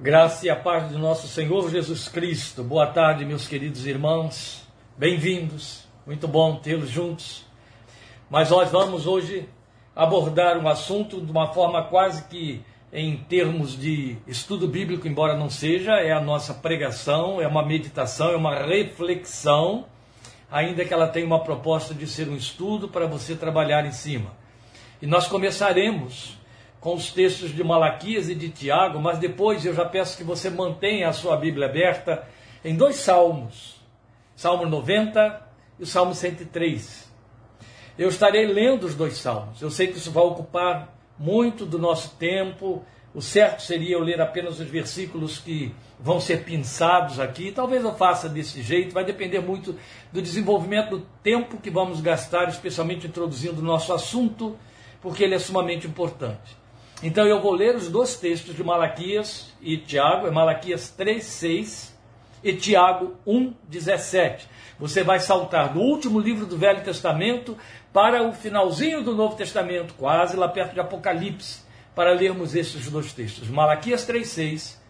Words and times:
Graça 0.00 0.46
e 0.46 0.50
a 0.50 0.54
paz 0.54 0.92
do 0.92 0.96
nosso 0.96 1.26
Senhor 1.26 1.68
Jesus 1.68 2.06
Cristo. 2.06 2.62
Boa 2.62 2.86
tarde, 2.86 3.24
meus 3.24 3.48
queridos 3.48 3.84
irmãos. 3.84 4.62
Bem-vindos. 4.96 5.88
Muito 6.06 6.28
bom 6.28 6.54
tê-los 6.54 6.88
juntos. 6.88 7.44
Mas 8.30 8.50
nós 8.50 8.70
vamos 8.70 9.08
hoje 9.08 9.48
abordar 9.96 10.56
um 10.56 10.68
assunto 10.68 11.20
de 11.20 11.28
uma 11.32 11.52
forma 11.52 11.82
quase 11.82 12.28
que 12.28 12.62
em 12.92 13.16
termos 13.16 13.76
de 13.76 14.16
estudo 14.24 14.68
bíblico, 14.68 15.08
embora 15.08 15.36
não 15.36 15.50
seja, 15.50 15.94
é 15.94 16.12
a 16.12 16.20
nossa 16.20 16.54
pregação, 16.54 17.42
é 17.42 17.48
uma 17.48 17.66
meditação, 17.66 18.30
é 18.30 18.36
uma 18.36 18.54
reflexão, 18.54 19.84
ainda 20.48 20.84
que 20.84 20.94
ela 20.94 21.08
tenha 21.08 21.26
uma 21.26 21.42
proposta 21.42 21.92
de 21.92 22.06
ser 22.06 22.28
um 22.28 22.36
estudo 22.36 22.86
para 22.86 23.08
você 23.08 23.34
trabalhar 23.34 23.84
em 23.84 23.92
cima. 23.92 24.30
E 25.02 25.08
nós 25.08 25.26
começaremos 25.26 26.38
com 26.80 26.94
os 26.94 27.12
textos 27.12 27.54
de 27.54 27.64
Malaquias 27.64 28.28
e 28.28 28.34
de 28.34 28.48
Tiago, 28.48 29.00
mas 29.00 29.18
depois 29.18 29.64
eu 29.64 29.74
já 29.74 29.84
peço 29.84 30.16
que 30.16 30.24
você 30.24 30.48
mantenha 30.48 31.08
a 31.08 31.12
sua 31.12 31.36
Bíblia 31.36 31.66
aberta 31.66 32.26
em 32.64 32.74
dois 32.74 32.96
salmos, 32.96 33.76
Salmo 34.36 34.66
90 34.66 35.42
e 35.78 35.82
o 35.82 35.86
Salmo 35.86 36.14
103. 36.14 37.08
Eu 37.98 38.08
estarei 38.08 38.46
lendo 38.46 38.84
os 38.84 38.94
dois 38.94 39.16
salmos. 39.18 39.60
Eu 39.60 39.70
sei 39.70 39.88
que 39.88 39.98
isso 39.98 40.12
vai 40.12 40.22
ocupar 40.22 40.96
muito 41.18 41.66
do 41.66 41.78
nosso 41.78 42.14
tempo. 42.16 42.84
O 43.12 43.20
certo 43.20 43.62
seria 43.62 43.96
eu 43.96 44.00
ler 44.00 44.20
apenas 44.20 44.60
os 44.60 44.68
versículos 44.68 45.38
que 45.38 45.74
vão 45.98 46.20
ser 46.20 46.44
pinçados 46.44 47.18
aqui. 47.18 47.50
Talvez 47.50 47.82
eu 47.82 47.94
faça 47.96 48.28
desse 48.28 48.62
jeito, 48.62 48.94
vai 48.94 49.04
depender 49.04 49.40
muito 49.40 49.74
do 50.12 50.22
desenvolvimento 50.22 50.98
do 50.98 51.06
tempo 51.22 51.58
que 51.58 51.70
vamos 51.70 52.00
gastar, 52.00 52.48
especialmente 52.48 53.08
introduzindo 53.08 53.60
o 53.60 53.64
nosso 53.64 53.92
assunto, 53.92 54.56
porque 55.00 55.24
ele 55.24 55.34
é 55.34 55.38
sumamente 55.40 55.86
importante. 55.88 56.56
Então 57.02 57.24
eu 57.26 57.40
vou 57.40 57.52
ler 57.52 57.76
os 57.76 57.88
dois 57.88 58.16
textos 58.16 58.56
de 58.56 58.64
Malaquias 58.64 59.54
e 59.60 59.76
Tiago, 59.76 60.26
é 60.26 60.30
Malaquias 60.32 60.92
3:6 60.98 61.94
e 62.42 62.52
Tiago 62.52 63.16
1:17. 63.24 64.48
Você 64.80 65.04
vai 65.04 65.20
saltar 65.20 65.72
do 65.72 65.80
último 65.80 66.18
livro 66.18 66.44
do 66.44 66.58
Velho 66.58 66.82
Testamento 66.82 67.56
para 67.92 68.24
o 68.24 68.32
finalzinho 68.32 69.02
do 69.02 69.14
Novo 69.14 69.36
Testamento, 69.36 69.94
quase 69.94 70.36
lá 70.36 70.48
perto 70.48 70.74
de 70.74 70.80
Apocalipse, 70.80 71.62
para 71.94 72.12
lermos 72.12 72.56
esses 72.56 72.90
dois 72.90 73.12
textos, 73.12 73.48
Malaquias 73.48 74.04
3:6 74.04 74.80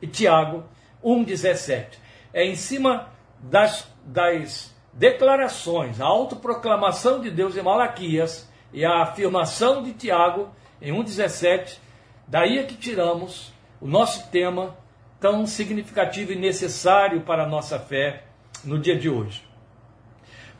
e 0.00 0.06
Tiago 0.06 0.64
1:17. 1.04 1.98
É 2.32 2.46
em 2.46 2.54
cima 2.54 3.10
das, 3.40 3.86
das 4.06 4.74
declarações, 4.92 6.00
a 6.00 6.06
autoproclamação 6.06 7.20
de 7.20 7.30
Deus 7.30 7.58
em 7.58 7.62
Malaquias 7.62 8.48
e 8.72 8.86
a 8.86 9.02
afirmação 9.02 9.82
de 9.82 9.92
Tiago 9.92 10.48
em 10.80 10.92
1,17, 10.92 11.78
daí 12.26 12.58
é 12.58 12.64
que 12.64 12.74
tiramos 12.74 13.52
o 13.80 13.86
nosso 13.86 14.28
tema 14.30 14.76
tão 15.20 15.46
significativo 15.46 16.32
e 16.32 16.36
necessário 16.36 17.22
para 17.22 17.44
a 17.44 17.48
nossa 17.48 17.78
fé 17.78 18.24
no 18.64 18.78
dia 18.78 18.96
de 18.96 19.08
hoje. 19.08 19.46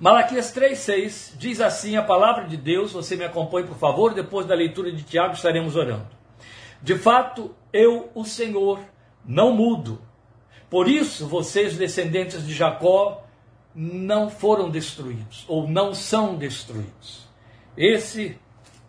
Malaquias 0.01 0.55
3,6 0.55 1.37
diz 1.37 1.61
assim 1.61 1.97
a 1.97 2.03
palavra 2.03 2.47
de 2.47 2.57
Deus, 2.57 2.93
você 2.93 3.17
me 3.17 3.25
acompanhe 3.25 3.67
por 3.67 3.77
favor, 3.77 4.15
depois 4.15 4.47
da 4.47 4.55
leitura 4.55 4.93
de 4.93 5.03
Tiago 5.03 5.35
estaremos 5.35 5.75
orando. 5.75 6.07
De 6.81 6.97
fato, 6.97 7.55
eu, 7.73 8.11
o 8.15 8.25
Senhor, 8.25 8.79
não 9.25 9.53
mudo. 9.53 10.01
Por 10.71 10.89
isso, 10.89 11.27
vocês, 11.27 11.77
descendentes 11.77 12.47
de 12.47 12.55
Jacó, 12.55 13.25
não 13.75 14.31
foram 14.31 14.71
destruídos, 14.71 15.45
ou 15.49 15.67
não 15.67 15.93
são 15.95 16.37
destruídos. 16.37 17.27
Esse 17.77 18.39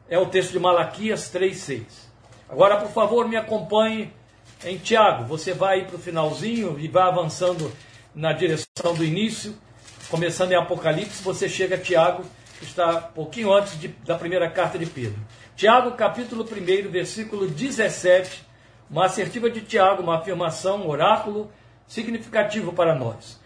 é 0.10 0.18
o 0.18 0.26
texto 0.26 0.52
de 0.52 0.60
Malaquias 0.60 1.32
3,6. 1.32 1.84
Agora, 2.50 2.78
por 2.78 2.90
favor, 2.92 3.28
me 3.28 3.38
acompanhe 3.38 4.12
em 4.64 4.78
Tiago. 4.78 5.26
Você 5.26 5.54
vai 5.54 5.86
para 5.86 5.96
o 5.96 6.00
finalzinho 6.00 6.80
e 6.80 6.88
vai 6.88 7.04
avançando 7.04 7.72
na 8.14 8.34
direção 8.34 8.96
do 8.96 9.06
início, 9.06 9.56
começando 10.10 10.52
em 10.52 10.56
Apocalipse, 10.56 11.24
você 11.24 11.48
chega 11.48 11.76
a 11.76 11.80
Tiago, 11.80 12.24
que 12.58 12.66
está 12.66 13.00
pouquinho 13.00 13.54
antes 13.54 13.80
de, 13.80 13.88
da 13.88 14.18
primeira 14.18 14.50
carta 14.50 14.80
de 14.80 14.86
Pedro. 14.86 15.20
Tiago, 15.56 15.92
capítulo 15.92 16.44
1, 16.44 16.90
versículo 16.90 17.48
17, 17.48 18.44
uma 18.90 19.06
assertiva 19.06 19.50
de 19.50 19.62
Tiago, 19.62 20.02
uma 20.02 20.18
afirmação, 20.18 20.82
um 20.82 20.90
oráculo 20.90 21.52
significativo 21.88 22.74
para 22.74 22.96
nós. 22.96 23.40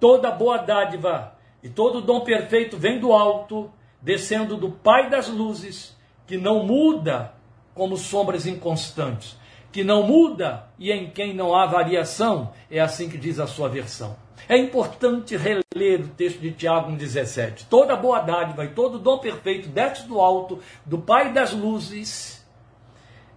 Toda 0.00 0.30
boa 0.30 0.58
dádiva 0.58 1.34
e 1.62 1.68
todo 1.68 2.00
dom 2.00 2.20
perfeito 2.20 2.76
vem 2.76 2.98
do 2.98 3.12
alto, 3.12 3.70
descendo 4.02 4.56
do 4.56 4.70
Pai 4.70 5.08
das 5.08 5.28
luzes, 5.28 5.96
que 6.28 6.36
não 6.36 6.62
muda 6.62 7.32
como 7.74 7.96
sombras 7.96 8.46
inconstantes, 8.46 9.36
que 9.72 9.82
não 9.82 10.02
muda 10.02 10.68
e 10.78 10.92
em 10.92 11.10
quem 11.10 11.34
não 11.34 11.56
há 11.56 11.64
variação, 11.64 12.52
é 12.70 12.78
assim 12.78 13.08
que 13.08 13.16
diz 13.16 13.40
a 13.40 13.46
sua 13.46 13.68
versão. 13.68 14.14
É 14.46 14.56
importante 14.56 15.36
reler 15.36 16.02
o 16.02 16.08
texto 16.08 16.38
de 16.38 16.52
Tiago 16.52 16.92
1,17. 16.92 17.64
Toda 17.68 17.96
boa 17.96 18.20
dádiva 18.20 18.64
e 18.64 18.68
todo 18.68 18.98
dom 18.98 19.18
perfeito 19.18 19.68
desce 19.68 20.06
do 20.06 20.20
alto, 20.20 20.60
do 20.84 20.98
Pai 20.98 21.32
das 21.32 21.52
luzes, 21.52 22.46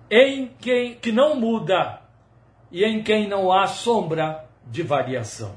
em 0.10 0.52
quem 0.60 0.96
que 0.96 1.12
não 1.12 1.36
muda 1.36 2.02
e 2.70 2.84
em 2.84 3.02
quem 3.02 3.28
não 3.28 3.52
há 3.52 3.68
sombra 3.68 4.46
de 4.68 4.84
variação. 4.84 5.56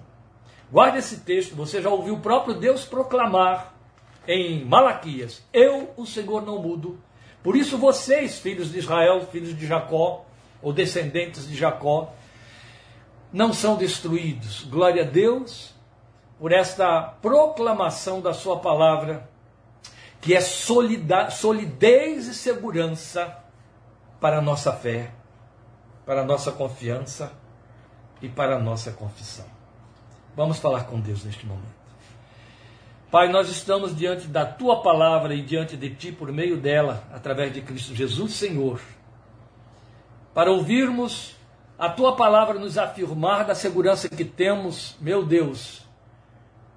Guarde 0.71 0.99
esse 0.99 1.21
texto, 1.21 1.55
você 1.55 1.83
já 1.83 1.91
ouviu 1.91 2.15
o 2.15 2.21
próprio 2.21 2.55
Deus 2.55 2.85
proclamar 2.85 3.75
em 4.27 4.65
Malaquias: 4.65 5.45
Eu, 5.53 5.91
o 5.97 6.07
Senhor, 6.07 6.43
não 6.43 6.61
mudo 6.61 6.99
por 7.45 7.55
isso, 7.57 7.77
vocês, 7.77 8.39
filhos 8.39 8.73
de 8.73 8.79
Israel, 8.79 9.29
filhos 9.31 9.55
de 9.55 9.67
Jacó, 9.67 10.25
ou 10.63 10.73
descendentes 10.73 11.47
de 11.47 11.55
Jacó, 11.55 12.11
não 13.31 13.53
são 13.53 13.77
destruídos. 13.77 14.65
Glória 14.65 15.03
a 15.03 15.07
Deus 15.07 15.75
por 16.39 16.53
esta 16.53 17.03
proclamação 17.03 18.23
da 18.23 18.33
Sua 18.33 18.61
palavra, 18.61 19.29
que 20.23 20.35
é 20.35 20.41
solidez 20.41 22.27
e 22.29 22.35
segurança 22.35 23.37
para 24.19 24.39
a 24.39 24.41
nossa 24.41 24.73
fé, 24.73 25.11
para 26.07 26.23
a 26.23 26.25
nossa 26.25 26.51
confiança 26.51 27.31
e 28.23 28.29
para 28.29 28.57
a 28.57 28.59
nossa 28.59 28.91
confissão. 28.91 29.45
Vamos 30.35 30.59
falar 30.59 30.85
com 30.85 30.99
Deus 30.99 31.25
neste 31.25 31.45
momento. 31.45 31.84
Pai, 33.15 33.29
nós 33.29 33.49
estamos 33.49 33.97
diante 33.97 34.27
da 34.27 34.45
tua 34.45 34.83
palavra 34.83 35.37
e 35.37 35.41
diante 35.41 35.77
de 35.77 35.89
ti 35.89 36.11
por 36.11 36.33
meio 36.33 36.57
dela, 36.57 37.05
através 37.13 37.55
de 37.55 37.61
Cristo 37.61 37.95
Jesus, 37.95 38.33
Senhor, 38.33 38.81
para 40.35 40.51
ouvirmos 40.51 41.37
a 41.79 41.89
tua 41.89 42.17
palavra 42.17 42.59
nos 42.59 42.77
afirmar 42.77 43.45
da 43.45 43.55
segurança 43.55 44.09
que 44.09 44.25
temos, 44.25 44.97
meu 45.01 45.25
Deus, 45.25 45.87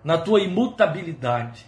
na 0.04 0.16
tua 0.16 0.40
imutabilidade. 0.40 1.66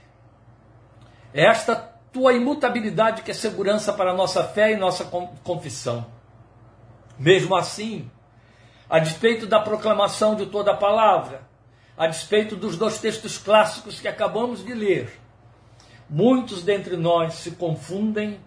É 1.33 1.45
esta 1.45 1.75
tua 2.13 2.33
imutabilidade 2.33 3.23
que 3.23 3.31
é 3.31 3.33
segurança 3.33 3.91
para 3.91 4.11
a 4.11 4.15
nossa 4.15 4.43
fé 4.43 4.71
e 4.71 4.77
nossa 4.77 5.03
confissão. 5.43 6.05
Mesmo 7.17 7.55
assim, 7.55 8.07
a 8.87 8.99
despeito 8.99 9.47
da 9.47 9.59
proclamação 9.59 10.35
de 10.35 10.45
toda 10.45 10.73
a 10.73 10.77
palavra, 10.77 11.48
a 11.99 12.07
despeito 12.07 12.55
dos 12.55 12.77
dois 12.77 12.97
textos 12.97 13.37
clássicos 13.37 13.99
que 13.99 14.07
acabamos 14.07 14.63
de 14.63 14.73
ler. 14.73 15.19
Muitos 16.09 16.63
dentre 16.63 16.95
nós 16.95 17.33
se 17.33 17.51
confundem 17.51 18.39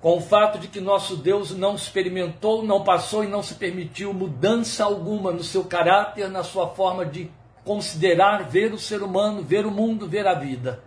com 0.00 0.16
o 0.16 0.20
fato 0.22 0.58
de 0.58 0.66
que 0.66 0.80
nosso 0.80 1.14
Deus 1.14 1.50
não 1.50 1.74
experimentou, 1.74 2.64
não 2.64 2.82
passou 2.82 3.22
e 3.22 3.28
não 3.28 3.42
se 3.42 3.56
permitiu 3.56 4.14
mudança 4.14 4.82
alguma 4.82 5.30
no 5.30 5.44
seu 5.44 5.62
caráter, 5.62 6.30
na 6.30 6.42
sua 6.42 6.68
forma 6.68 7.04
de 7.04 7.30
considerar, 7.66 8.48
ver 8.48 8.72
o 8.72 8.78
ser 8.78 9.02
humano, 9.02 9.42
ver 9.42 9.66
o 9.66 9.70
mundo, 9.70 10.08
ver 10.08 10.26
a 10.26 10.32
vida, 10.32 10.82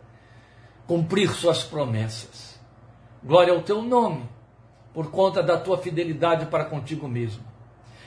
cumprir 0.88 1.30
suas 1.30 1.62
promessas. 1.62 2.60
Glória 3.24 3.54
ao 3.54 3.62
teu 3.62 3.84
nome, 3.84 4.28
por 4.96 5.12
conta 5.12 5.44
da 5.44 5.60
tua 5.60 5.78
fidelidade 5.78 6.48
para 6.48 6.66
contigo 6.66 7.08
mesmo. 7.08 7.53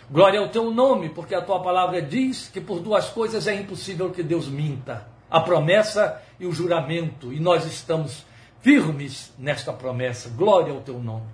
Glória 0.09 0.39
ao 0.39 0.49
teu 0.49 0.71
nome, 0.71 1.09
porque 1.09 1.35
a 1.35 1.43
tua 1.43 1.61
palavra 1.61 2.01
diz 2.01 2.49
que 2.49 2.61
por 2.61 2.79
duas 2.79 3.09
coisas 3.09 3.49
é 3.49 3.55
impossível 3.55 4.11
que 4.11 4.23
Deus 4.23 4.47
minta: 4.47 5.07
a 5.29 5.41
promessa 5.41 6.23
e 6.39 6.47
o 6.47 6.53
juramento, 6.53 7.33
e 7.33 7.41
nós 7.41 7.65
estamos 7.65 8.25
firmes 8.61 9.33
nesta 9.37 9.73
promessa. 9.73 10.29
Glória 10.31 10.73
ao 10.73 10.81
teu 10.81 11.01
nome. 11.01 11.27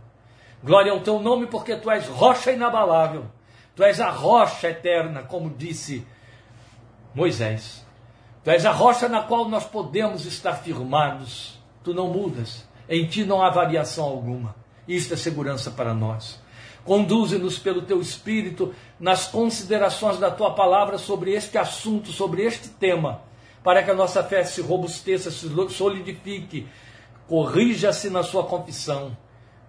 Glória 0.63 0.93
ao 0.93 1.01
teu 1.01 1.21
nome, 1.21 1.47
porque 1.47 1.77
tu 1.77 1.91
és 1.91 2.07
rocha 2.07 2.53
inabalável. 2.53 3.27
Tu 3.75 3.83
és 3.83 4.01
a 4.01 4.11
rocha 4.11 4.69
eterna, 4.69 5.23
como 5.23 5.51
disse 5.51 6.07
Moisés. 7.15 7.85
Tu 8.45 8.51
és 8.51 8.65
a 8.65 8.71
rocha 8.71 9.09
na 9.09 9.23
qual 9.23 9.49
nós 9.49 9.65
podemos 9.65 10.25
estar 10.25 10.55
firmados. 10.55 11.59
Tu 11.85 11.93
não 11.93 12.09
mudas. 12.09 12.67
Em 12.89 13.07
ti 13.07 13.25
não 13.25 13.43
há 13.43 13.51
variação 13.51 14.05
alguma. 14.05 14.55
Isto 14.87 15.15
é 15.15 15.17
segurança 15.17 15.71
para 15.71 15.95
nós. 15.95 16.42
Conduze-nos 16.85 17.59
pelo 17.59 17.83
teu 17.83 18.01
espírito 18.01 18.75
nas 18.99 19.27
considerações 19.27 20.19
da 20.19 20.31
tua 20.31 20.53
palavra 20.55 20.99
sobre 20.99 21.33
este 21.33 21.57
assunto, 21.57 22.11
sobre 22.11 22.43
este 22.43 22.69
tema, 22.69 23.23
para 23.63 23.83
que 23.83 23.91
a 23.91 23.95
nossa 23.95 24.23
fé 24.25 24.45
se 24.45 24.61
robusteça, 24.61 25.31
se 25.31 25.49
solidifique, 25.71 26.67
corrija-se 27.29 28.11
na 28.11 28.23
sua 28.23 28.45
confissão, 28.45 29.17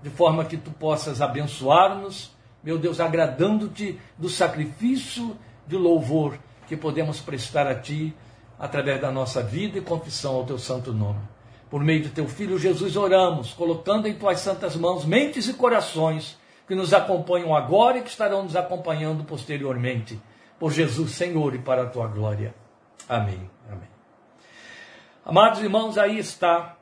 de 0.01 0.09
forma 0.09 0.45
que 0.45 0.57
tu 0.57 0.71
possas 0.71 1.21
abençoar-nos 1.21 2.33
meu 2.63 2.77
Deus, 2.77 3.01
agradando-te 3.01 3.99
do 4.17 4.29
sacrifício 4.29 5.35
de 5.67 5.75
louvor 5.75 6.39
que 6.65 6.77
podemos 6.77 7.19
prestar 7.19 7.67
a 7.67 7.75
Ti 7.75 8.15
através 8.57 9.01
da 9.01 9.11
nossa 9.11 9.43
vida 9.43 9.77
e 9.77 9.81
confissão 9.81 10.35
ao 10.35 10.45
Teu 10.45 10.57
santo 10.57 10.93
nome. 10.93 11.19
Por 11.69 11.83
meio 11.83 12.03
de 12.03 12.09
Teu 12.09 12.25
Filho 12.25 12.57
Jesus 12.57 12.95
oramos, 12.95 13.51
colocando 13.51 14.07
em 14.07 14.13
Tuas 14.13 14.39
santas 14.39 14.77
mãos 14.77 15.03
mentes 15.03 15.49
e 15.49 15.53
corações 15.53 16.37
que 16.67 16.75
nos 16.75 16.93
acompanham 16.93 17.55
agora 17.55 17.97
e 17.97 18.01
que 18.01 18.09
estarão 18.09 18.43
nos 18.43 18.55
acompanhando 18.55 19.23
posteriormente. 19.23 20.19
Por 20.59 20.71
Jesus, 20.71 21.11
Senhor, 21.11 21.55
e 21.55 21.59
para 21.59 21.83
a 21.83 21.85
Tua 21.87 22.07
glória. 22.07 22.53
Amém. 23.07 23.49
Amém. 23.69 23.89
Amados 25.25 25.61
irmãos, 25.61 25.97
aí 25.97 26.17
está 26.17 26.77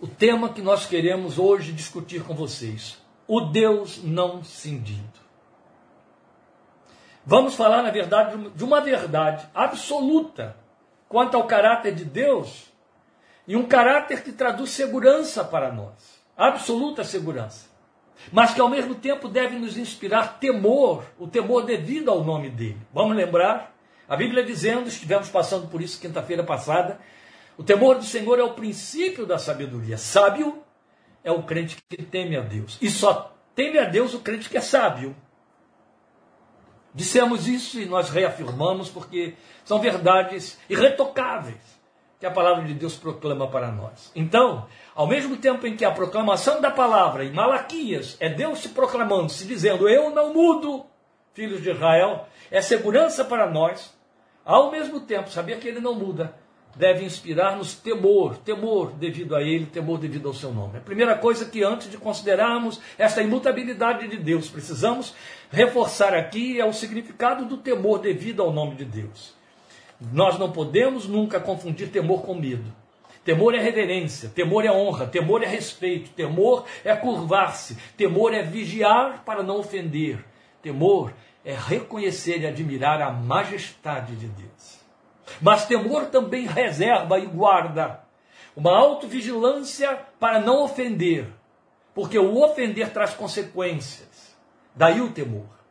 o 0.00 0.06
tema 0.06 0.48
que 0.48 0.62
nós 0.62 0.86
queremos 0.86 1.38
hoje 1.38 1.72
discutir 1.72 2.22
com 2.24 2.34
vocês 2.34 3.00
o 3.26 3.40
Deus 3.40 4.02
não 4.02 4.42
cindido. 4.42 5.20
Vamos 7.24 7.54
falar, 7.54 7.82
na 7.82 7.90
verdade, 7.90 8.50
de 8.50 8.64
uma 8.64 8.80
verdade 8.80 9.46
absoluta 9.54 10.56
quanto 11.08 11.36
ao 11.36 11.46
caráter 11.46 11.94
de 11.94 12.04
Deus 12.04 12.72
e 13.46 13.54
um 13.54 13.66
caráter 13.66 14.22
que 14.24 14.32
traduz 14.32 14.70
segurança 14.70 15.44
para 15.44 15.70
nós 15.72 16.22
absoluta 16.36 17.04
segurança. 17.04 17.71
Mas 18.30 18.54
que 18.54 18.60
ao 18.60 18.68
mesmo 18.68 18.94
tempo 18.94 19.28
deve 19.28 19.58
nos 19.58 19.76
inspirar 19.76 20.38
temor, 20.38 21.04
o 21.18 21.26
temor 21.26 21.64
devido 21.64 22.10
ao 22.10 22.22
nome 22.22 22.50
dele. 22.50 22.78
Vamos 22.92 23.16
lembrar? 23.16 23.74
A 24.08 24.16
Bíblia 24.16 24.44
dizendo, 24.44 24.88
estivemos 24.88 25.28
passando 25.28 25.68
por 25.68 25.80
isso 25.80 26.00
quinta-feira 26.00 26.44
passada, 26.44 27.00
o 27.56 27.62
temor 27.62 27.96
do 27.96 28.04
Senhor 28.04 28.38
é 28.38 28.42
o 28.42 28.54
princípio 28.54 29.26
da 29.26 29.38
sabedoria. 29.38 29.96
Sábio 29.96 30.62
é 31.24 31.30
o 31.30 31.42
crente 31.42 31.76
que 31.88 32.02
teme 32.02 32.36
a 32.36 32.40
Deus. 32.40 32.78
E 32.80 32.90
só 32.90 33.34
teme 33.54 33.78
a 33.78 33.84
Deus 33.84 34.14
o 34.14 34.20
crente 34.20 34.48
que 34.48 34.56
é 34.56 34.60
sábio. 34.60 35.16
Dissemos 36.94 37.48
isso 37.48 37.80
e 37.80 37.86
nós 37.86 38.10
reafirmamos 38.10 38.90
porque 38.90 39.34
são 39.64 39.78
verdades 39.78 40.58
irretocáveis 40.68 41.71
que 42.22 42.26
a 42.26 42.30
palavra 42.30 42.62
de 42.62 42.72
Deus 42.72 42.94
proclama 42.94 43.48
para 43.48 43.72
nós. 43.72 44.12
Então, 44.14 44.68
ao 44.94 45.08
mesmo 45.08 45.36
tempo 45.38 45.66
em 45.66 45.74
que 45.74 45.84
a 45.84 45.90
proclamação 45.90 46.60
da 46.60 46.70
palavra 46.70 47.24
em 47.24 47.32
Malaquias 47.32 48.16
é 48.20 48.28
Deus 48.28 48.60
se 48.60 48.68
proclamando, 48.68 49.28
se 49.28 49.44
dizendo: 49.44 49.88
Eu 49.88 50.08
não 50.10 50.32
mudo, 50.32 50.86
filhos 51.34 51.60
de 51.60 51.70
Israel, 51.70 52.28
é 52.48 52.62
segurança 52.62 53.24
para 53.24 53.50
nós, 53.50 53.92
ao 54.44 54.70
mesmo 54.70 55.00
tempo, 55.00 55.30
saber 55.30 55.58
que 55.58 55.66
ele 55.66 55.80
não 55.80 55.96
muda, 55.96 56.32
deve 56.76 57.04
inspirar-nos 57.04 57.74
temor, 57.74 58.36
temor 58.36 58.92
devido 58.92 59.34
a 59.34 59.42
Ele, 59.42 59.66
temor 59.66 59.98
devido 59.98 60.28
ao 60.28 60.34
Seu 60.34 60.52
nome. 60.52 60.78
A 60.78 60.80
primeira 60.80 61.16
coisa 61.16 61.46
que 61.46 61.64
antes 61.64 61.90
de 61.90 61.98
considerarmos 61.98 62.80
esta 62.96 63.20
imutabilidade 63.20 64.06
de 64.06 64.18
Deus, 64.18 64.48
precisamos 64.48 65.12
reforçar 65.50 66.14
aqui 66.14 66.60
é 66.60 66.64
o 66.64 66.72
significado 66.72 67.46
do 67.46 67.56
temor 67.56 67.98
devido 67.98 68.42
ao 68.42 68.52
nome 68.52 68.76
de 68.76 68.84
Deus. 68.84 69.41
Nós 70.10 70.38
não 70.38 70.50
podemos 70.50 71.06
nunca 71.06 71.38
confundir 71.38 71.90
temor 71.90 72.22
com 72.22 72.34
medo. 72.34 72.72
Temor 73.24 73.54
é 73.54 73.60
reverência, 73.60 74.28
temor 74.30 74.64
é 74.64 74.72
honra, 74.72 75.06
temor 75.06 75.44
é 75.44 75.46
respeito, 75.46 76.10
temor 76.10 76.64
é 76.84 76.96
curvar-se, 76.96 77.76
temor 77.96 78.34
é 78.34 78.42
vigiar 78.42 79.22
para 79.24 79.44
não 79.44 79.60
ofender, 79.60 80.24
temor 80.60 81.12
é 81.44 81.54
reconhecer 81.54 82.40
e 82.40 82.46
admirar 82.46 83.00
a 83.00 83.12
majestade 83.12 84.16
de 84.16 84.26
Deus. 84.26 84.80
Mas 85.40 85.66
temor 85.66 86.06
também 86.06 86.46
reserva 86.46 87.16
e 87.20 87.26
guarda 87.26 88.00
uma 88.56 88.76
autovigilância 88.76 90.00
para 90.18 90.40
não 90.40 90.64
ofender, 90.64 91.26
porque 91.94 92.18
o 92.18 92.42
ofender 92.42 92.90
traz 92.90 93.14
consequências. 93.14 94.36
Daí 94.74 95.00
o 95.00 95.12
temor. 95.12 95.61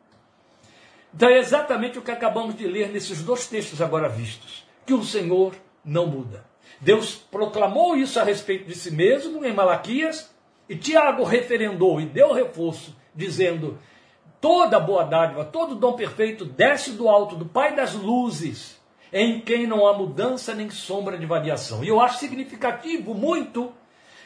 Então 1.13 1.29
é 1.29 1.37
exatamente 1.37 1.99
o 1.99 2.01
que 2.01 2.11
acabamos 2.11 2.55
de 2.55 2.65
ler 2.65 2.89
nesses 2.89 3.21
dois 3.21 3.47
textos 3.47 3.81
agora 3.81 4.07
vistos, 4.07 4.65
que 4.85 4.93
o 4.93 5.03
Senhor 5.03 5.53
não 5.83 6.07
muda. 6.07 6.45
Deus 6.79 7.15
proclamou 7.15 7.95
isso 7.95 8.19
a 8.19 8.23
respeito 8.23 8.65
de 8.65 8.75
si 8.75 8.91
mesmo 8.91 9.45
em 9.45 9.53
Malaquias, 9.53 10.33
e 10.69 10.75
Tiago 10.75 11.23
referendou 11.23 11.99
e 11.99 12.05
deu 12.05 12.31
reforço, 12.31 12.95
dizendo: 13.13 13.77
toda 14.39 14.79
boa 14.79 15.03
dádiva, 15.03 15.45
todo 15.45 15.75
dom 15.75 15.93
perfeito 15.93 16.45
desce 16.45 16.91
do 16.91 17.09
alto 17.09 17.35
do 17.35 17.45
Pai 17.45 17.75
das 17.75 17.93
luzes, 17.93 18.79
em 19.11 19.41
quem 19.41 19.67
não 19.67 19.85
há 19.85 19.93
mudança 19.93 20.55
nem 20.55 20.69
sombra 20.69 21.17
de 21.17 21.25
variação. 21.25 21.83
E 21.83 21.89
eu 21.89 21.99
acho 21.99 22.19
significativo 22.19 23.13
muito 23.13 23.73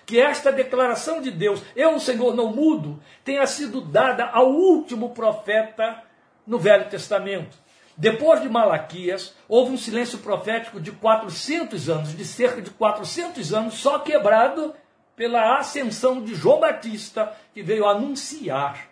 que 0.05 0.19
esta 0.19 0.51
declaração 0.51 1.19
de 1.19 1.31
Deus, 1.31 1.61
eu, 1.75 1.95
o 1.95 1.99
Senhor, 1.99 2.35
não 2.35 2.53
mudo, 2.53 2.99
tenha 3.23 3.45
sido 3.47 3.81
dada 3.81 4.25
ao 4.25 4.51
último 4.51 5.09
profeta 5.09 6.03
no 6.45 6.59
Velho 6.59 6.89
Testamento. 6.89 7.57
Depois 7.97 8.41
de 8.41 8.49
Malaquias, 8.49 9.33
houve 9.47 9.71
um 9.71 9.77
silêncio 9.77 10.17
profético 10.17 10.81
de 10.81 10.91
400 10.91 11.89
anos, 11.89 12.15
de 12.15 12.25
cerca 12.25 12.61
de 12.61 12.69
400 12.69 13.53
anos, 13.53 13.75
só 13.75 13.99
quebrado 13.99 14.73
pela 15.15 15.57
ascensão 15.57 16.21
de 16.21 16.35
João 16.35 16.59
Batista, 16.59 17.33
que 17.53 17.63
veio 17.63 17.87
anunciar 17.87 18.89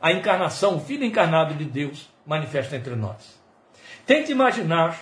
a 0.00 0.12
encarnação, 0.12 0.76
o 0.76 0.80
Filho 0.80 1.04
encarnado 1.04 1.54
de 1.54 1.64
Deus, 1.64 2.10
manifesta 2.26 2.76
entre 2.76 2.96
nós. 2.96 3.40
Tente 4.04 4.32
imaginar 4.32 5.00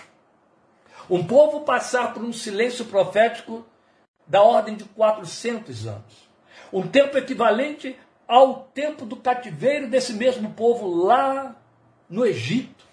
um 1.09 1.23
povo 1.25 1.61
passar 1.61 2.13
por 2.13 2.23
um 2.23 2.31
silêncio 2.31 2.85
profético 2.85 3.65
da 4.27 4.41
ordem 4.41 4.75
de 4.75 4.85
400 4.85 5.87
anos. 5.87 6.29
Um 6.71 6.87
tempo 6.87 7.17
equivalente 7.17 7.97
ao 8.27 8.61
tempo 8.73 9.05
do 9.05 9.17
cativeiro 9.17 9.89
desse 9.89 10.13
mesmo 10.13 10.51
povo 10.53 10.87
lá 10.87 11.55
no 12.13 12.23
Egito, 12.23 12.85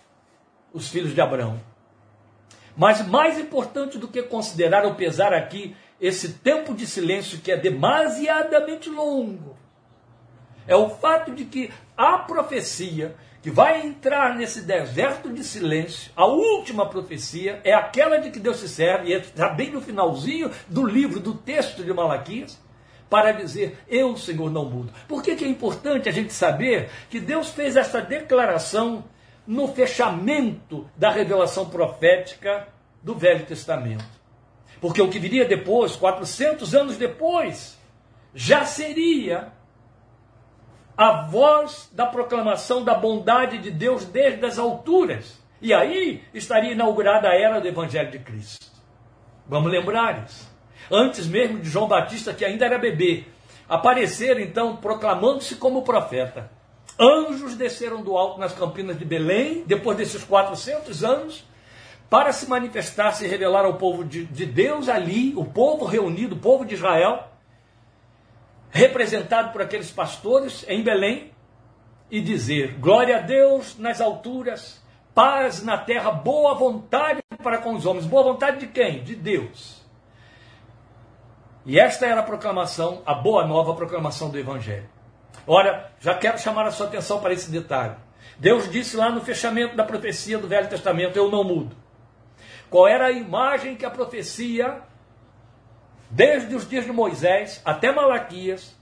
os 0.72 0.88
filhos 0.88 1.14
de 1.14 1.20
Abraão. 1.20 1.60
Mas 2.74 3.06
mais 3.06 3.38
importante 3.38 3.98
do 3.98 4.08
que 4.08 4.22
considerar 4.22 4.86
ou 4.86 4.94
pesar 4.94 5.34
aqui 5.34 5.76
esse 6.00 6.30
tempo 6.38 6.72
de 6.72 6.86
silêncio 6.86 7.38
que 7.40 7.52
é 7.52 7.56
demasiadamente 7.58 8.88
longo, 8.88 9.58
é 10.66 10.74
o 10.74 10.88
fato 10.88 11.32
de 11.32 11.44
que 11.44 11.70
a 11.94 12.16
profecia 12.16 13.14
que 13.42 13.50
vai 13.50 13.86
entrar 13.86 14.36
nesse 14.36 14.62
deserto 14.62 15.28
de 15.30 15.44
silêncio, 15.44 16.10
a 16.16 16.24
última 16.24 16.86
profecia 16.88 17.60
é 17.62 17.74
aquela 17.74 18.16
de 18.16 18.30
que 18.30 18.38
Deus 18.38 18.56
se 18.56 18.70
serve, 18.70 19.10
e 19.10 19.12
está 19.12 19.50
bem 19.50 19.70
no 19.70 19.82
finalzinho 19.82 20.50
do 20.66 20.86
livro, 20.86 21.20
do 21.20 21.34
texto 21.34 21.84
de 21.84 21.92
Malaquias, 21.92 22.58
para 23.10 23.32
dizer: 23.32 23.76
Eu, 23.88 24.16
Senhor, 24.16 24.50
não 24.50 24.64
mudo. 24.64 24.92
Por 25.08 25.22
que, 25.22 25.34
que 25.34 25.44
é 25.44 25.48
importante 25.48 26.08
a 26.08 26.12
gente 26.12 26.32
saber 26.32 26.88
que 27.10 27.18
Deus 27.18 27.50
fez 27.50 27.76
essa 27.76 28.00
declaração 28.00 29.04
no 29.46 29.68
fechamento 29.68 30.88
da 30.96 31.10
revelação 31.10 31.68
profética 31.68 32.68
do 33.02 33.14
Velho 33.16 33.44
Testamento? 33.44 34.20
Porque 34.80 35.02
o 35.02 35.10
que 35.10 35.18
viria 35.18 35.44
depois, 35.44 35.96
400 35.96 36.74
anos 36.74 36.96
depois, 36.96 37.78
já 38.34 38.64
seria 38.64 39.52
a 40.96 41.22
voz 41.22 41.90
da 41.92 42.06
proclamação 42.06 42.84
da 42.84 42.94
bondade 42.94 43.58
de 43.58 43.70
Deus 43.70 44.04
desde 44.04 44.44
as 44.46 44.58
alturas. 44.58 45.38
E 45.60 45.74
aí 45.74 46.22
estaria 46.32 46.72
inaugurada 46.72 47.28
a 47.28 47.34
era 47.34 47.60
do 47.60 47.68
Evangelho 47.68 48.10
de 48.10 48.18
Cristo. 48.18 48.66
Vamos 49.46 49.70
lembrar 49.70 50.24
isso. 50.24 50.49
Antes 50.90 51.26
mesmo 51.26 51.60
de 51.60 51.68
João 51.68 51.86
Batista, 51.86 52.34
que 52.34 52.44
ainda 52.44 52.64
era 52.64 52.78
bebê, 52.78 53.24
aparecer 53.68 54.38
então 54.40 54.76
proclamando-se 54.76 55.56
como 55.56 55.82
profeta. 55.82 56.50
Anjos 56.98 57.54
desceram 57.54 58.02
do 58.02 58.16
alto 58.16 58.40
nas 58.40 58.52
campinas 58.52 58.98
de 58.98 59.04
Belém, 59.04 59.64
depois 59.66 59.96
desses 59.96 60.24
400 60.24 61.04
anos, 61.04 61.44
para 62.10 62.32
se 62.32 62.48
manifestar, 62.48 63.12
se 63.12 63.26
revelar 63.26 63.64
ao 63.64 63.74
povo 63.74 64.04
de, 64.04 64.24
de 64.24 64.44
Deus 64.44 64.88
ali, 64.88 65.32
o 65.36 65.44
povo 65.44 65.84
reunido, 65.84 66.34
o 66.34 66.38
povo 66.38 66.64
de 66.64 66.74
Israel, 66.74 67.28
representado 68.70 69.52
por 69.52 69.62
aqueles 69.62 69.90
pastores 69.90 70.64
em 70.68 70.82
Belém, 70.82 71.30
e 72.10 72.20
dizer: 72.20 72.78
Glória 72.78 73.18
a 73.18 73.20
Deus 73.20 73.78
nas 73.78 74.00
alturas, 74.00 74.82
paz 75.14 75.62
na 75.62 75.78
terra, 75.78 76.10
boa 76.10 76.54
vontade 76.54 77.20
para 77.42 77.58
com 77.58 77.74
os 77.74 77.86
homens. 77.86 78.04
Boa 78.04 78.24
vontade 78.24 78.58
de 78.58 78.66
quem? 78.66 79.02
De 79.02 79.14
Deus. 79.14 79.79
E 81.66 81.78
esta 81.78 82.06
era 82.06 82.20
a 82.20 82.24
proclamação, 82.24 83.02
a 83.04 83.14
boa 83.14 83.46
nova 83.46 83.74
proclamação 83.74 84.30
do 84.30 84.38
Evangelho. 84.38 84.88
Ora, 85.46 85.90
já 86.00 86.14
quero 86.14 86.38
chamar 86.38 86.66
a 86.66 86.70
sua 86.70 86.86
atenção 86.86 87.20
para 87.20 87.32
esse 87.32 87.50
detalhe. 87.50 87.96
Deus 88.38 88.70
disse 88.70 88.96
lá 88.96 89.10
no 89.10 89.20
fechamento 89.20 89.76
da 89.76 89.84
profecia 89.84 90.38
do 90.38 90.48
Velho 90.48 90.68
Testamento: 90.68 91.16
Eu 91.16 91.30
não 91.30 91.44
mudo. 91.44 91.76
Qual 92.68 92.86
era 92.86 93.06
a 93.06 93.12
imagem 93.12 93.76
que 93.76 93.84
a 93.84 93.90
profecia 93.90 94.82
desde 96.10 96.54
os 96.56 96.68
dias 96.68 96.84
de 96.84 96.92
Moisés 96.92 97.62
até 97.64 97.92
Malaquias, 97.92 98.76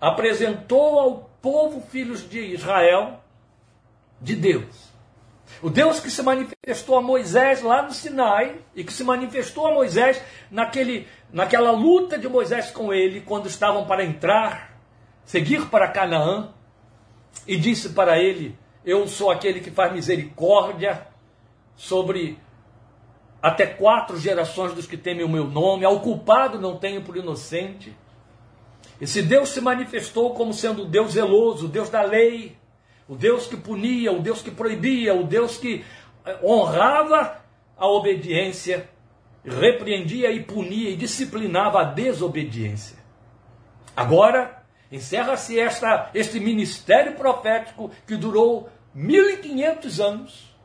apresentou 0.00 0.98
ao 0.98 1.30
povo, 1.42 1.82
filhos 1.82 2.28
de 2.28 2.40
Israel, 2.40 3.20
de 4.20 4.34
Deus. 4.34 4.85
O 5.62 5.70
Deus 5.70 6.00
que 6.00 6.10
se 6.10 6.22
manifestou 6.22 6.98
a 6.98 7.02
Moisés 7.02 7.62
lá 7.62 7.82
no 7.82 7.92
Sinai 7.92 8.56
e 8.74 8.84
que 8.84 8.92
se 8.92 9.02
manifestou 9.02 9.66
a 9.66 9.72
Moisés 9.72 10.22
naquele, 10.50 11.08
naquela 11.32 11.70
luta 11.70 12.18
de 12.18 12.28
Moisés 12.28 12.70
com 12.70 12.92
ele 12.92 13.22
quando 13.22 13.46
estavam 13.46 13.86
para 13.86 14.04
entrar, 14.04 14.78
seguir 15.24 15.66
para 15.66 15.88
Canaã. 15.88 16.52
e 17.46 17.56
disse 17.56 17.90
para 17.90 18.18
ele: 18.18 18.56
Eu 18.84 19.06
sou 19.06 19.30
aquele 19.30 19.60
que 19.60 19.70
faz 19.70 19.92
misericórdia 19.92 21.06
sobre 21.74 22.38
até 23.42 23.66
quatro 23.66 24.18
gerações 24.18 24.72
dos 24.74 24.86
que 24.86 24.96
temem 24.96 25.24
o 25.24 25.28
meu 25.28 25.44
nome, 25.44 25.84
ao 25.84 26.00
culpado 26.00 26.60
não 26.60 26.76
tenho 26.76 27.02
por 27.02 27.16
inocente. 27.16 27.96
Esse 29.00 29.22
Deus 29.22 29.50
se 29.50 29.60
manifestou 29.60 30.34
como 30.34 30.52
sendo 30.52 30.82
o 30.82 30.86
Deus 30.86 31.12
zeloso, 31.12 31.66
o 31.66 31.68
Deus 31.68 31.90
da 31.90 32.02
lei, 32.02 32.56
o 33.08 33.14
Deus 33.14 33.46
que 33.46 33.56
punia, 33.56 34.12
o 34.12 34.20
Deus 34.20 34.42
que 34.42 34.50
proibia, 34.50 35.14
o 35.14 35.24
Deus 35.24 35.56
que 35.56 35.84
eh, 36.24 36.38
honrava 36.42 37.40
a 37.76 37.86
obediência, 37.86 38.88
repreendia 39.44 40.30
e 40.32 40.42
punia 40.42 40.90
e 40.90 40.96
disciplinava 40.96 41.80
a 41.80 41.84
desobediência. 41.84 42.96
Agora, 43.96 44.62
encerra-se 44.90 45.56
este 46.14 46.40
ministério 46.40 47.14
profético 47.14 47.90
que 48.06 48.16
durou 48.16 48.68
1500 48.94 50.00
anos. 50.00 50.56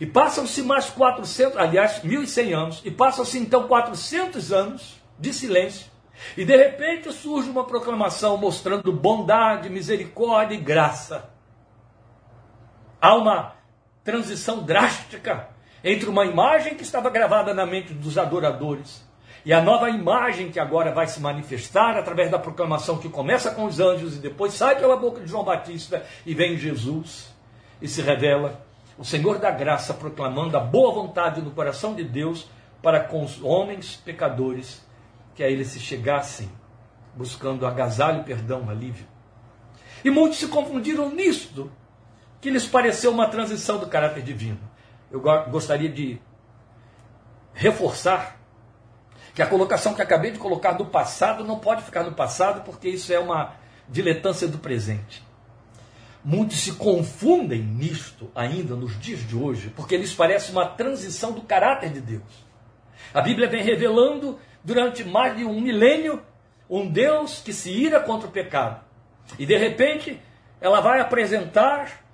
E 0.00 0.06
passam-se 0.06 0.62
mais 0.62 0.88
400, 0.88 1.58
aliás, 1.58 2.02
1100 2.02 2.54
anos, 2.54 2.82
e 2.84 2.90
passam-se 2.90 3.38
então 3.38 3.66
400 3.68 4.52
anos 4.52 5.00
de 5.18 5.32
silêncio. 5.32 5.90
E 6.36 6.44
de 6.44 6.56
repente 6.56 7.12
surge 7.12 7.50
uma 7.50 7.64
proclamação 7.64 8.36
mostrando 8.36 8.92
bondade, 8.92 9.68
misericórdia 9.68 10.54
e 10.54 10.58
graça. 10.58 11.30
Há 13.00 13.14
uma 13.14 13.54
transição 14.04 14.62
drástica 14.62 15.48
entre 15.82 16.08
uma 16.08 16.24
imagem 16.24 16.74
que 16.74 16.82
estava 16.82 17.08
gravada 17.08 17.54
na 17.54 17.64
mente 17.64 17.94
dos 17.94 18.18
adoradores 18.18 19.08
e 19.44 19.52
a 19.54 19.62
nova 19.62 19.88
imagem 19.88 20.50
que 20.50 20.60
agora 20.60 20.92
vai 20.92 21.06
se 21.06 21.18
manifestar 21.18 21.96
através 21.96 22.30
da 22.30 22.38
proclamação 22.38 22.98
que 22.98 23.08
começa 23.08 23.50
com 23.52 23.64
os 23.64 23.80
anjos 23.80 24.16
e 24.16 24.18
depois 24.18 24.52
sai 24.52 24.78
pela 24.78 24.96
boca 24.96 25.20
de 25.20 25.28
João 25.28 25.44
Batista 25.44 26.04
e 26.26 26.34
vem 26.34 26.58
Jesus 26.58 27.34
e 27.80 27.88
se 27.88 28.02
revela 28.02 28.60
o 28.98 29.04
Senhor 29.04 29.38
da 29.38 29.50
graça 29.50 29.94
proclamando 29.94 30.58
a 30.58 30.60
boa 30.60 30.92
vontade 30.92 31.40
no 31.40 31.52
coração 31.52 31.94
de 31.94 32.04
Deus 32.04 32.50
para 32.82 33.00
com 33.00 33.24
os 33.24 33.42
homens 33.42 33.96
pecadores 33.96 34.86
que 35.34 35.42
a 35.42 35.48
ele 35.48 35.64
se 35.64 35.80
chegassem, 35.80 36.50
buscando 37.14 37.66
agasalho, 37.66 38.24
perdão, 38.24 38.68
alívio. 38.68 39.06
E 40.04 40.10
muitos 40.10 40.38
se 40.38 40.48
confundiram 40.48 41.10
nisto, 41.10 41.70
que 42.40 42.50
lhes 42.50 42.66
pareceu 42.66 43.10
uma 43.12 43.28
transição 43.28 43.78
do 43.78 43.86
caráter 43.86 44.22
divino. 44.22 44.60
Eu 45.10 45.20
gostaria 45.50 45.88
de 45.88 46.20
reforçar 47.52 48.40
que 49.34 49.42
a 49.42 49.46
colocação 49.46 49.94
que 49.94 50.02
acabei 50.02 50.30
de 50.30 50.38
colocar 50.38 50.72
do 50.72 50.86
passado 50.86 51.44
não 51.44 51.58
pode 51.58 51.82
ficar 51.82 52.02
no 52.02 52.12
passado, 52.12 52.62
porque 52.62 52.88
isso 52.88 53.12
é 53.12 53.18
uma 53.18 53.54
diletância 53.88 54.48
do 54.48 54.58
presente. 54.58 55.24
Muitos 56.24 56.60
se 56.60 56.72
confundem 56.72 57.62
nisto 57.62 58.30
ainda 58.34 58.74
nos 58.74 58.98
dias 58.98 59.26
de 59.26 59.36
hoje, 59.36 59.70
porque 59.74 59.96
lhes 59.96 60.12
parece 60.12 60.52
uma 60.52 60.66
transição 60.66 61.32
do 61.32 61.42
caráter 61.42 61.90
de 61.90 62.00
Deus. 62.00 62.50
A 63.12 63.20
Bíblia 63.20 63.48
vem 63.48 63.62
revelando 63.62 64.38
durante 64.62 65.02
mais 65.04 65.36
de 65.36 65.44
um 65.44 65.60
milênio 65.60 66.22
um 66.68 66.86
Deus 66.88 67.40
que 67.42 67.52
se 67.52 67.70
ira 67.70 68.00
contra 68.00 68.28
o 68.28 68.32
pecado. 68.32 68.84
E 69.38 69.46
de 69.46 69.56
repente 69.56 70.20
ela 70.60 70.80
vai 70.80 71.00
apresentar 71.00 72.04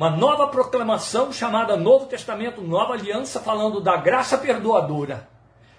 uma 0.00 0.08
nova 0.08 0.46
proclamação 0.46 1.30
chamada 1.30 1.76
Novo 1.76 2.06
Testamento, 2.06 2.62
Nova 2.62 2.94
Aliança, 2.94 3.38
falando 3.38 3.82
da 3.82 3.98
graça 3.98 4.38
perdoadora. 4.38 5.28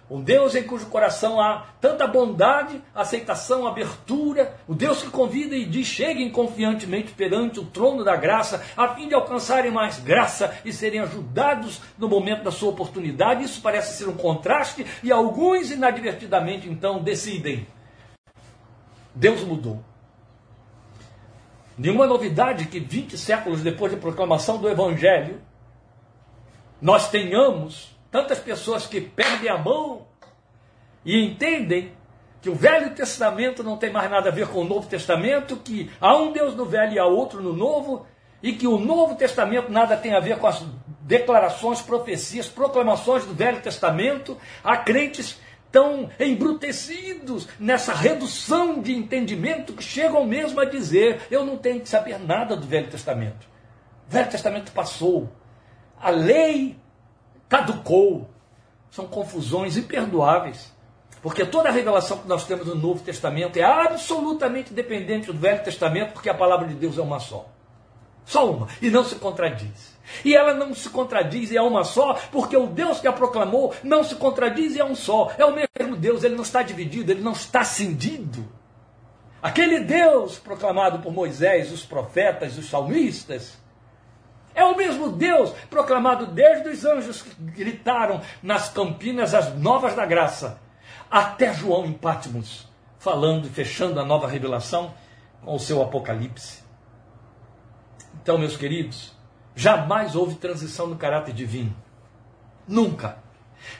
Um 0.07 0.21
Deus 0.21 0.53
em 0.53 0.61
cujo 0.61 0.85
coração 0.85 1.41
há 1.41 1.65
tanta 1.81 2.05
bondade, 2.05 2.79
aceitação, 2.93 3.65
abertura. 3.65 4.55
O 4.67 4.75
Deus 4.75 5.01
que 5.01 5.09
convida 5.09 5.55
e 5.55 5.65
diz: 5.65 5.87
cheguem 5.87 6.29
confiantemente 6.29 7.13
perante 7.13 7.59
o 7.59 7.65
trono 7.65 8.03
da 8.03 8.15
graça, 8.15 8.63
a 8.77 8.89
fim 8.89 9.07
de 9.07 9.15
alcançarem 9.15 9.71
mais 9.71 9.97
graça 9.97 10.55
e 10.63 10.71
serem 10.71 10.99
ajudados 10.99 11.81
no 11.97 12.07
momento 12.07 12.43
da 12.43 12.51
sua 12.51 12.69
oportunidade. 12.69 13.43
Isso 13.43 13.59
parece 13.59 13.97
ser 13.97 14.07
um 14.07 14.15
contraste, 14.15 14.85
e 15.01 15.11
alguns 15.11 15.71
inadvertidamente 15.71 16.69
então 16.69 17.01
decidem: 17.01 17.65
Deus 19.15 19.41
mudou. 19.41 19.83
Nenhuma 21.81 22.05
novidade 22.05 22.67
que 22.67 22.79
20 22.79 23.17
séculos 23.17 23.63
depois 23.63 23.91
da 23.91 23.97
proclamação 23.97 24.59
do 24.59 24.69
Evangelho, 24.69 25.41
nós 26.79 27.09
tenhamos 27.09 27.97
tantas 28.11 28.37
pessoas 28.37 28.85
que 28.85 29.01
perdem 29.01 29.49
a 29.49 29.57
mão 29.57 30.05
e 31.03 31.25
entendem 31.25 31.91
que 32.39 32.51
o 32.51 32.53
Velho 32.53 32.93
Testamento 32.93 33.63
não 33.63 33.77
tem 33.77 33.91
mais 33.91 34.11
nada 34.11 34.29
a 34.29 34.31
ver 34.31 34.47
com 34.49 34.59
o 34.59 34.63
Novo 34.63 34.87
Testamento, 34.87 35.57
que 35.57 35.89
há 35.99 36.15
um 36.15 36.31
Deus 36.31 36.53
no 36.55 36.65
Velho 36.65 36.93
e 36.93 36.99
há 36.99 37.05
outro 37.05 37.41
no 37.41 37.51
Novo, 37.51 38.05
e 38.43 38.53
que 38.53 38.67
o 38.67 38.77
Novo 38.77 39.15
Testamento 39.15 39.71
nada 39.71 39.97
tem 39.97 40.13
a 40.13 40.19
ver 40.19 40.37
com 40.37 40.45
as 40.45 40.63
declarações, 41.01 41.81
profecias, 41.81 42.47
proclamações 42.47 43.25
do 43.25 43.33
Velho 43.33 43.59
Testamento. 43.59 44.37
Há 44.63 44.77
crentes 44.77 45.40
tão 45.71 46.09
embrutecidos 46.19 47.47
nessa 47.59 47.93
redução 47.93 48.81
de 48.81 48.93
entendimento 48.93 49.73
que 49.73 49.83
chegam 49.83 50.25
mesmo 50.25 50.59
a 50.59 50.65
dizer: 50.65 51.21
eu 51.31 51.45
não 51.45 51.57
tenho 51.57 51.79
que 51.79 51.89
saber 51.89 52.19
nada 52.19 52.55
do 52.55 52.67
Velho 52.67 52.89
Testamento. 52.89 53.47
O 54.07 54.11
Velho 54.11 54.29
Testamento 54.29 54.71
passou. 54.71 55.29
A 55.99 56.09
lei 56.09 56.77
caducou. 57.47 58.29
São 58.89 59.07
confusões 59.07 59.77
imperdoáveis. 59.77 60.71
Porque 61.21 61.45
toda 61.45 61.69
a 61.69 61.71
revelação 61.71 62.17
que 62.17 62.27
nós 62.27 62.45
temos 62.45 62.65
no 62.65 62.75
Novo 62.75 63.03
Testamento 63.03 63.57
é 63.57 63.63
absolutamente 63.63 64.73
dependente 64.73 65.27
do 65.27 65.37
Velho 65.37 65.63
Testamento, 65.63 66.13
porque 66.13 66.29
a 66.29 66.33
palavra 66.33 66.67
de 66.67 66.73
Deus 66.73 66.97
é 66.97 67.01
uma 67.01 67.19
só. 67.19 67.47
Só 68.25 68.51
uma. 68.51 68.67
E 68.81 68.89
não 68.89 69.03
se 69.03 69.15
contradiz. 69.15 69.90
E 70.23 70.35
ela 70.35 70.53
não 70.53 70.73
se 70.73 70.89
contradiz 70.89 71.51
e 71.51 71.57
é 71.57 71.61
uma 71.61 71.83
só, 71.83 72.13
porque 72.31 72.55
o 72.55 72.67
Deus 72.67 72.99
que 72.99 73.07
a 73.07 73.13
proclamou 73.13 73.73
não 73.83 74.03
se 74.03 74.15
contradiz 74.15 74.75
e 74.75 74.79
é 74.79 74.85
um 74.85 74.95
só. 74.95 75.31
É 75.37 75.45
o 75.45 75.55
mesmo 75.55 75.95
Deus, 75.95 76.23
ele 76.23 76.35
não 76.35 76.43
está 76.43 76.61
dividido, 76.61 77.11
ele 77.11 77.21
não 77.21 77.33
está 77.33 77.63
cindido. 77.63 78.47
Aquele 79.41 79.79
Deus 79.79 80.37
proclamado 80.37 80.99
por 80.99 81.11
Moisés, 81.11 81.71
os 81.71 81.83
profetas, 81.83 82.57
os 82.57 82.69
salmistas, 82.69 83.59
é 84.53 84.63
o 84.63 84.75
mesmo 84.75 85.09
Deus 85.09 85.51
proclamado 85.69 86.27
desde 86.27 86.69
os 86.69 86.85
anjos 86.85 87.21
que 87.21 87.33
gritaram 87.33 88.21
nas 88.43 88.69
campinas 88.69 89.33
as 89.33 89.55
novas 89.57 89.95
da 89.95 90.05
graça, 90.05 90.59
até 91.09 91.53
João 91.53 91.85
em 91.85 91.93
Patmos, 91.93 92.67
falando 92.99 93.47
e 93.47 93.49
fechando 93.49 93.99
a 93.99 94.05
nova 94.05 94.27
revelação 94.27 94.93
com 95.43 95.55
o 95.55 95.59
seu 95.59 95.81
Apocalipse. 95.81 96.61
Então, 98.21 98.37
meus 98.37 98.55
queridos, 98.55 99.13
jamais 99.55 100.15
houve 100.15 100.35
transição 100.35 100.87
no 100.87 100.95
caráter 100.95 101.33
divino. 101.33 101.75
Nunca. 102.67 103.17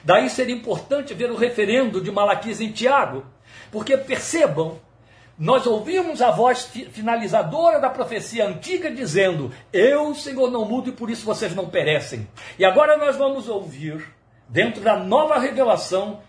Daí 0.04 0.28
seria 0.30 0.54
importante 0.54 1.14
ver 1.14 1.30
o 1.30 1.36
referendo 1.36 2.00
de 2.00 2.10
Malaquias 2.10 2.60
em 2.60 2.70
Tiago, 2.70 3.24
porque 3.70 3.96
percebam 3.96 4.78
nós 5.38 5.66
ouvimos 5.66 6.20
a 6.20 6.30
voz 6.30 6.66
finalizadora 6.92 7.80
da 7.80 7.88
profecia 7.88 8.46
antiga 8.46 8.90
dizendo: 8.90 9.50
Eu, 9.72 10.14
Senhor, 10.14 10.50
não 10.50 10.64
mudo 10.64 10.90
e 10.90 10.92
por 10.92 11.10
isso 11.10 11.24
vocês 11.24 11.54
não 11.54 11.68
perecem. 11.68 12.28
E 12.58 12.64
agora 12.64 12.96
nós 12.96 13.16
vamos 13.16 13.48
ouvir, 13.48 14.06
dentro 14.48 14.82
da 14.82 14.96
nova 14.96 15.38
revelação, 15.38 16.20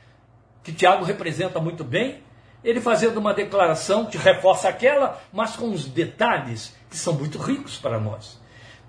que 0.64 0.72
Tiago 0.72 1.04
representa 1.04 1.60
muito 1.60 1.84
bem, 1.84 2.24
ele 2.64 2.80
fazendo 2.80 3.18
uma 3.18 3.34
declaração 3.34 4.06
que 4.06 4.18
reforça 4.18 4.70
aquela, 4.70 5.22
mas 5.34 5.56
com 5.56 5.70
os 5.70 5.86
detalhes 5.86 6.74
que 6.90 6.98
são 6.98 7.14
muito 7.14 7.38
ricos 7.38 7.78
para 7.78 8.00
nós. 8.00 8.42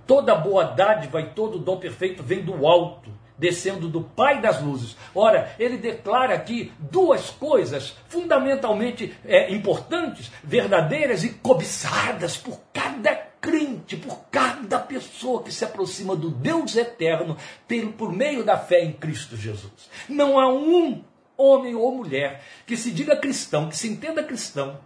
Toda 0.07 0.35
boa 0.35 0.65
dádiva 0.65 1.21
e 1.21 1.31
todo 1.31 1.59
dom 1.59 1.79
perfeito 1.79 2.23
vem 2.23 2.43
do 2.43 2.67
alto 2.67 3.15
descendo 3.37 3.89
do 3.89 4.01
Pai 4.01 4.41
das 4.41 4.63
luzes. 4.63 4.97
Ora, 5.15 5.55
ele 5.59 5.77
declara 5.77 6.35
aqui 6.35 6.73
duas 6.79 7.31
coisas 7.31 7.97
fundamentalmente 8.09 9.15
é, 9.25 9.53
importantes, 9.53 10.31
verdadeiras 10.43 11.25
e 11.25 11.31
cobiçadas 11.31 12.37
por 12.37 12.61
cada 12.73 13.15
crente, 13.41 13.97
por 13.97 14.25
cada 14.31 14.79
pessoa 14.79 15.43
que 15.43 15.53
se 15.53 15.65
aproxima 15.65 16.17
do 16.17 16.31
Deus 16.31 16.77
eterno 16.77 17.37
por 17.99 18.13
meio 18.13 18.45
da 18.45 18.57
fé 18.57 18.83
em 18.83 18.93
Cristo 18.93 19.37
Jesus. 19.37 19.91
Não 20.09 20.39
há 20.39 20.51
um 20.51 21.03
homem 21.37 21.75
ou 21.75 21.95
mulher 21.95 22.43
que 22.65 22.77
se 22.77 22.91
diga 22.91 23.17
cristão, 23.17 23.69
que 23.69 23.77
se 23.77 23.89
entenda 23.89 24.23
cristão, 24.23 24.79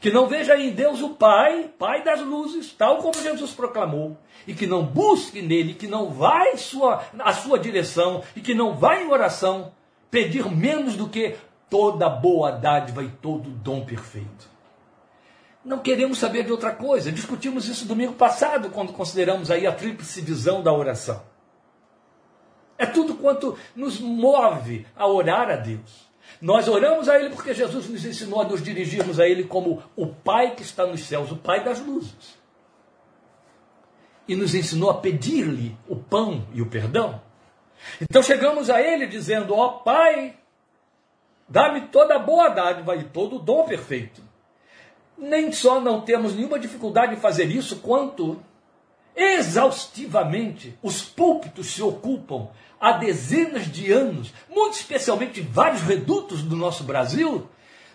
que 0.00 0.10
não 0.10 0.26
veja 0.26 0.56
em 0.56 0.70
Deus 0.70 1.00
o 1.00 1.10
Pai, 1.10 1.70
Pai 1.78 2.02
das 2.02 2.20
luzes, 2.20 2.72
tal 2.72 2.98
como 2.98 3.22
Jesus 3.22 3.52
proclamou, 3.52 4.16
e 4.46 4.54
que 4.54 4.66
não 4.66 4.84
busque 4.84 5.42
nele, 5.42 5.74
que 5.74 5.86
não 5.86 6.10
vai 6.10 6.56
sua, 6.56 7.02
a 7.18 7.32
sua 7.32 7.58
direção 7.58 8.22
e 8.34 8.40
que 8.40 8.54
não 8.54 8.74
vai 8.74 9.04
em 9.04 9.10
oração 9.10 9.72
pedir 10.10 10.50
menos 10.50 10.96
do 10.96 11.08
que 11.08 11.36
toda 11.68 12.08
boa 12.08 12.52
dádiva 12.52 13.02
e 13.02 13.08
todo 13.08 13.50
dom 13.50 13.84
perfeito. 13.84 14.56
Não 15.64 15.78
queremos 15.78 16.18
saber 16.18 16.44
de 16.44 16.52
outra 16.52 16.70
coisa. 16.70 17.10
Discutimos 17.10 17.68
isso 17.68 17.86
domingo 17.86 18.12
passado, 18.12 18.70
quando 18.70 18.92
consideramos 18.92 19.50
aí 19.50 19.66
a 19.66 19.72
tríplice 19.72 20.20
visão 20.20 20.62
da 20.62 20.72
oração. 20.72 21.20
É 22.78 22.86
tudo 22.86 23.14
quanto 23.14 23.58
nos 23.74 23.98
move 23.98 24.86
a 24.94 25.08
orar 25.08 25.50
a 25.50 25.56
Deus. 25.56 26.05
Nós 26.40 26.68
oramos 26.68 27.08
a 27.08 27.18
Ele 27.18 27.30
porque 27.30 27.54
Jesus 27.54 27.88
nos 27.88 28.04
ensinou 28.04 28.40
a 28.40 28.44
nos 28.44 28.62
dirigirmos 28.62 29.18
a 29.18 29.26
Ele 29.28 29.44
como 29.44 29.82
o 29.96 30.06
Pai 30.06 30.54
que 30.54 30.62
está 30.62 30.86
nos 30.86 31.04
céus, 31.04 31.30
o 31.30 31.36
Pai 31.36 31.64
das 31.64 31.80
luzes. 31.80 32.36
e 34.28 34.34
nos 34.34 34.54
ensinou 34.54 34.90
a 34.90 34.94
pedir-lhe 34.94 35.76
o 35.88 35.94
pão 35.94 36.44
e 36.52 36.60
o 36.60 36.66
perdão. 36.66 37.20
Então 38.00 38.22
chegamos 38.22 38.68
a 38.70 38.80
ele 38.80 39.06
dizendo: 39.06 39.54
Ó 39.54 39.66
oh, 39.66 39.72
Pai, 39.80 40.36
dá-me 41.48 41.82
toda 41.88 42.16
a 42.16 42.18
boa 42.18 42.48
dádiva 42.48 42.96
e 42.96 43.04
todo 43.04 43.36
o 43.36 43.38
dom 43.38 43.64
perfeito. 43.64 44.20
Nem 45.16 45.52
só 45.52 45.80
não 45.80 46.00
temos 46.00 46.34
nenhuma 46.34 46.58
dificuldade 46.58 47.14
em 47.14 47.20
fazer 47.20 47.44
isso, 47.44 47.76
quanto 47.76 48.42
exaustivamente 49.14 50.78
os 50.82 51.02
púlpitos 51.02 51.68
se 51.68 51.82
ocupam 51.82 52.48
há 52.80 52.92
dezenas 52.92 53.70
de 53.70 53.92
anos, 53.92 54.32
muito 54.48 54.74
especialmente 54.74 55.40
vários 55.40 55.82
redutos 55.82 56.42
do 56.42 56.56
nosso 56.56 56.84
Brasil, 56.84 57.48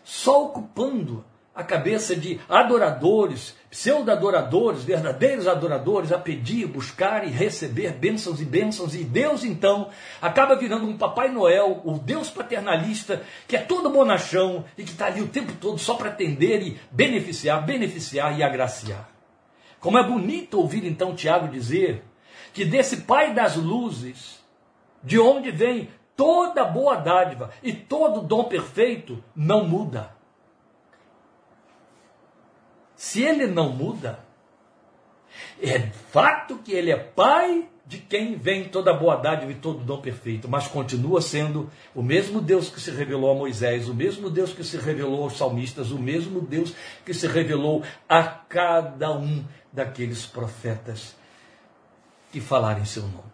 só 0.04 0.46
ocupando 0.46 1.24
a 1.54 1.64
cabeça 1.64 2.16
de 2.16 2.40
adoradores, 2.48 3.56
pseudo-adoradores, 3.70 4.84
verdadeiros 4.84 5.48
adoradores, 5.48 6.12
a 6.12 6.18
pedir, 6.18 6.66
buscar 6.66 7.28
e 7.28 7.30
receber 7.30 7.92
bênçãos 7.92 8.40
e 8.40 8.46
bênçãos, 8.46 8.96
e 8.96 9.04
Deus 9.04 9.44
então 9.44 9.90
acaba 10.22 10.56
virando 10.56 10.88
um 10.88 10.98
Papai 10.98 11.30
Noel, 11.30 11.82
o 11.84 12.00
Deus 12.00 12.30
paternalista, 12.30 13.22
que 13.48 13.58
é 13.58 13.60
todo 13.60 13.90
bonachão 13.90 14.64
e 14.78 14.84
que 14.84 14.92
está 14.92 15.08
ali 15.08 15.22
o 15.22 15.28
tempo 15.28 15.54
todo 15.60 15.78
só 15.78 15.96
para 15.96 16.10
atender 16.10 16.62
e 16.62 16.80
beneficiar, 16.90 17.66
beneficiar 17.66 18.38
e 18.40 18.44
agraciar. 18.44 19.10
Como 19.80 19.98
é 19.98 20.08
bonito 20.08 20.58
ouvir 20.58 20.86
então 20.86 21.16
Tiago 21.16 21.50
dizer 21.50 22.04
que 22.54 22.64
desse 22.64 22.98
Pai 22.98 23.34
das 23.34 23.56
luzes, 23.56 24.41
de 25.04 25.20
onde 25.20 25.52
vem 25.52 25.90
toda 26.16 26.64
boa 26.64 26.96
dádiva 26.96 27.52
e 27.64 27.74
todo 27.74 28.22
dom 28.22 28.46
perfeito, 28.46 29.24
não 29.36 29.66
muda 29.66 30.22
se 33.02 33.24
ele 33.24 33.48
não 33.48 33.70
muda, 33.72 34.20
é 35.60 35.80
fato 35.80 36.60
que 36.60 36.72
ele 36.72 36.92
é 36.92 36.98
pai 36.98 37.68
de 37.84 37.98
quem 37.98 38.36
vem 38.36 38.70
toda 38.70 38.94
boa 38.94 39.16
dádiva 39.16 39.52
e 39.52 39.56
todo 39.56 39.84
dom 39.84 40.00
perfeito, 40.00 40.48
mas 40.48 40.68
continua 40.68 41.20
sendo 41.20 41.68
o 41.96 42.04
mesmo 42.04 42.40
Deus 42.40 42.70
que 42.70 42.80
se 42.80 42.92
revelou 42.92 43.32
a 43.32 43.34
Moisés, 43.34 43.90
o 43.90 43.96
mesmo 43.96 44.30
Deus 44.30 44.54
que 44.54 44.64
se 44.64 44.78
revelou 44.78 45.24
aos 45.24 45.36
salmistas, 45.36 45.90
o 45.90 45.98
mesmo 45.98 46.42
Deus 46.42 46.76
que 47.04 47.12
se 47.12 47.26
revelou 47.26 47.82
a 48.08 48.22
cada 48.22 49.12
um 49.12 49.44
daqueles 49.74 50.28
profetas 50.28 51.16
que 52.32 52.40
falaram 52.40 52.82
em 52.82 52.86
seu 52.86 53.02
nome. 53.02 53.31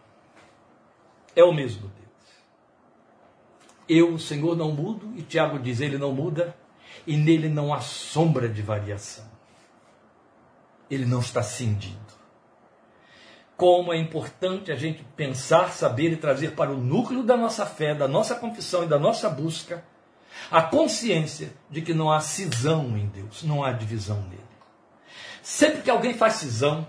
É 1.38 1.44
o 1.44 1.52
mesmo 1.52 1.82
Deus. 1.88 2.08
Eu, 3.88 4.14
o 4.14 4.18
Senhor, 4.18 4.56
não 4.56 4.72
mudo, 4.72 5.12
e 5.16 5.22
Tiago 5.22 5.58
diz: 5.58 5.80
ele 5.80 5.96
não 5.96 6.12
muda, 6.12 6.54
e 7.06 7.16
nele 7.16 7.48
não 7.48 7.72
há 7.72 7.80
sombra 7.80 8.48
de 8.48 8.60
variação 8.60 9.38
ele 10.90 11.04
não 11.04 11.20
está 11.20 11.42
cindido. 11.42 11.98
Como 13.56 13.92
é 13.92 13.96
importante 13.96 14.70
a 14.70 14.76
gente 14.76 15.04
pensar, 15.16 15.72
saber 15.72 16.12
e 16.12 16.16
trazer 16.16 16.52
para 16.52 16.70
o 16.70 16.76
núcleo 16.76 17.22
da 17.22 17.36
nossa 17.36 17.66
fé, 17.66 17.94
da 17.94 18.06
nossa 18.06 18.34
confissão 18.36 18.84
e 18.84 18.86
da 18.86 18.98
nossa 18.98 19.28
busca, 19.28 19.84
a 20.50 20.62
consciência 20.62 21.52
de 21.68 21.82
que 21.82 21.92
não 21.92 22.10
há 22.10 22.20
cisão 22.20 22.96
em 22.96 23.06
Deus, 23.08 23.42
não 23.42 23.64
há 23.64 23.72
divisão 23.72 24.22
nele. 24.22 24.42
Sempre 25.42 25.82
que 25.82 25.90
alguém 25.90 26.14
faz 26.14 26.34
cisão, 26.34 26.86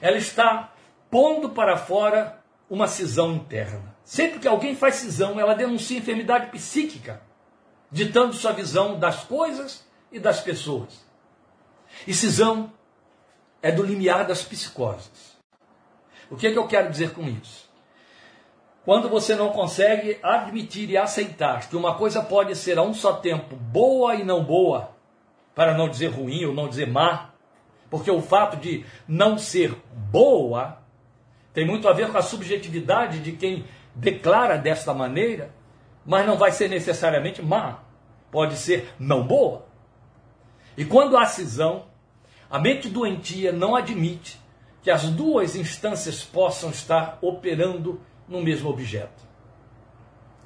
ela 0.00 0.16
está 0.16 0.72
pondo 1.10 1.50
para 1.50 1.76
fora 1.76 2.39
uma 2.70 2.86
cisão 2.86 3.32
interna. 3.32 3.96
Sempre 4.04 4.38
que 4.38 4.46
alguém 4.46 4.76
faz 4.76 4.94
cisão, 4.94 5.40
ela 5.40 5.54
denuncia 5.54 5.98
enfermidade 5.98 6.52
psíquica, 6.52 7.20
ditando 7.90 8.32
sua 8.32 8.52
visão 8.52 8.96
das 8.96 9.24
coisas 9.24 9.84
e 10.12 10.20
das 10.20 10.40
pessoas. 10.40 11.04
E 12.06 12.14
cisão 12.14 12.72
é 13.60 13.72
do 13.72 13.82
limiar 13.82 14.24
das 14.24 14.44
psicoses. 14.44 15.36
O 16.30 16.36
que, 16.36 16.46
é 16.46 16.52
que 16.52 16.58
eu 16.58 16.68
quero 16.68 16.88
dizer 16.88 17.12
com 17.12 17.22
isso? 17.24 17.68
Quando 18.84 19.08
você 19.08 19.34
não 19.34 19.50
consegue 19.50 20.18
admitir 20.22 20.88
e 20.88 20.96
aceitar 20.96 21.68
que 21.68 21.76
uma 21.76 21.96
coisa 21.96 22.22
pode 22.22 22.54
ser 22.54 22.78
a 22.78 22.82
um 22.82 22.94
só 22.94 23.14
tempo 23.14 23.56
boa 23.56 24.14
e 24.14 24.24
não 24.24 24.44
boa, 24.44 24.92
para 25.54 25.76
não 25.76 25.88
dizer 25.88 26.08
ruim 26.08 26.44
ou 26.44 26.54
não 26.54 26.68
dizer 26.68 26.86
má, 26.86 27.30
porque 27.90 28.10
o 28.10 28.22
fato 28.22 28.56
de 28.56 28.86
não 29.06 29.36
ser 29.36 29.76
boa 29.92 30.79
tem 31.52 31.66
muito 31.66 31.88
a 31.88 31.92
ver 31.92 32.10
com 32.10 32.18
a 32.18 32.22
subjetividade 32.22 33.20
de 33.20 33.32
quem 33.32 33.64
declara 33.94 34.56
desta 34.56 34.94
maneira, 34.94 35.52
mas 36.04 36.26
não 36.26 36.36
vai 36.36 36.52
ser 36.52 36.68
necessariamente 36.68 37.42
má, 37.42 37.80
pode 38.30 38.56
ser 38.56 38.92
não 38.98 39.26
boa. 39.26 39.66
E 40.76 40.84
quando 40.84 41.16
há 41.16 41.26
cisão, 41.26 41.86
a 42.48 42.58
mente 42.58 42.88
doentia 42.88 43.52
não 43.52 43.74
admite 43.74 44.40
que 44.82 44.90
as 44.90 45.04
duas 45.10 45.54
instâncias 45.56 46.24
possam 46.24 46.70
estar 46.70 47.18
operando 47.20 48.00
no 48.26 48.40
mesmo 48.40 48.70
objeto. 48.70 49.22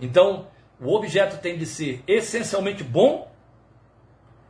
Então, 0.00 0.48
o 0.80 0.92
objeto 0.92 1.38
tem 1.38 1.56
de 1.56 1.66
ser 1.66 2.02
essencialmente 2.06 2.82
bom 2.82 3.30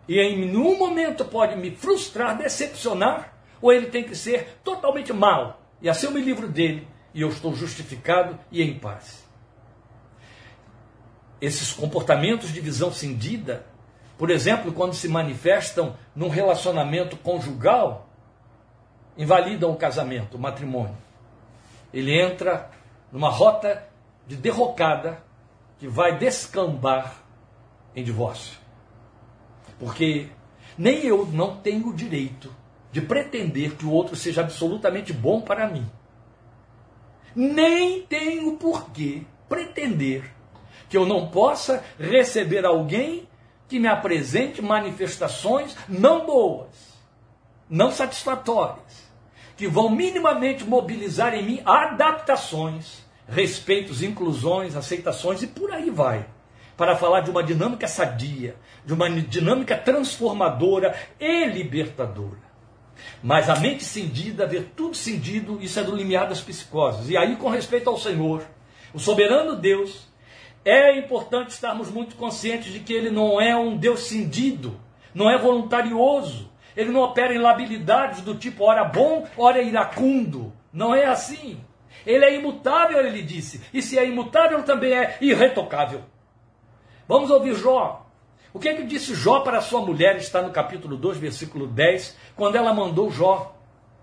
e 0.08 0.20
em 0.20 0.46
nenhum 0.46 0.78
momento 0.78 1.24
pode 1.24 1.56
me 1.56 1.70
frustrar, 1.70 2.36
decepcionar, 2.36 3.34
ou 3.60 3.72
ele 3.72 3.86
tem 3.86 4.04
que 4.04 4.14
ser 4.14 4.58
totalmente 4.62 5.12
mal. 5.12 5.60
E 5.80 5.88
assim 5.88 6.06
eu 6.06 6.12
me 6.12 6.20
livro 6.20 6.48
dele 6.48 6.88
e 7.12 7.20
eu 7.20 7.28
estou 7.28 7.54
justificado 7.54 8.38
e 8.50 8.62
em 8.62 8.78
paz. 8.78 9.24
Esses 11.40 11.72
comportamentos 11.72 12.52
de 12.52 12.60
visão 12.60 12.92
cindida 12.92 13.66
por 14.16 14.30
exemplo, 14.30 14.72
quando 14.72 14.94
se 14.94 15.08
manifestam 15.08 15.96
num 16.14 16.28
relacionamento 16.28 17.16
conjugal, 17.16 18.08
invalidam 19.16 19.72
o 19.72 19.76
casamento, 19.76 20.36
o 20.36 20.40
matrimônio. 20.40 20.96
Ele 21.92 22.20
entra 22.20 22.70
numa 23.10 23.28
rota 23.28 23.86
de 24.26 24.36
derrocada 24.36 25.22
que 25.78 25.88
vai 25.88 26.16
descambar 26.16 27.16
em 27.94 28.04
divórcio. 28.04 28.58
Porque 29.78 30.28
nem 30.78 31.04
eu 31.04 31.26
não 31.26 31.56
tenho 31.56 31.88
o 31.88 31.94
direito 31.94 32.54
de 32.94 33.00
pretender 33.00 33.74
que 33.74 33.84
o 33.84 33.90
outro 33.90 34.14
seja 34.14 34.40
absolutamente 34.40 35.12
bom 35.12 35.40
para 35.40 35.66
mim. 35.68 35.84
Nem 37.34 38.02
tenho 38.02 38.56
por 38.56 38.90
que 38.90 39.26
pretender 39.48 40.32
que 40.88 40.96
eu 40.96 41.04
não 41.04 41.26
possa 41.26 41.82
receber 41.98 42.64
alguém 42.64 43.28
que 43.66 43.80
me 43.80 43.88
apresente 43.88 44.62
manifestações 44.62 45.76
não 45.88 46.24
boas, 46.24 46.68
não 47.68 47.90
satisfatórias, 47.90 49.10
que 49.56 49.66
vão 49.66 49.90
minimamente 49.90 50.62
mobilizar 50.62 51.34
em 51.34 51.42
mim 51.42 51.62
adaptações, 51.64 53.04
respeitos, 53.28 54.04
inclusões, 54.04 54.76
aceitações 54.76 55.42
e 55.42 55.48
por 55.48 55.72
aí 55.72 55.90
vai. 55.90 56.28
Para 56.76 56.94
falar 56.94 57.22
de 57.22 57.30
uma 57.32 57.42
dinâmica 57.42 57.88
sadia, 57.88 58.54
de 58.86 58.92
uma 58.92 59.10
dinâmica 59.10 59.76
transformadora 59.76 60.94
e 61.18 61.44
libertadora. 61.46 62.43
Mas 63.22 63.48
a 63.48 63.56
mente 63.56 63.84
cindida, 63.84 64.46
ver 64.46 64.72
tudo 64.76 64.96
cindido, 64.96 65.58
isso 65.60 65.78
é 65.80 65.84
do 65.84 65.94
limiar 65.94 66.28
das 66.28 66.40
psicoses. 66.40 67.08
E 67.08 67.16
aí, 67.16 67.36
com 67.36 67.48
respeito 67.48 67.88
ao 67.88 67.98
Senhor, 67.98 68.44
o 68.92 68.98
soberano 68.98 69.56
Deus, 69.56 70.06
é 70.64 70.98
importante 70.98 71.50
estarmos 71.50 71.90
muito 71.90 72.16
conscientes 72.16 72.72
de 72.72 72.80
que 72.80 72.92
ele 72.92 73.10
não 73.10 73.40
é 73.40 73.56
um 73.56 73.76
Deus 73.76 74.00
cindido, 74.00 74.80
não 75.14 75.30
é 75.30 75.36
voluntarioso, 75.36 76.50
ele 76.76 76.90
não 76.90 77.02
opera 77.02 77.34
em 77.34 77.38
labilidades 77.38 78.20
do 78.22 78.34
tipo 78.34 78.64
ora 78.64 78.84
bom, 78.84 79.26
ora 79.36 79.62
iracundo. 79.62 80.52
Não 80.72 80.94
é 80.94 81.06
assim. 81.06 81.60
Ele 82.04 82.24
é 82.24 82.34
imutável, 82.34 82.98
ele 83.06 83.22
disse. 83.22 83.62
E 83.72 83.80
se 83.80 83.98
é 83.98 84.06
imutável, 84.06 84.62
também 84.64 84.92
é 84.92 85.16
irretocável. 85.20 86.02
Vamos 87.06 87.30
ouvir 87.30 87.54
Jó. 87.54 88.03
O 88.54 88.58
que 88.58 88.68
é 88.68 88.74
que 88.74 88.84
disse 88.84 89.14
Jó 89.14 89.40
para 89.40 89.60
sua 89.60 89.82
mulher? 89.82 90.16
Está 90.16 90.40
no 90.40 90.50
capítulo 90.50 90.96
2, 90.96 91.18
versículo 91.18 91.66
10, 91.66 92.16
quando 92.34 92.56
ela 92.56 92.72
mandou 92.72 93.10
Jó 93.10 93.54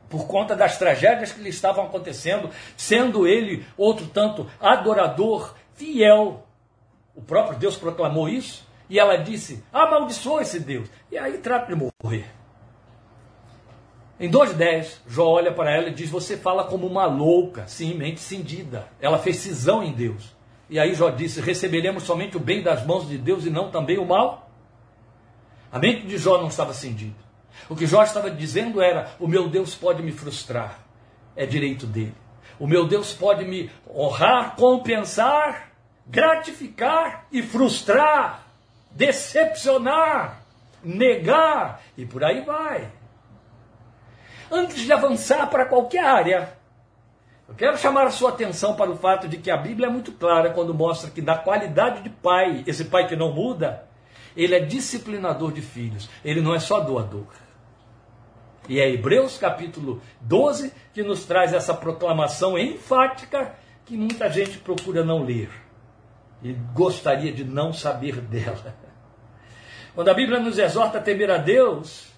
por 0.10 0.28
conta 0.28 0.56
das 0.56 0.78
tragédias 0.78 1.32
que 1.32 1.42
lhe 1.42 1.50
estavam 1.50 1.86
acontecendo, 1.86 2.50
sendo 2.78 3.26
ele 3.26 3.66
outro 3.78 4.08
tanto 4.08 4.46
adorador, 4.60 5.56
fiel 5.74 6.46
o 7.16 7.22
próprio 7.22 7.58
Deus 7.58 7.78
proclamou 7.78 8.28
isso. 8.28 8.68
E 8.90 9.00
ela 9.00 9.16
disse: 9.18 9.64
amaldiçoa 9.72 10.42
esse 10.42 10.60
Deus. 10.60 10.90
E 11.12 11.18
aí 11.18 11.38
trata 11.38 11.74
de 11.74 11.90
morrer. 12.04 12.26
Em 14.20 14.30
2,10, 14.30 15.00
Jó 15.08 15.28
olha 15.28 15.54
para 15.54 15.72
ela 15.72 15.90
e 15.90 15.94
diz: 15.94 16.10
Você 16.10 16.38
fala 16.38 16.66
como 16.66 16.88
uma 16.88 17.06
louca, 17.06 17.66
sim, 17.68 17.94
mente 17.94 18.20
cindida. 18.20 18.88
Ela 19.00 19.18
fez 19.18 19.38
cisão 19.38 19.84
em 19.84 19.94
Deus. 19.94 20.36
E 20.72 20.80
aí 20.80 20.96
Jó 20.96 21.10
disse: 21.10 21.42
Receberemos 21.42 22.04
somente 22.04 22.38
o 22.38 22.40
bem 22.40 22.64
das 22.64 22.86
mãos 22.86 23.08
de 23.08 23.18
Deus 23.18 23.46
e 23.46 23.50
não 23.50 23.70
também 23.70 24.00
o 24.00 24.06
mal? 24.06 24.50
A 25.70 25.78
mente 25.78 26.08
de 26.08 26.18
Jó 26.18 26.38
não 26.38 26.48
estava 26.48 26.74
cindida. 26.74 27.20
O 27.68 27.76
que 27.76 27.86
Jó 27.86 28.02
estava 28.02 28.32
dizendo 28.32 28.82
era: 28.82 29.12
O 29.20 29.28
meu 29.28 29.50
Deus 29.50 29.76
pode 29.76 30.02
me 30.02 30.14
frustrar, 30.14 30.80
é 31.36 31.46
direito 31.46 31.86
dele. 31.86 32.16
O 32.58 32.66
meu 32.66 32.88
Deus 32.88 33.12
pode 33.12 33.44
me 33.44 33.70
honrar, 33.94 34.56
compensar, 34.56 35.74
gratificar 36.08 37.26
e 37.30 37.44
frustrar, 37.44 38.48
decepcionar, 38.92 40.42
negar 40.82 41.82
e 41.98 42.06
por 42.06 42.24
aí 42.24 42.46
vai. 42.46 42.90
Antes 44.50 44.80
de 44.80 44.94
avançar 44.94 45.50
para 45.50 45.66
qualquer 45.66 46.06
área, 46.06 46.61
eu 47.52 47.56
quero 47.56 47.78
chamar 47.78 48.08
a 48.08 48.12
sua 48.12 48.30
atenção 48.30 48.76
para 48.76 48.90
o 48.90 48.96
fato 48.96 49.28
de 49.28 49.36
que 49.36 49.52
a 49.52 49.58
Bíblia 49.58 49.88
é 49.88 49.90
muito 49.90 50.14
clara 50.14 50.52
quando 50.52 50.74
mostra 50.74 51.12
que, 51.12 51.22
da 51.22 51.38
qualidade 51.38 52.02
de 52.02 52.10
pai, 52.10 52.64
esse 52.66 52.86
pai 52.86 53.10
que 53.10 53.16
não 53.16 53.34
muda, 53.34 53.84
ele 54.38 54.56
é 54.56 54.62
disciplinador 54.62 55.52
de 55.52 55.62
filhos, 55.62 56.10
ele 56.24 56.40
não 56.40 56.56
é 56.56 56.60
só 56.60 56.80
doador. 56.80 57.28
E 58.70 58.80
é 58.80 58.90
Hebreus 58.90 59.38
capítulo 59.38 60.02
12 60.22 60.72
que 60.94 61.04
nos 61.04 61.26
traz 61.26 61.52
essa 61.52 61.74
proclamação 61.74 62.58
enfática 62.58 63.54
que 63.86 63.98
muita 63.98 64.30
gente 64.30 64.58
procura 64.60 65.04
não 65.04 65.22
ler 65.22 65.50
e 66.42 66.54
gostaria 66.54 67.34
de 67.34 67.44
não 67.44 67.74
saber 67.74 68.22
dela. 68.22 68.74
Quando 69.94 70.08
a 70.08 70.14
Bíblia 70.14 70.40
nos 70.40 70.58
exorta 70.58 71.00
a 71.00 71.02
temer 71.02 71.30
a 71.30 71.38
Deus, 71.38 72.14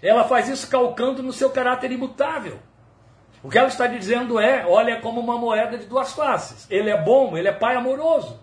ela 0.00 0.24
faz 0.24 0.48
isso 0.48 0.70
calcando 0.70 1.22
no 1.22 1.34
seu 1.34 1.50
caráter 1.50 1.92
imutável. 1.92 2.58
O 3.42 3.48
que 3.48 3.58
ela 3.58 3.68
está 3.68 3.86
dizendo 3.86 4.38
é: 4.38 4.66
olha, 4.66 5.00
como 5.00 5.20
uma 5.20 5.38
moeda 5.38 5.78
de 5.78 5.86
duas 5.86 6.12
faces. 6.12 6.66
Ele 6.70 6.90
é 6.90 7.00
bom, 7.00 7.36
ele 7.36 7.48
é 7.48 7.52
pai 7.52 7.76
amoroso. 7.76 8.38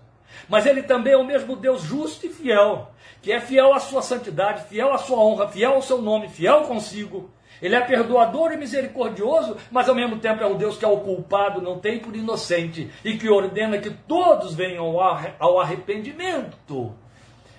Mas 0.49 0.65
ele 0.65 0.83
também 0.83 1.13
é 1.13 1.17
o 1.17 1.25
mesmo 1.25 1.55
Deus 1.55 1.81
justo 1.81 2.25
e 2.25 2.29
fiel, 2.29 2.91
que 3.21 3.31
é 3.31 3.39
fiel 3.39 3.73
à 3.73 3.79
sua 3.79 4.01
santidade, 4.01 4.63
fiel 4.63 4.93
à 4.93 4.97
sua 4.97 5.17
honra, 5.17 5.47
fiel 5.47 5.73
ao 5.73 5.81
seu 5.81 6.01
nome, 6.01 6.29
fiel 6.29 6.63
consigo. 6.63 7.29
Ele 7.61 7.75
é 7.75 7.81
perdoador 7.81 8.51
e 8.51 8.57
misericordioso, 8.57 9.57
mas 9.71 9.89
ao 9.89 9.95
mesmo 9.95 10.19
tempo 10.19 10.43
é 10.43 10.45
um 10.45 10.57
Deus 10.57 10.77
que 10.77 10.85
é 10.85 10.87
o 10.87 10.99
culpado, 10.99 11.61
não 11.61 11.79
tem 11.79 11.99
por 11.99 12.15
inocente, 12.15 12.91
e 13.03 13.17
que 13.17 13.29
ordena 13.29 13.79
que 13.79 13.89
todos 13.89 14.53
venham 14.53 14.99
ao 15.39 15.59
arrependimento. 15.59 16.93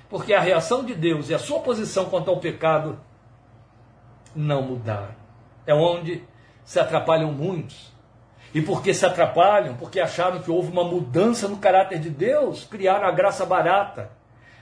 Porque 0.09 0.33
a 0.33 0.41
reação 0.41 0.85
de 0.85 0.95
Deus 0.95 1.29
e 1.29 1.35
a 1.35 1.39
sua 1.39 1.61
posição 1.61 2.07
quanto 2.07 2.31
ao 2.31 2.39
pecado 2.39 2.99
não 4.35 4.63
mudaram. 4.63 5.17
É 5.67 5.75
onde 5.75 6.23
se 6.69 6.79
atrapalham 6.79 7.33
muitos. 7.33 7.91
E 8.55 8.61
porque 8.61 8.93
se 8.93 9.07
atrapalham? 9.07 9.75
Porque 9.77 9.99
acharam 9.99 10.41
que 10.41 10.51
houve 10.51 10.71
uma 10.71 10.85
mudança 10.85 11.49
no 11.49 11.57
caráter 11.57 11.99
de 11.99 12.11
Deus, 12.11 12.65
criaram 12.65 13.09
a 13.09 13.11
graça 13.11 13.47
barata 13.47 14.11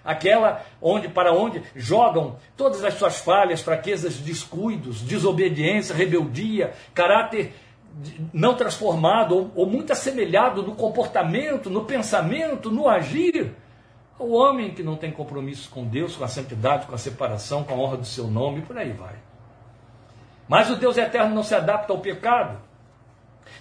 aquela 0.05 0.62
onde 0.81 1.09
para 1.09 1.33
onde 1.33 1.61
jogam 1.75 2.37
todas 2.57 2.85
as 2.85 2.95
suas 2.95 3.19
falhas, 3.19 3.61
fraquezas, 3.61 4.19
descuidos, 4.19 5.01
desobediência, 5.01 5.97
rebeldia, 5.97 6.75
caráter 6.95 7.53
não 8.33 8.55
transformado 8.55 9.35
ou, 9.35 9.51
ou 9.57 9.66
muito 9.66 9.92
assemelhado 9.92 10.62
no 10.62 10.77
comportamento, 10.77 11.69
no 11.69 11.85
pensamento, 11.87 12.71
no 12.71 12.88
agir. 12.88 13.53
O 14.16 14.33
homem 14.33 14.71
que 14.71 14.83
não 14.85 14.95
tem 14.95 15.11
compromisso 15.11 15.69
com 15.71 15.85
Deus, 15.85 16.14
com 16.14 16.23
a 16.23 16.29
santidade, 16.29 16.87
com 16.87 16.95
a 16.95 16.99
separação, 16.99 17.64
com 17.64 17.75
a 17.75 17.77
honra 17.77 17.97
do 17.97 18.07
seu 18.07 18.29
nome, 18.29 18.62
por 18.62 18.79
aí 18.79 18.92
vai. 18.92 19.26
Mas 20.48 20.70
o 20.70 20.76
Deus 20.76 20.96
eterno 20.96 21.35
não 21.35 21.42
se 21.42 21.54
adapta 21.54 21.92
ao 21.92 21.98
pecado 21.98 22.66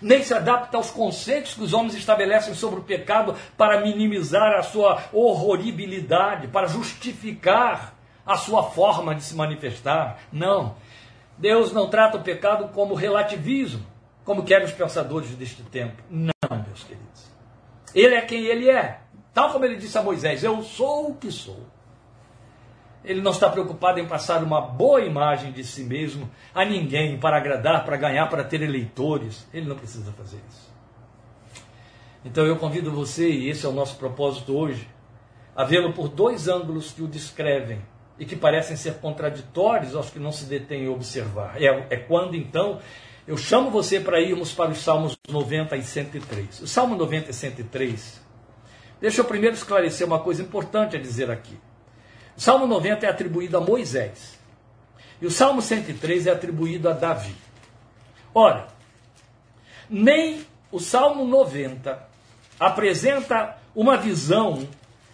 nem 0.01 0.23
se 0.23 0.33
adapta 0.33 0.77
aos 0.77 0.91
conceitos 0.91 1.53
que 1.53 1.63
os 1.63 1.73
homens 1.73 1.95
estabelecem 1.95 2.53
sobre 2.53 2.79
o 2.79 2.83
pecado 2.83 3.35
para 3.57 3.81
minimizar 3.81 4.53
a 4.53 4.63
sua 4.63 5.01
horroribilidade, 5.13 6.47
para 6.47 6.67
justificar 6.67 7.93
a 8.25 8.35
sua 8.35 8.63
forma 8.63 9.13
de 9.15 9.23
se 9.23 9.35
manifestar. 9.35 10.19
Não. 10.31 10.75
Deus 11.37 11.71
não 11.71 11.89
trata 11.89 12.17
o 12.17 12.23
pecado 12.23 12.69
como 12.69 12.93
relativismo, 12.93 13.85
como 14.23 14.43
querem 14.43 14.65
os 14.65 14.71
pensadores 14.71 15.29
deste 15.31 15.63
tempo. 15.63 16.01
Não, 16.09 16.31
meus 16.67 16.83
queridos. 16.83 17.31
Ele 17.93 18.15
é 18.15 18.21
quem 18.21 18.45
ele 18.45 18.69
é. 18.69 18.99
Tal 19.33 19.51
como 19.51 19.65
ele 19.65 19.75
disse 19.75 19.97
a 19.97 20.01
Moisés: 20.03 20.43
Eu 20.43 20.63
sou 20.63 21.11
o 21.11 21.15
que 21.15 21.31
sou. 21.31 21.59
Ele 23.05 23.21
não 23.21 23.31
está 23.31 23.49
preocupado 23.49 23.99
em 23.99 24.07
passar 24.07 24.43
uma 24.43 24.59
boa 24.59 25.01
imagem 25.01 25.51
de 25.51 25.63
si 25.63 25.83
mesmo 25.83 26.29
a 26.53 26.65
ninguém 26.65 27.17
para 27.17 27.37
agradar, 27.37 27.85
para 27.85 27.97
ganhar, 27.97 28.27
para 28.27 28.43
ter 28.43 28.61
eleitores. 28.61 29.47
Ele 29.53 29.67
não 29.67 29.75
precisa 29.75 30.11
fazer 30.11 30.39
isso. 30.49 30.73
Então 32.25 32.45
eu 32.45 32.55
convido 32.55 32.91
você, 32.91 33.29
e 33.29 33.49
esse 33.49 33.65
é 33.65 33.69
o 33.69 33.71
nosso 33.71 33.97
propósito 33.97 34.57
hoje, 34.57 34.87
a 35.55 35.63
vê-lo 35.63 35.93
por 35.93 36.09
dois 36.09 36.47
ângulos 36.47 36.91
que 36.91 37.03
o 37.03 37.07
descrevem 37.07 37.81
e 38.17 38.25
que 38.25 38.35
parecem 38.35 38.75
ser 38.75 38.95
contraditórios 38.95 39.95
aos 39.95 40.09
que 40.09 40.19
não 40.19 40.31
se 40.31 40.45
detêm 40.45 40.87
a 40.87 40.91
observar. 40.91 41.61
É, 41.61 41.67
é 41.89 41.97
quando 41.97 42.35
então 42.35 42.79
eu 43.27 43.37
chamo 43.37 43.69
você 43.69 43.99
para 43.99 44.19
irmos 44.19 44.53
para 44.53 44.71
os 44.71 44.79
Salmos 44.79 45.17
90 45.29 45.77
e 45.77 45.83
103. 45.83 46.61
O 46.61 46.67
Salmo 46.67 46.95
90 46.95 47.29
e 47.29 47.33
103, 47.33 48.21
deixa 48.99 49.21
eu 49.21 49.25
primeiro 49.25 49.55
esclarecer 49.55 50.05
uma 50.05 50.19
coisa 50.19 50.41
importante 50.41 50.95
a 50.95 50.99
dizer 50.99 51.29
aqui. 51.29 51.57
O 52.37 52.41
Salmo 52.41 52.67
90 52.67 53.05
é 53.05 53.09
atribuído 53.09 53.57
a 53.57 53.61
Moisés. 53.61 54.37
E 55.21 55.25
o 55.25 55.31
Salmo 55.31 55.61
103 55.61 56.27
é 56.27 56.31
atribuído 56.31 56.89
a 56.89 56.93
Davi. 56.93 57.35
Ora, 58.33 58.67
nem 59.89 60.45
o 60.71 60.79
Salmo 60.79 61.25
90 61.25 61.97
apresenta 62.59 63.57
uma 63.73 63.95
visão, 63.95 64.67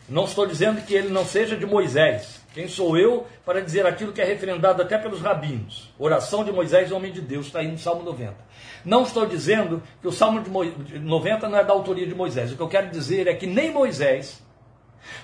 não 0.10 0.26
estou 0.26 0.48
dizendo 0.48 0.82
que 0.82 0.94
ele 0.94 1.10
não 1.10 1.24
seja 1.26 1.56
de 1.56 1.66
Moisés. 1.66 2.42
Quem 2.54 2.68
sou 2.68 2.98
eu 2.98 3.28
para 3.46 3.62
dizer 3.62 3.86
aquilo 3.86 4.12
que 4.12 4.22
é 4.22 4.26
referendado 4.26 4.82
até 4.82 4.98
pelos 4.98 5.22
rabinos? 5.22 5.94
Oração 5.98 6.44
de 6.44 6.52
Moisés, 6.52 6.92
homem 6.92 7.12
de 7.12 7.22
Deus, 7.22 7.46
está 7.46 7.60
aí 7.60 7.72
no 7.72 7.78
Salmo 7.78 8.04
90. 8.04 8.36
Não 8.84 9.04
estou 9.04 9.26
dizendo 9.26 9.82
que 10.02 10.08
o 10.08 10.12
Salmo 10.12 10.42
de 10.42 11.00
90 11.00 11.48
não 11.48 11.58
é 11.58 11.64
da 11.64 11.72
autoria 11.72 12.06
de 12.06 12.16
Moisés. 12.16 12.52
O 12.52 12.56
que 12.56 12.62
eu 12.62 12.68
quero 12.68 12.90
dizer 12.90 13.28
é 13.28 13.36
que 13.36 13.48
nem 13.48 13.72
Moisés 13.72 14.42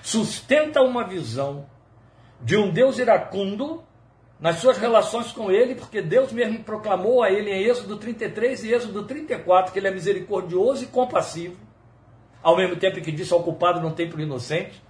sustenta 0.02 0.80
uma 0.80 1.04
visão 1.04 1.66
de 2.40 2.56
um 2.56 2.70
Deus 2.70 2.98
iracundo 2.98 3.82
nas 4.40 4.56
suas 4.58 4.78
relações 4.78 5.32
com 5.32 5.50
ele, 5.50 5.74
porque 5.74 6.00
Deus 6.00 6.32
mesmo 6.32 6.62
proclamou 6.62 7.22
a 7.22 7.30
ele 7.30 7.50
em 7.50 7.64
Êxodo 7.64 7.96
33 7.96 8.64
e 8.64 8.72
Êxodo 8.72 9.02
34 9.04 9.72
que 9.72 9.78
ele 9.78 9.88
é 9.88 9.90
misericordioso 9.90 10.84
e 10.84 10.86
compassivo, 10.86 11.56
ao 12.42 12.56
mesmo 12.56 12.76
tempo 12.76 13.00
que 13.00 13.10
disse 13.10 13.32
ao 13.32 13.42
culpado 13.42 13.80
não 13.80 13.90
tem 13.90 14.08
por 14.08 14.20
inocente. 14.20 14.80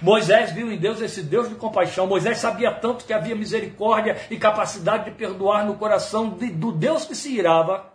Moisés 0.00 0.50
viu 0.52 0.72
em 0.72 0.78
Deus 0.78 1.02
esse 1.02 1.22
Deus 1.22 1.48
de 1.48 1.54
compaixão. 1.56 2.06
Moisés 2.06 2.38
sabia 2.38 2.72
tanto 2.72 3.04
que 3.04 3.12
havia 3.12 3.34
misericórdia 3.34 4.16
e 4.30 4.38
capacidade 4.38 5.04
de 5.04 5.10
perdoar 5.10 5.66
no 5.66 5.74
coração 5.74 6.30
de, 6.30 6.48
do 6.50 6.72
Deus 6.72 7.04
que 7.04 7.14
se 7.14 7.36
irava, 7.36 7.92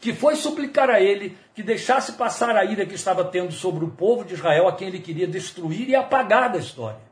que 0.00 0.12
foi 0.12 0.34
suplicar 0.34 0.90
a 0.90 1.00
ele 1.00 1.38
que 1.54 1.62
deixasse 1.62 2.14
passar 2.14 2.56
a 2.56 2.64
ira 2.64 2.84
que 2.84 2.96
estava 2.96 3.24
tendo 3.24 3.52
sobre 3.52 3.84
o 3.84 3.90
povo 3.90 4.24
de 4.24 4.34
Israel, 4.34 4.66
a 4.66 4.74
quem 4.74 4.88
ele 4.88 4.98
queria 4.98 5.28
destruir 5.28 5.88
e 5.88 5.94
apagar 5.94 6.50
da 6.50 6.58
história. 6.58 7.03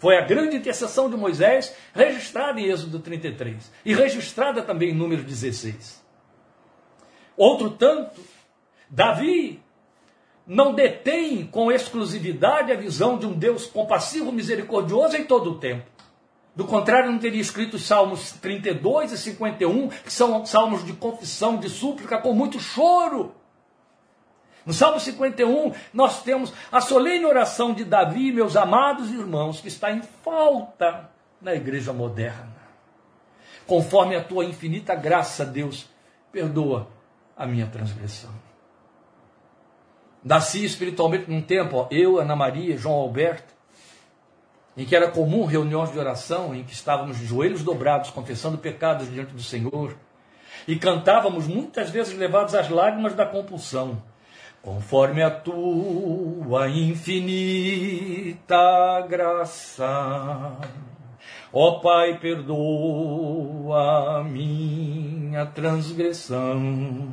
Foi 0.00 0.16
a 0.16 0.22
grande 0.22 0.56
intercessão 0.56 1.10
de 1.10 1.16
Moisés, 1.16 1.76
registrada 1.94 2.58
em 2.58 2.64
Êxodo 2.64 3.00
33 3.00 3.70
e 3.84 3.94
registrada 3.94 4.62
também 4.62 4.90
em 4.90 4.94
número 4.94 5.22
16. 5.22 6.02
Outro 7.36 7.68
tanto, 7.68 8.18
Davi 8.88 9.62
não 10.46 10.72
detém 10.72 11.46
com 11.46 11.70
exclusividade 11.70 12.72
a 12.72 12.76
visão 12.76 13.18
de 13.18 13.26
um 13.26 13.34
Deus 13.34 13.66
compassivo, 13.66 14.32
misericordioso 14.32 15.18
em 15.18 15.24
todo 15.24 15.50
o 15.50 15.58
tempo. 15.58 15.84
Do 16.56 16.64
contrário, 16.64 17.12
não 17.12 17.18
teria 17.18 17.40
escrito 17.40 17.74
os 17.74 17.84
Salmos 17.84 18.32
32 18.32 19.12
e 19.12 19.18
51, 19.18 19.88
que 19.88 20.12
são 20.12 20.46
salmos 20.46 20.82
de 20.82 20.94
confissão, 20.94 21.58
de 21.58 21.68
súplica, 21.68 22.16
com 22.16 22.32
muito 22.32 22.58
choro. 22.58 23.34
No 24.64 24.74
Salmo 24.74 25.00
51, 25.00 25.72
nós 25.92 26.22
temos 26.22 26.52
a 26.70 26.80
solene 26.80 27.24
oração 27.24 27.72
de 27.72 27.84
Davi, 27.84 28.30
meus 28.30 28.56
amados 28.56 29.10
irmãos, 29.10 29.60
que 29.60 29.68
está 29.68 29.90
em 29.90 30.02
falta 30.22 31.10
na 31.40 31.54
igreja 31.54 31.92
moderna. 31.92 32.60
Conforme 33.66 34.16
a 34.16 34.22
tua 34.22 34.44
infinita 34.44 34.94
graça, 34.94 35.46
Deus, 35.46 35.88
perdoa 36.30 36.88
a 37.36 37.46
minha 37.46 37.66
transgressão. 37.66 38.30
Nasci 40.22 40.64
espiritualmente 40.64 41.30
num 41.30 41.40
tempo, 41.40 41.78
ó, 41.78 41.88
eu, 41.90 42.18
Ana 42.18 42.36
Maria, 42.36 42.76
João 42.76 42.96
Alberto, 42.96 43.54
em 44.76 44.84
que 44.84 44.94
era 44.94 45.10
comum 45.10 45.46
reuniões 45.46 45.90
de 45.90 45.98
oração, 45.98 46.54
em 46.54 46.62
que 46.62 46.74
estávamos 46.74 47.18
de 47.18 47.24
joelhos 47.24 47.62
dobrados, 47.62 48.10
confessando 48.10 48.58
pecados 48.58 49.10
diante 49.10 49.32
do 49.32 49.42
Senhor, 49.42 49.96
e 50.68 50.76
cantávamos 50.76 51.46
muitas 51.46 51.88
vezes 51.88 52.16
levados 52.16 52.54
às 52.54 52.68
lágrimas 52.68 53.14
da 53.14 53.24
compulsão 53.24 54.02
conforme 54.62 55.22
a 55.22 55.30
tua 55.30 56.68
infinita 56.68 58.46
graça. 59.08 60.56
Ó 61.52 61.80
Pai, 61.80 62.18
perdoa 62.18 64.18
a 64.18 64.24
minha 64.24 65.46
transgressão. 65.46 67.08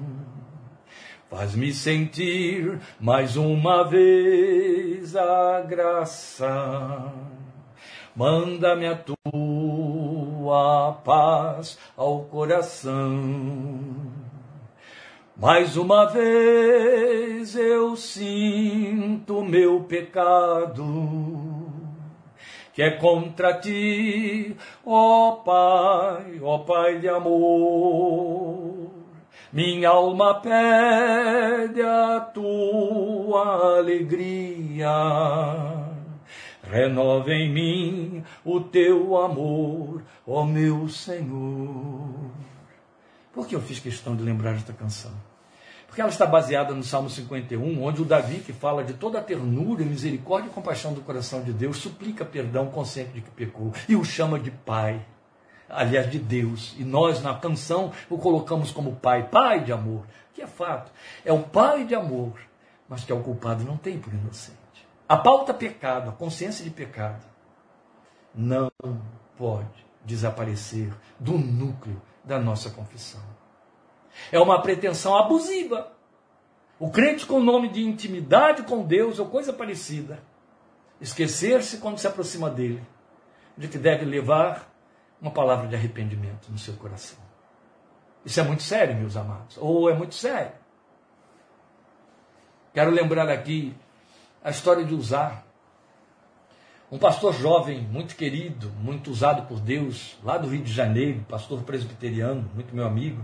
Faz-me 1.30 1.74
sentir 1.74 2.80
mais 3.00 3.36
uma 3.36 3.84
vez 3.84 5.16
a 5.16 5.62
graça. 5.62 7.12
Manda-me 8.16 8.88
a 8.88 8.96
tua 8.96 10.94
paz 11.04 11.78
ao 11.96 12.24
coração 12.26 14.17
mais 15.40 15.78
uma 15.78 16.06
vez 16.06 17.56
eu 17.56 17.96
sinto 17.96 19.44
meu 19.44 19.82
pecado, 19.82 20.84
que 22.74 22.82
é 22.82 22.90
contra 22.92 23.54
ti, 23.54 24.58
ó 24.84 25.34
Pai, 25.34 26.40
ó 26.42 26.58
Pai 26.60 26.98
de 27.00 27.08
amor. 27.08 28.90
Minha 29.54 29.90
alma 29.90 30.42
pede 30.42 31.84
a 31.84 32.20
tua 32.20 33.78
alegria. 33.78 34.90
Renova 36.64 37.32
em 37.32 37.54
mim 37.54 38.24
o 38.44 38.60
teu 38.60 39.16
amor, 39.18 40.04
ó 40.26 40.44
meu 40.44 40.90
Senhor. 40.90 42.47
Por 43.38 43.46
que 43.46 43.56
eu 43.56 43.62
fiz 43.62 43.78
questão 43.78 44.16
de 44.16 44.24
lembrar 44.24 44.56
esta 44.56 44.74
canção? 44.74 45.12
Porque 45.86 46.02
ela 46.02 46.10
está 46.10 46.26
baseada 46.26 46.74
no 46.74 46.82
Salmo 46.82 47.08
51, 47.08 47.84
onde 47.84 48.02
o 48.02 48.04
Davi, 48.04 48.40
que 48.40 48.52
fala 48.52 48.84
de 48.84 48.96
toda 48.96 49.20
a 49.20 49.22
ternura, 49.22 49.86
misericórdia 49.86 50.50
e 50.50 50.52
compaixão 50.52 50.92
do 50.92 51.02
coração 51.02 51.44
de 51.44 51.54
Deus, 51.54 51.78
suplica 51.78 52.26
perdão 52.26 52.72
consciente 52.72 53.12
de 53.12 53.22
que 53.22 53.30
pecou 53.30 53.72
e 53.88 53.96
o 53.96 54.04
chama 54.04 54.40
de 54.40 54.50
Pai, 54.50 55.06
aliás, 55.70 56.10
de 56.10 56.18
Deus. 56.18 56.76
E 56.80 56.84
nós, 56.84 57.22
na 57.22 57.36
canção, 57.36 57.92
o 58.10 58.18
colocamos 58.18 58.72
como 58.72 58.96
Pai, 58.96 59.30
Pai 59.30 59.64
de 59.64 59.72
amor, 59.72 60.04
que 60.34 60.42
é 60.42 60.48
fato. 60.48 60.92
É 61.24 61.32
o 61.32 61.44
Pai 61.44 61.86
de 61.86 61.94
amor, 61.94 62.34
mas 62.90 63.04
que 63.04 63.12
é 63.12 63.16
o 63.16 63.22
culpado 63.22 63.64
não 63.64 63.78
tem 63.78 64.00
por 64.00 64.12
inocente. 64.12 64.58
A 65.08 65.16
pauta 65.16 65.54
pecado, 65.54 66.10
a 66.10 66.14
consciência 66.14 66.64
de 66.64 66.72
pecado, 66.72 67.24
não 68.34 68.72
pode 69.38 69.86
desaparecer 70.04 70.92
do 71.20 71.38
núcleo 71.38 72.02
da 72.28 72.38
nossa 72.38 72.70
confissão. 72.70 73.22
É 74.32 74.40
uma 74.40 74.62
pretensão 74.62 75.16
abusiva. 75.16 75.94
O 76.78 76.92
crente 76.92 77.26
com 77.26 77.36
o 77.36 77.44
nome 77.44 77.70
de 77.70 77.84
intimidade 77.84 78.64
com 78.64 78.84
Deus 78.84 79.18
ou 79.18 79.28
coisa 79.28 79.52
parecida, 79.52 80.22
esquecer-se 81.02 81.78
quando 81.78 81.98
se 81.98 82.06
aproxima 82.06 82.50
dele, 82.50 82.84
de 83.58 83.68
que 83.68 83.78
deve 83.78 84.06
levar 84.06 84.72
uma 85.20 85.32
palavra 85.32 85.68
de 85.68 85.76
arrependimento 85.76 86.52
no 86.52 86.58
seu 86.60 86.76
coração. 86.76 87.18
Isso 88.24 88.40
é 88.40 88.44
muito 88.44 88.62
sério, 88.62 88.96
meus 88.96 89.16
amados, 89.16 89.58
ou 89.58 89.90
é 89.90 89.94
muito 89.94 90.14
sério. 90.14 90.52
Quero 92.74 92.92
lembrar 92.92 93.30
aqui 93.30 93.76
a 94.44 94.52
história 94.52 94.84
de 94.84 94.94
usar 94.94 95.47
um 96.90 96.98
pastor 96.98 97.34
jovem, 97.34 97.82
muito 97.82 98.16
querido, 98.16 98.72
muito 98.80 99.12
usado 99.12 99.46
por 99.46 99.60
Deus, 99.60 100.18
lá 100.24 100.38
do 100.38 100.48
Rio 100.48 100.64
de 100.64 100.72
Janeiro, 100.72 101.26
pastor 101.28 101.62
presbiteriano, 101.64 102.50
muito 102.54 102.74
meu 102.74 102.86
amigo. 102.86 103.22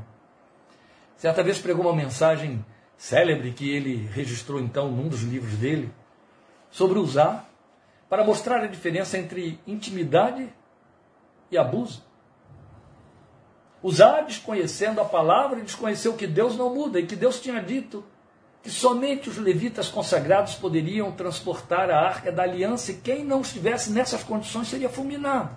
Certa 1.16 1.42
vez 1.42 1.60
pregou 1.60 1.86
uma 1.86 1.96
mensagem 1.96 2.64
célebre 2.98 3.54
que 3.54 3.70
ele 3.70 4.06
registrou 4.12 4.60
então 4.60 4.92
num 4.92 5.08
dos 5.08 5.22
livros 5.22 5.56
dele, 5.56 5.90
sobre 6.70 7.00
usar, 7.00 7.50
para 8.10 8.26
mostrar 8.26 8.62
a 8.62 8.68
diferença 8.68 9.18
entre 9.18 9.58
intimidade 9.66 10.50
e 11.50 11.58
abuso. 11.58 12.04
Usar 13.82 14.22
desconhecendo 14.22 15.00
a 15.00 15.06
palavra 15.06 15.60
e 15.60 15.64
desconhecer 15.64 16.10
o 16.10 16.18
que 16.18 16.28
Deus 16.28 16.58
não 16.58 16.74
muda 16.74 17.00
e 17.00 17.06
que 17.06 17.16
Deus 17.16 17.40
tinha 17.40 17.62
dito 17.62 18.04
que 18.64 18.72
somente 18.72 19.30
os 19.30 19.38
levitas 19.38 19.90
consagrados 19.90 20.56
poderiam 20.56 21.12
transportar 21.12 21.92
a 21.92 22.00
arca 22.00 22.32
da 22.32 22.44
aliança 22.44 22.92
e 22.92 22.96
quem 22.96 23.26
não 23.26 23.42
estivesse 23.42 23.92
nessas 23.92 24.24
condições 24.24 24.70
seria 24.70 24.88
fulminado. 24.88 25.54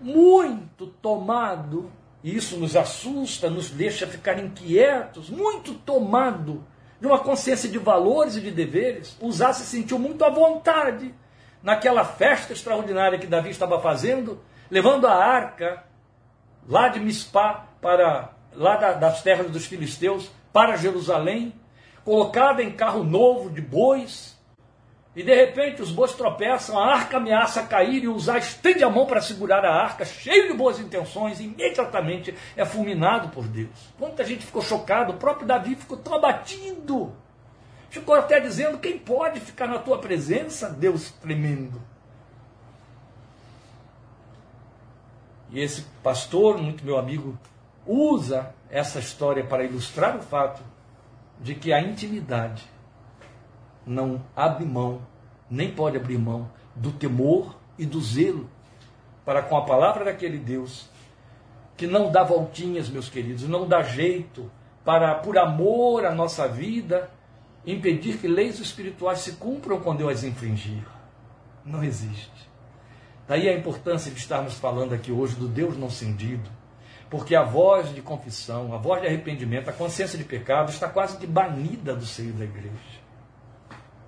Muito 0.00 0.86
tomado, 0.86 1.92
e 2.24 2.34
isso 2.34 2.56
nos 2.56 2.74
assusta, 2.74 3.50
nos 3.50 3.68
deixa 3.68 4.06
ficar 4.06 4.42
inquietos, 4.42 5.28
muito 5.28 5.74
tomado 5.74 6.64
de 6.98 7.06
uma 7.06 7.18
consciência 7.18 7.68
de 7.68 7.78
valores 7.78 8.36
e 8.36 8.40
de 8.40 8.50
deveres, 8.50 9.14
Usar 9.20 9.52
se 9.52 9.64
sentiu 9.64 9.98
muito 9.98 10.24
à 10.24 10.30
vontade 10.30 11.14
naquela 11.62 12.04
festa 12.06 12.54
extraordinária 12.54 13.18
que 13.18 13.26
Davi 13.26 13.50
estava 13.50 13.78
fazendo, 13.82 14.40
levando 14.70 15.06
a 15.06 15.14
arca 15.14 15.84
lá 16.66 16.88
de 16.88 17.00
Mispá 17.00 17.66
para 17.82 18.32
lá 18.54 18.76
das 18.76 19.22
terras 19.22 19.50
dos 19.50 19.66
filisteus 19.66 20.30
para 20.52 20.76
Jerusalém, 20.76 21.52
colocada 22.04 22.62
em 22.62 22.72
carro 22.72 23.04
novo 23.04 23.50
de 23.50 23.60
bois, 23.60 24.38
e 25.14 25.22
de 25.24 25.34
repente 25.34 25.82
os 25.82 25.90
bois 25.90 26.12
tropeçam, 26.12 26.78
a 26.78 26.94
arca 26.94 27.16
ameaça 27.16 27.64
cair 27.64 28.04
e 28.04 28.08
Uzá 28.08 28.38
estende 28.38 28.84
a 28.84 28.88
mão 28.88 29.06
para 29.06 29.20
segurar 29.20 29.64
a 29.64 29.74
arca, 29.74 30.04
cheio 30.04 30.48
de 30.48 30.54
boas 30.54 30.78
intenções, 30.78 31.40
e 31.40 31.44
imediatamente 31.44 32.34
é 32.56 32.64
fulminado 32.64 33.28
por 33.30 33.46
Deus. 33.46 33.92
Quanta 33.98 34.24
gente 34.24 34.46
ficou 34.46 34.62
chocado, 34.62 35.12
o 35.12 35.16
próprio 35.16 35.46
Davi 35.46 35.74
ficou 35.74 35.98
tão 35.98 36.14
abatido. 36.14 37.12
Ficou 37.90 38.14
até 38.14 38.38
dizendo: 38.38 38.78
quem 38.78 38.98
pode 38.98 39.40
ficar 39.40 39.66
na 39.66 39.80
tua 39.80 39.98
presença, 39.98 40.70
Deus 40.70 41.10
tremendo. 41.10 41.82
E 45.50 45.58
esse 45.58 45.82
pastor, 46.02 46.56
muito 46.56 46.84
meu 46.84 46.96
amigo, 46.96 47.36
usa 47.84 48.54
essa 48.70 48.98
história 48.98 49.44
para 49.44 49.64
ilustrar 49.64 50.16
o 50.16 50.22
fato 50.22 50.62
de 51.40 51.54
que 51.54 51.72
a 51.72 51.80
intimidade 51.80 52.62
não 53.86 54.22
abre 54.36 54.64
mão, 54.64 55.02
nem 55.50 55.72
pode 55.72 55.96
abrir 55.96 56.18
mão 56.18 56.50
do 56.74 56.92
temor 56.92 57.56
e 57.78 57.84
do 57.84 58.00
zelo 58.00 58.48
para 59.24 59.42
com 59.42 59.56
a 59.56 59.64
palavra 59.64 60.04
daquele 60.04 60.38
Deus 60.38 60.88
que 61.76 61.86
não 61.86 62.12
dá 62.12 62.22
voltinhas, 62.22 62.90
meus 62.90 63.08
queridos, 63.08 63.48
não 63.48 63.66
dá 63.66 63.82
jeito 63.82 64.50
para, 64.84 65.14
por 65.14 65.38
amor 65.38 66.04
à 66.04 66.14
nossa 66.14 66.46
vida, 66.46 67.10
impedir 67.66 68.18
que 68.18 68.28
leis 68.28 68.60
espirituais 68.60 69.20
se 69.20 69.32
cumpram 69.32 69.80
quando 69.80 70.02
eu 70.02 70.10
as 70.10 70.22
infringir. 70.22 70.84
Não 71.64 71.82
existe. 71.82 72.50
Daí 73.26 73.48
a 73.48 73.56
importância 73.56 74.10
de 74.10 74.18
estarmos 74.18 74.54
falando 74.54 74.92
aqui 74.92 75.10
hoje 75.10 75.36
do 75.36 75.48
Deus 75.48 75.76
não 75.78 75.88
cindido, 75.88 76.50
porque 77.10 77.34
a 77.34 77.42
voz 77.42 77.92
de 77.92 78.00
confissão, 78.00 78.72
a 78.72 78.78
voz 78.78 79.02
de 79.02 79.08
arrependimento, 79.08 79.68
a 79.68 79.72
consciência 79.72 80.16
de 80.16 80.22
pecado 80.22 80.70
está 80.70 80.88
quase 80.88 81.18
que 81.18 81.26
banida 81.26 81.94
do 81.94 82.06
seio 82.06 82.32
da 82.32 82.44
igreja. 82.44 83.00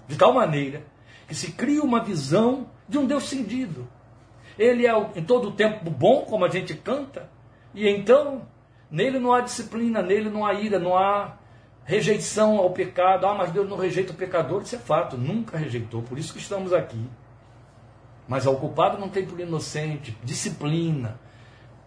De 0.06 0.16
tal 0.16 0.32
maneira 0.32 0.84
que 1.26 1.34
se 1.34 1.50
cria 1.52 1.82
uma 1.82 2.02
visão 2.02 2.70
de 2.88 2.98
um 2.98 3.06
Deus 3.06 3.24
cindido. 3.24 3.88
Ele 4.56 4.86
é 4.86 4.92
em 5.16 5.24
todo 5.24 5.48
o 5.48 5.52
tempo 5.52 5.90
bom, 5.90 6.22
como 6.22 6.44
a 6.44 6.48
gente 6.48 6.74
canta, 6.74 7.28
e 7.74 7.88
então 7.88 8.46
nele 8.88 9.18
não 9.18 9.32
há 9.32 9.40
disciplina, 9.40 10.00
nele 10.00 10.30
não 10.30 10.46
há 10.46 10.54
ira, 10.54 10.78
não 10.78 10.96
há 10.96 11.38
rejeição 11.84 12.58
ao 12.58 12.70
pecado. 12.70 13.26
Ah, 13.26 13.34
mas 13.34 13.50
Deus 13.50 13.68
não 13.68 13.76
rejeita 13.76 14.12
o 14.12 14.16
pecador, 14.16 14.62
isso 14.62 14.76
é 14.76 14.78
fato, 14.78 15.16
nunca 15.16 15.58
rejeitou, 15.58 16.02
por 16.02 16.18
isso 16.18 16.32
que 16.32 16.38
estamos 16.38 16.72
aqui. 16.72 17.04
Mas 18.28 18.46
ao 18.46 18.56
culpado 18.56 18.98
não 18.98 19.08
tem 19.08 19.26
por 19.26 19.40
inocente, 19.40 20.16
disciplina, 20.22 21.18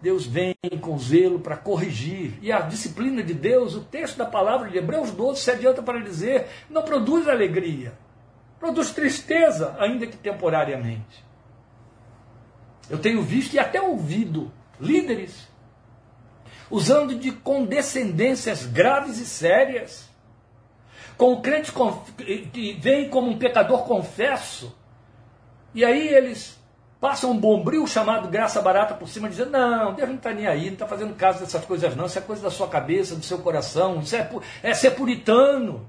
Deus 0.00 0.26
vem 0.26 0.54
com 0.80 0.98
zelo 0.98 1.40
para 1.40 1.56
corrigir. 1.56 2.38
E 2.42 2.52
a 2.52 2.60
disciplina 2.60 3.22
de 3.22 3.34
Deus, 3.34 3.74
o 3.74 3.80
texto 3.80 4.16
da 4.16 4.26
palavra 4.26 4.70
de 4.70 4.78
Hebreus 4.78 5.10
12 5.10 5.40
se 5.40 5.50
adianta 5.50 5.82
para 5.82 6.00
dizer, 6.00 6.46
não 6.68 6.82
produz 6.82 7.26
alegria, 7.26 7.94
produz 8.60 8.90
tristeza, 8.90 9.74
ainda 9.78 10.06
que 10.06 10.16
temporariamente. 10.16 11.24
Eu 12.88 12.98
tenho 12.98 13.22
visto 13.22 13.54
e 13.54 13.58
até 13.58 13.80
ouvido 13.80 14.52
líderes 14.80 15.48
usando 16.70 17.14
de 17.14 17.30
condescendências 17.32 18.66
graves 18.66 19.18
e 19.18 19.26
sérias, 19.26 20.08
com 21.16 21.32
o 21.32 21.40
crente 21.40 21.72
que 22.52 22.72
vem 22.74 23.08
como 23.08 23.30
um 23.30 23.38
pecador 23.38 23.84
confesso, 23.84 24.76
e 25.74 25.84
aí 25.84 26.08
eles 26.08 26.55
passa 27.06 27.28
um 27.28 27.38
bombril 27.38 27.86
chamado 27.86 28.26
graça 28.26 28.60
barata 28.60 28.92
por 28.92 29.08
cima, 29.08 29.28
dizendo: 29.28 29.52
Não, 29.52 29.94
Deus 29.94 30.08
não 30.08 30.16
está 30.16 30.32
nem 30.32 30.48
aí, 30.48 30.66
não 30.66 30.72
está 30.72 30.88
fazendo 30.88 31.14
caso 31.14 31.38
dessas 31.38 31.64
coisas, 31.64 31.94
não. 31.94 32.06
Isso 32.06 32.18
é 32.18 32.20
coisa 32.20 32.42
da 32.42 32.50
sua 32.50 32.66
cabeça, 32.66 33.14
do 33.14 33.24
seu 33.24 33.38
coração. 33.38 34.00
Isso 34.00 34.16
é, 34.16 34.28
é 34.60 34.74
ser 34.74 34.90
puritano. 34.90 35.88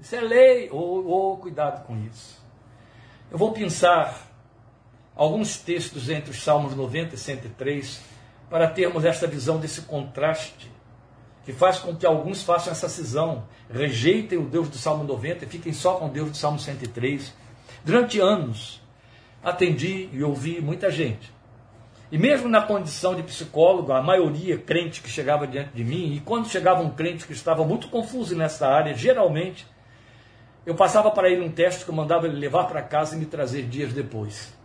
Isso 0.00 0.16
é 0.16 0.20
lei. 0.20 0.68
Ou 0.72 1.06
oh, 1.06 1.34
oh, 1.34 1.36
cuidado 1.36 1.86
com 1.86 1.96
isso. 1.98 2.44
Eu 3.30 3.38
vou 3.38 3.52
pensar 3.52 4.26
alguns 5.14 5.58
textos 5.58 6.08
entre 6.08 6.32
os 6.32 6.42
Salmos 6.42 6.74
90 6.74 7.14
e 7.14 7.18
103 7.18 8.00
para 8.50 8.66
termos 8.66 9.04
esta 9.04 9.28
visão 9.28 9.60
desse 9.60 9.82
contraste 9.82 10.72
que 11.44 11.52
faz 11.52 11.78
com 11.78 11.94
que 11.94 12.04
alguns 12.04 12.42
façam 12.42 12.72
essa 12.72 12.88
cisão, 12.88 13.44
rejeitem 13.70 14.38
o 14.38 14.44
Deus 14.44 14.68
do 14.68 14.76
Salmo 14.76 15.04
90 15.04 15.44
e 15.44 15.48
fiquem 15.48 15.72
só 15.72 15.94
com 15.94 16.06
o 16.06 16.10
Deus 16.10 16.30
do 16.30 16.36
Salmo 16.36 16.58
103. 16.58 17.32
Durante 17.84 18.18
anos, 18.18 18.82
atendi 19.42 20.08
e 20.12 20.22
ouvi 20.22 20.60
muita 20.60 20.90
gente. 20.90 21.32
E 22.10 22.16
mesmo 22.16 22.48
na 22.48 22.62
condição 22.62 23.14
de 23.14 23.22
psicólogo, 23.22 23.92
a 23.92 24.02
maioria 24.02 24.56
crente 24.56 25.02
que 25.02 25.10
chegava 25.10 25.46
diante 25.46 25.74
de 25.74 25.84
mim, 25.84 26.14
e 26.14 26.20
quando 26.20 26.48
chegava 26.48 26.80
um 26.80 26.90
crente 26.90 27.26
que 27.26 27.34
estava 27.34 27.64
muito 27.64 27.88
confuso 27.88 28.34
nessa 28.34 28.66
área, 28.66 28.94
geralmente, 28.94 29.66
eu 30.64 30.74
passava 30.74 31.10
para 31.10 31.28
ele 31.28 31.44
um 31.44 31.50
teste 31.50 31.84
que 31.84 31.90
eu 31.90 31.94
mandava 31.94 32.26
ele 32.26 32.36
levar 32.36 32.64
para 32.64 32.82
casa 32.82 33.14
e 33.14 33.18
me 33.18 33.26
trazer 33.26 33.64
dias 33.64 33.92
depois. 33.92 34.56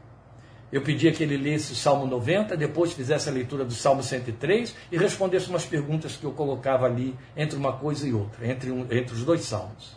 Eu 0.71 0.81
pedia 0.81 1.11
que 1.11 1.21
ele 1.21 1.37
lesse 1.37 1.73
o 1.73 1.75
Salmo 1.75 2.05
90, 2.07 2.57
depois 2.57 2.93
fizesse 2.93 3.29
a 3.29 3.31
leitura 3.31 3.63
do 3.63 3.73
Salmo 3.73 4.01
103 4.01 4.75
e 4.91 4.97
respondesse 4.97 5.49
umas 5.49 5.65
perguntas 5.65 6.17
que 6.17 6.23
eu 6.23 6.31
colocava 6.31 6.85
ali 6.85 7.15
entre 7.37 7.57
uma 7.57 7.73
coisa 7.73 8.07
e 8.07 8.13
outra, 8.13 8.47
entre, 8.47 8.71
um, 8.71 8.81
entre 8.89 9.13
os 9.13 9.23
dois 9.23 9.41
salmos. 9.41 9.95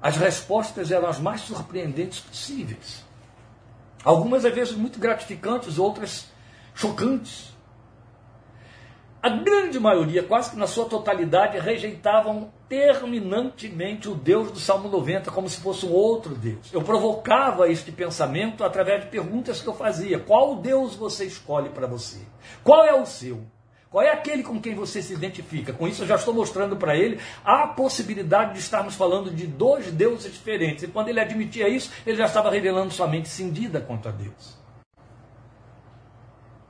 As 0.00 0.16
respostas 0.16 0.90
eram 0.90 1.08
as 1.08 1.18
mais 1.18 1.42
surpreendentes 1.42 2.20
possíveis. 2.20 3.05
Algumas 4.06 4.44
às 4.44 4.54
vezes 4.54 4.72
muito 4.72 5.00
gratificantes, 5.00 5.80
outras 5.80 6.30
chocantes. 6.76 7.52
A 9.20 9.28
grande 9.28 9.80
maioria, 9.80 10.22
quase 10.22 10.50
que 10.52 10.56
na 10.56 10.68
sua 10.68 10.84
totalidade, 10.84 11.58
rejeitavam 11.58 12.52
terminantemente 12.68 14.08
o 14.08 14.14
Deus 14.14 14.52
do 14.52 14.60
Salmo 14.60 14.88
90 14.88 15.32
como 15.32 15.48
se 15.48 15.60
fosse 15.60 15.84
um 15.84 15.90
outro 15.90 16.36
Deus. 16.36 16.72
Eu 16.72 16.82
provocava 16.82 17.68
este 17.68 17.90
pensamento 17.90 18.62
através 18.62 19.02
de 19.02 19.10
perguntas 19.10 19.60
que 19.60 19.66
eu 19.66 19.74
fazia: 19.74 20.20
qual 20.20 20.54
Deus 20.54 20.94
você 20.94 21.24
escolhe 21.24 21.70
para 21.70 21.88
você? 21.88 22.20
Qual 22.62 22.84
é 22.84 22.94
o 22.94 23.04
seu? 23.04 23.42
Qual 23.90 24.04
é 24.04 24.10
aquele 24.10 24.42
com 24.42 24.60
quem 24.60 24.74
você 24.74 25.00
se 25.00 25.14
identifica? 25.14 25.72
Com 25.72 25.86
isso, 25.86 26.02
eu 26.02 26.06
já 26.06 26.16
estou 26.16 26.34
mostrando 26.34 26.76
para 26.76 26.96
ele 26.96 27.20
a 27.44 27.68
possibilidade 27.68 28.54
de 28.54 28.58
estarmos 28.58 28.94
falando 28.94 29.30
de 29.30 29.46
dois 29.46 29.90
deuses 29.92 30.32
diferentes. 30.32 30.84
E 30.84 30.88
quando 30.88 31.08
ele 31.08 31.20
admitia 31.20 31.68
isso, 31.68 31.90
ele 32.04 32.16
já 32.16 32.26
estava 32.26 32.50
revelando 32.50 32.92
sua 32.92 33.06
mente 33.06 33.28
cindida 33.28 33.80
contra 33.80 34.10
Deus. 34.10 34.56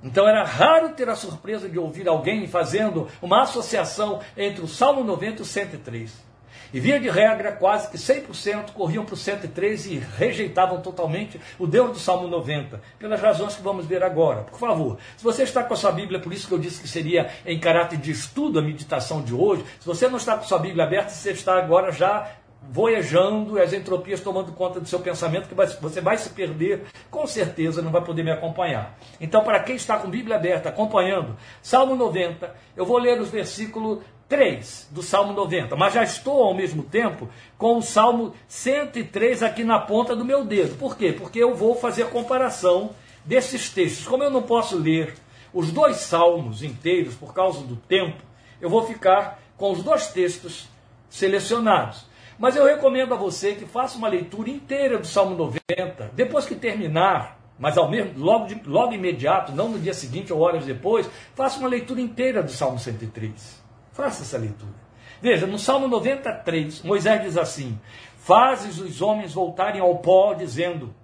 Então 0.03 0.29
era 0.29 0.45
raro 0.45 0.91
ter 0.91 1.09
a 1.09 1.17
surpresa 1.17 1.69
de 1.69 1.79
ouvir 1.79 2.07
alguém 2.07 2.47
fazendo 2.47 3.09
uma 3.21 3.43
associação 3.43 4.21
entre 4.37 4.63
o 4.63 4.69
Salmo 4.69 5.03
90 5.03 5.41
e 5.41 5.43
o 5.43 5.45
103. 5.45 6.26
E 6.73 6.81
via 6.81 6.99
de 6.99 7.09
regra, 7.09 7.53
quase 7.53 7.91
que 7.91 7.97
100% 7.97 8.73
corriam 8.73 9.05
para 9.05 9.15
o 9.15 9.17
103 9.17 9.87
e 9.87 9.99
rejeitavam 10.19 10.81
totalmente 10.81 11.41
o 11.59 11.67
Deus 11.67 11.93
do 11.93 11.99
Salmo 11.99 12.29
90, 12.29 12.81
pelas 12.99 13.21
razões 13.21 13.55
que 13.55 13.63
vamos 13.63 13.87
ver 13.87 14.03
agora. 14.03 14.43
Por 14.43 14.59
favor, 14.59 14.99
se 15.17 15.25
você 15.25 15.43
está 15.43 15.63
com 15.63 15.75
a 15.75 15.77
sua 15.77 15.93
Bíblia, 15.93 16.21
por 16.21 16.33
isso 16.33 16.49
que 16.49 16.55
eu 16.55 16.59
disse 16.59 16.81
que 16.81 16.89
seria 16.89 17.31
em 17.45 17.59
caráter 17.59 17.99
de 17.99 18.11
estudo 18.11 18.59
a 18.59 18.63
meditação 18.63 19.23
de 19.23 19.35
hoje, 19.35 19.65
se 19.81 19.87
você 19.87 20.09
não 20.09 20.17
está 20.17 20.35
com 20.37 20.45
a 20.45 20.47
sua 20.47 20.59
Bíblia 20.59 20.85
aberta, 20.85 21.11
você 21.11 21.31
está 21.31 21.59
agora 21.59 21.93
já 21.93 22.31
voejando, 22.69 23.61
as 23.61 23.73
entropias 23.73 24.21
tomando 24.21 24.53
conta 24.53 24.81
do 24.81 24.89
seu 24.89 24.99
pensamento, 24.99 25.49
que 25.49 25.55
você 25.55 26.01
vai 26.01 26.19
se 26.19 26.31
perder, 26.31 26.83
com 27.11 27.27
certeza 27.27 27.81
não 27.81 27.91
vai 27.91 28.03
poder 28.03 28.23
me 28.23 28.31
acompanhar. 28.31 28.99
Então, 29.21 29.45
para 29.45 29.61
quem 29.61 29.77
está 29.77 29.97
com 29.99 30.11
Bíblia 30.11 30.37
aberta, 30.37 30.69
acompanhando, 30.69 31.37
Salmo 31.63 31.95
90, 31.95 32.53
eu 32.77 32.85
vou 32.85 32.99
ler 32.99 33.21
os 33.21 33.31
versículos 33.31 34.01
3 34.29 34.89
do 34.91 35.03
Salmo 35.03 35.33
90, 35.33 35.77
mas 35.77 35.95
já 35.95 36.03
estou 36.03 36.43
ao 36.43 36.55
mesmo 36.55 36.83
tempo 36.83 37.29
com 37.57 37.79
o 37.79 37.83
Salmo 37.83 38.35
103 38.49 39.43
aqui 39.43 39.63
na 39.63 39.79
ponta 39.79 40.17
do 40.17 40.25
meu 40.25 40.45
dedo. 40.45 40.77
Por 40.77 40.97
quê? 40.97 41.13
Porque 41.13 41.39
eu 41.39 41.55
vou 41.55 41.77
fazer 41.77 42.09
comparação 42.09 42.91
desses 43.25 43.71
textos. 43.71 44.07
Como 44.07 44.25
eu 44.25 44.31
não 44.31 44.43
posso 44.43 44.77
ler 44.77 45.15
os 45.55 45.71
dois 45.71 45.97
salmos 45.99 46.63
inteiros 46.63 47.15
por 47.15 47.33
causa 47.33 47.61
do 47.61 47.77
tempo, 47.77 48.21
eu 48.61 48.69
vou 48.69 48.87
ficar 48.87 49.41
com 49.57 49.71
os 49.71 49.83
dois 49.83 50.09
textos 50.09 50.69
selecionados. 51.09 52.05
Mas 52.39 52.57
eu 52.57 52.67
recomendo 52.67 53.15
a 53.15 53.17
você 53.17 53.55
que 53.55 53.65
faça 53.65 53.97
uma 53.97 54.09
leitura 54.09 54.51
inteira 54.51 54.99
do 54.99 55.07
Salmo 55.07 55.37
90, 55.37 56.11
depois 56.15 56.45
que 56.45 56.55
terminar, 56.55 57.39
mas 57.59 57.79
ao 57.79 57.89
mesmo, 57.89 58.13
logo, 58.19 58.47
de, 58.47 58.61
logo 58.67 58.93
imediato, 58.93 59.53
não 59.53 59.71
no 59.71 59.79
dia 59.79 59.95
seguinte 59.95 60.33
ou 60.33 60.41
horas 60.41 60.67
depois, 60.67 61.09
faça 61.35 61.59
uma 61.59 61.69
leitura 61.69 62.01
inteira 62.01 62.43
do 62.43 62.51
Salmo 62.51 62.79
103. 62.79 63.66
Faça 63.97 64.23
essa 64.23 64.37
leitura. 64.37 64.75
Veja, 65.23 65.47
no 65.47 65.59
Salmo 65.59 65.89
93, 65.89 66.83
Moisés 66.83 67.23
diz 67.23 67.39
assim: 67.39 67.81
Fazes 68.19 68.79
os 68.79 69.01
homens 69.01 69.33
voltarem 69.33 69.81
ao 69.81 69.97
pó, 69.97 70.35
dizendo: 70.35 70.95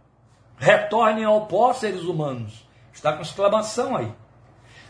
Retornem 0.59 1.25
ao 1.25 1.47
pó, 1.47 1.73
seres 1.73 2.03
humanos. 2.03 2.69
Está 2.93 3.15
com 3.15 3.23
exclamação 3.23 3.97
aí. 3.97 4.13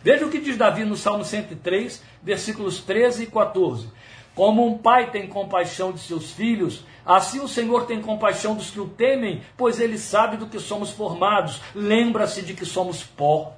Veja 0.03 0.27
o 0.27 0.31
que 0.31 0.41
diz 0.41 0.57
Davi 0.57 0.85
no 0.85 0.97
Salmo 0.97 1.25
103, 1.25 2.03
versículos 2.21 2.81
13 2.81 3.23
e 3.23 3.27
14. 3.27 3.89
Como 4.35 4.67
um 4.67 4.79
pai 4.79 5.13
tem 5.13 5.29
compaixão 5.29 5.93
de 5.93 6.01
seus 6.01 6.33
filhos, 6.33 6.85
assim 7.07 7.39
o 7.39 7.47
Senhor 7.47 7.87
tem 7.87 8.03
compaixão 8.03 8.57
dos 8.57 8.71
que 8.71 8.81
o 8.81 8.89
temem, 8.89 9.43
pois 9.57 9.79
ele 9.79 9.97
sabe 9.97 10.37
do 10.37 10.49
que 10.49 10.59
somos 10.59 10.91
formados, 10.91 11.61
lembra-se 11.73 12.43
de 12.43 12.53
que 12.53 12.65
somos 12.67 13.05
pó. 13.05 13.55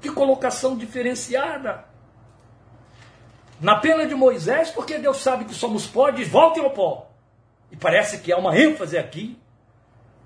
Que 0.00 0.10
colocação 0.10 0.76
diferenciada! 0.76 1.95
Na 3.60 3.76
pena 3.76 4.06
de 4.06 4.14
Moisés, 4.14 4.70
porque 4.70 4.98
Deus 4.98 5.18
sabe 5.18 5.44
que 5.44 5.54
somos 5.54 5.86
pó, 5.86 6.10
diz: 6.10 6.28
voltem 6.28 6.62
ao 6.62 6.70
pó. 6.70 7.10
E 7.70 7.76
parece 7.76 8.18
que 8.18 8.32
há 8.32 8.36
uma 8.36 8.56
ênfase 8.58 8.98
aqui, 8.98 9.38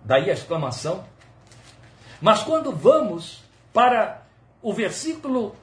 daí 0.05 0.31
a 0.31 0.35
exclamação. 0.35 1.05
Mas 2.21 2.43
quando 2.43 2.73
vamos 2.73 3.43
para 3.73 4.23
o 4.61 4.73
versículo 4.73 5.55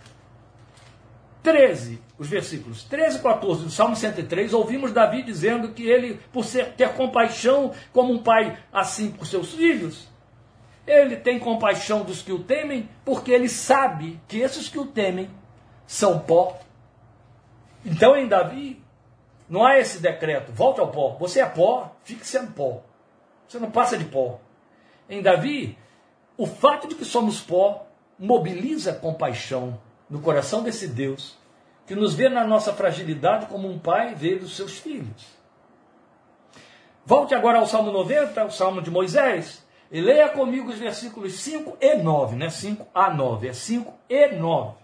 13, 1.43 2.01
os 2.17 2.27
versículos 2.27 2.83
13 2.83 3.19
e 3.19 3.21
14 3.21 3.63
do 3.65 3.69
Salmo 3.69 3.95
103, 3.95 4.53
ouvimos 4.53 4.91
Davi 4.91 5.21
dizendo 5.21 5.69
que 5.69 5.87
ele, 5.87 6.19
por 6.33 6.43
ser, 6.43 6.73
ter 6.73 6.89
compaixão 6.93 7.73
como 7.93 8.11
um 8.11 8.23
pai 8.23 8.57
assim 8.73 9.11
por 9.11 9.27
seus 9.27 9.53
filhos, 9.53 10.07
ele 10.85 11.17
tem 11.17 11.37
compaixão 11.37 12.03
dos 12.03 12.21
que 12.21 12.31
o 12.31 12.39
temem, 12.39 12.89
porque 13.05 13.31
ele 13.31 13.49
sabe 13.49 14.19
que 14.27 14.39
esses 14.39 14.69
que 14.69 14.79
o 14.79 14.85
temem 14.85 15.29
são 15.85 16.19
pó. 16.19 16.57
Então, 17.85 18.15
em 18.15 18.27
Davi, 18.27 18.83
não 19.49 19.65
há 19.65 19.77
esse 19.79 19.99
decreto, 19.99 20.51
volte 20.51 20.79
ao 20.79 20.89
pó. 20.89 21.15
Você 21.19 21.39
é 21.39 21.45
pó, 21.45 21.95
fique 22.03 22.25
sendo 22.25 22.51
pó. 22.51 22.83
Você 23.47 23.59
não 23.59 23.71
passa 23.71 23.97
de 23.97 24.05
pó. 24.05 24.39
Em 25.09 25.21
Davi, 25.21 25.77
o 26.37 26.45
fato 26.45 26.87
de 26.87 26.95
que 26.95 27.05
somos 27.05 27.39
pó 27.41 27.87
mobiliza 28.19 28.93
compaixão 28.93 29.79
no 30.09 30.19
coração 30.19 30.63
desse 30.63 30.87
Deus 30.87 31.37
que 31.87 31.95
nos 31.95 32.13
vê 32.13 32.27
na 32.27 32.45
nossa 32.45 32.73
fragilidade 32.73 33.45
como 33.45 33.69
um 33.69 33.79
pai 33.79 34.13
vê 34.13 34.35
dos 34.35 34.57
seus 34.57 34.77
filhos. 34.77 35.37
Volte 37.05 37.33
agora 37.33 37.59
ao 37.59 37.65
Salmo 37.65 37.91
90, 37.93 38.43
o 38.43 38.51
Salmo 38.51 38.81
de 38.81 38.91
Moisés, 38.91 39.65
e 39.89 40.01
leia 40.01 40.27
comigo 40.27 40.69
os 40.69 40.77
versículos 40.77 41.39
5 41.39 41.77
e 41.79 41.95
9, 41.95 42.35
não 42.35 42.45
é 42.45 42.49
5 42.49 42.85
a 42.93 43.09
9, 43.09 43.47
é 43.47 43.53
5 43.53 43.93
e 44.09 44.27
9. 44.33 44.75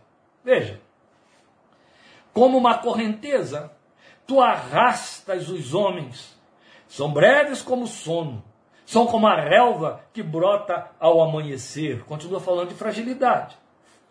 Veja. 0.46 0.80
Como 2.34 2.58
uma 2.58 2.80
correnteza, 2.80 3.72
tu 4.26 4.42
arrastas 4.42 5.50
os 5.50 5.74
homens, 5.74 6.36
são 6.88 7.12
breves 7.12 7.62
como 7.62 7.88
sono, 7.88 8.44
são 8.86 9.06
como 9.06 9.28
a 9.28 9.40
relva 9.40 10.02
que 10.12 10.24
brota 10.24 10.90
ao 11.00 11.22
amanhecer. 11.22 12.04
Continua 12.06 12.40
falando 12.40 12.70
de 12.70 12.76
fragilidade. 12.76 13.58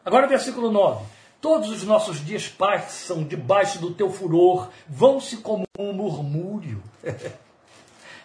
Agora, 0.05 0.27
versículo 0.27 0.71
9. 0.71 1.05
Todos 1.41 1.71
os 1.71 1.83
nossos 1.83 2.25
dias 2.25 2.47
passam 2.47 3.25
debaixo 3.25 3.81
do 3.81 3.93
teu 3.93 4.11
furor, 4.11 4.71
vão-se 4.89 5.39
como 5.39 5.65
um 5.79 5.93
murmúrio. 5.93 6.83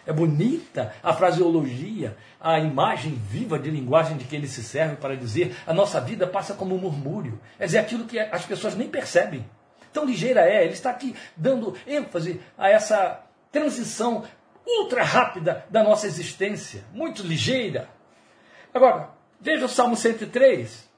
É 0.06 0.12
bonita 0.12 0.94
a 1.02 1.12
fraseologia, 1.12 2.16
a 2.40 2.58
imagem 2.58 3.12
viva 3.12 3.58
de 3.58 3.70
linguagem 3.70 4.16
de 4.16 4.24
que 4.24 4.34
ele 4.34 4.48
se 4.48 4.62
serve 4.62 4.96
para 4.96 5.14
dizer 5.14 5.54
a 5.66 5.74
nossa 5.74 6.00
vida 6.00 6.26
passa 6.26 6.54
como 6.54 6.74
um 6.74 6.78
murmúrio. 6.78 7.38
É 7.58 7.66
dizer, 7.66 7.76
aquilo 7.76 8.06
que 8.06 8.18
as 8.18 8.46
pessoas 8.46 8.74
nem 8.74 8.88
percebem. 8.88 9.44
Tão 9.92 10.04
ligeira 10.04 10.42
é, 10.42 10.64
ele 10.64 10.74
está 10.74 10.90
aqui 10.90 11.14
dando 11.36 11.76
ênfase 11.86 12.40
a 12.56 12.68
essa 12.68 13.24
transição 13.50 14.24
ultra 14.66 15.02
rápida 15.02 15.64
da 15.70 15.82
nossa 15.82 16.06
existência, 16.06 16.84
muito 16.92 17.22
ligeira. 17.22 17.88
Agora, 18.72 19.10
veja 19.40 19.64
o 19.64 19.68
Salmo 19.68 19.96
103 19.96 20.88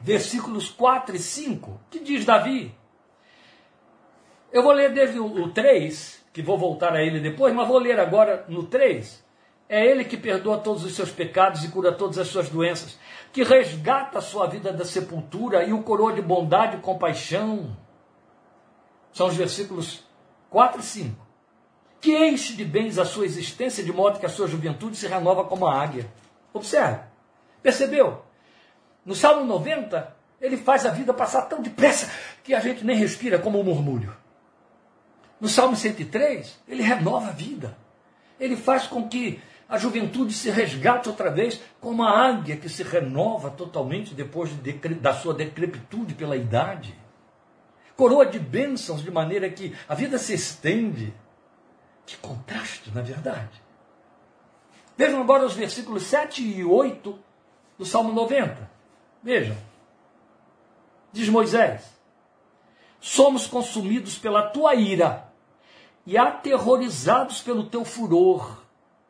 versículos 0.00 0.68
4 0.68 1.16
e 1.16 1.18
5, 1.18 1.80
que 1.90 1.98
diz 2.00 2.24
Davi. 2.24 2.74
Eu 4.52 4.62
vou 4.62 4.72
ler 4.72 4.92
desde 4.92 5.18
o 5.18 5.48
3, 5.50 6.24
que 6.32 6.42
vou 6.42 6.58
voltar 6.58 6.94
a 6.94 7.02
ele 7.02 7.20
depois, 7.20 7.54
mas 7.54 7.68
vou 7.68 7.78
ler 7.78 7.98
agora 7.98 8.44
no 8.48 8.64
3. 8.64 9.24
É 9.68 9.84
ele 9.84 10.04
que 10.04 10.16
perdoa 10.16 10.58
todos 10.58 10.84
os 10.84 10.94
seus 10.94 11.10
pecados 11.10 11.64
e 11.64 11.68
cura 11.68 11.92
todas 11.92 12.18
as 12.18 12.28
suas 12.28 12.48
doenças, 12.48 12.98
que 13.32 13.42
resgata 13.42 14.18
a 14.18 14.22
sua 14.22 14.46
vida 14.46 14.72
da 14.72 14.84
sepultura 14.84 15.64
e 15.64 15.72
o 15.72 15.82
coroa 15.82 16.12
de 16.12 16.22
bondade 16.22 16.76
e 16.76 16.80
compaixão. 16.80 17.76
São 19.16 19.28
os 19.28 19.34
versículos 19.34 20.04
4 20.50 20.78
e 20.78 20.84
5. 20.84 21.26
Que 22.02 22.14
enche 22.14 22.52
de 22.52 22.66
bens 22.66 22.98
a 22.98 23.04
sua 23.06 23.24
existência, 23.24 23.82
de 23.82 23.90
modo 23.90 24.20
que 24.20 24.26
a 24.26 24.28
sua 24.28 24.46
juventude 24.46 24.94
se 24.94 25.06
renova 25.06 25.42
como 25.44 25.66
a 25.66 25.74
águia. 25.74 26.06
Observe. 26.52 27.00
Percebeu? 27.62 28.22
No 29.06 29.14
Salmo 29.14 29.46
90, 29.46 30.14
ele 30.38 30.58
faz 30.58 30.84
a 30.84 30.90
vida 30.90 31.14
passar 31.14 31.48
tão 31.48 31.62
depressa 31.62 32.12
que 32.44 32.52
a 32.52 32.60
gente 32.60 32.84
nem 32.84 32.94
respira 32.94 33.38
como 33.38 33.58
um 33.58 33.64
murmúrio. 33.64 34.14
No 35.40 35.48
Salmo 35.48 35.76
103, 35.76 36.60
ele 36.68 36.82
renova 36.82 37.28
a 37.28 37.32
vida. 37.32 37.74
Ele 38.38 38.54
faz 38.54 38.86
com 38.86 39.08
que 39.08 39.40
a 39.66 39.78
juventude 39.78 40.34
se 40.34 40.50
resgate 40.50 41.08
outra 41.08 41.30
vez 41.30 41.58
como 41.80 42.04
a 42.04 42.10
águia 42.10 42.58
que 42.58 42.68
se 42.68 42.82
renova 42.82 43.48
totalmente 43.48 44.14
depois 44.14 44.50
de 44.50 44.72
da 45.00 45.14
sua 45.14 45.32
decrepitude 45.32 46.12
pela 46.12 46.36
idade. 46.36 47.05
Coroa 47.96 48.26
de 48.26 48.38
bênçãos 48.38 49.02
de 49.02 49.10
maneira 49.10 49.48
que 49.48 49.74
a 49.88 49.94
vida 49.94 50.18
se 50.18 50.34
estende. 50.34 51.14
Que 52.04 52.16
contraste, 52.18 52.90
na 52.94 53.02
verdade. 53.02 53.62
Vejam 54.96 55.20
agora 55.20 55.44
os 55.44 55.54
versículos 55.54 56.04
7 56.04 56.42
e 56.42 56.64
8 56.64 57.18
do 57.78 57.84
Salmo 57.84 58.12
90. 58.12 58.70
Vejam, 59.22 59.56
diz 61.12 61.28
Moisés: 61.28 61.96
somos 63.00 63.46
consumidos 63.46 64.18
pela 64.18 64.42
tua 64.42 64.74
ira 64.74 65.32
e 66.04 66.16
aterrorizados 66.18 67.40
pelo 67.40 67.64
teu 67.64 67.84
furor. 67.84 68.62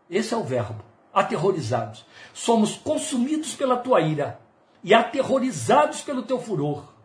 Esse 0.08 0.34
é 0.34 0.36
o 0.36 0.44
verbo, 0.44 0.84
aterrorizados. 1.12 2.04
Somos 2.34 2.76
consumidos 2.76 3.54
pela 3.54 3.76
tua 3.76 4.00
ira 4.00 4.38
e 4.82 4.94
aterrorizados 4.94 6.02
pelo 6.02 6.22
teu 6.22 6.40
furor. 6.40 6.95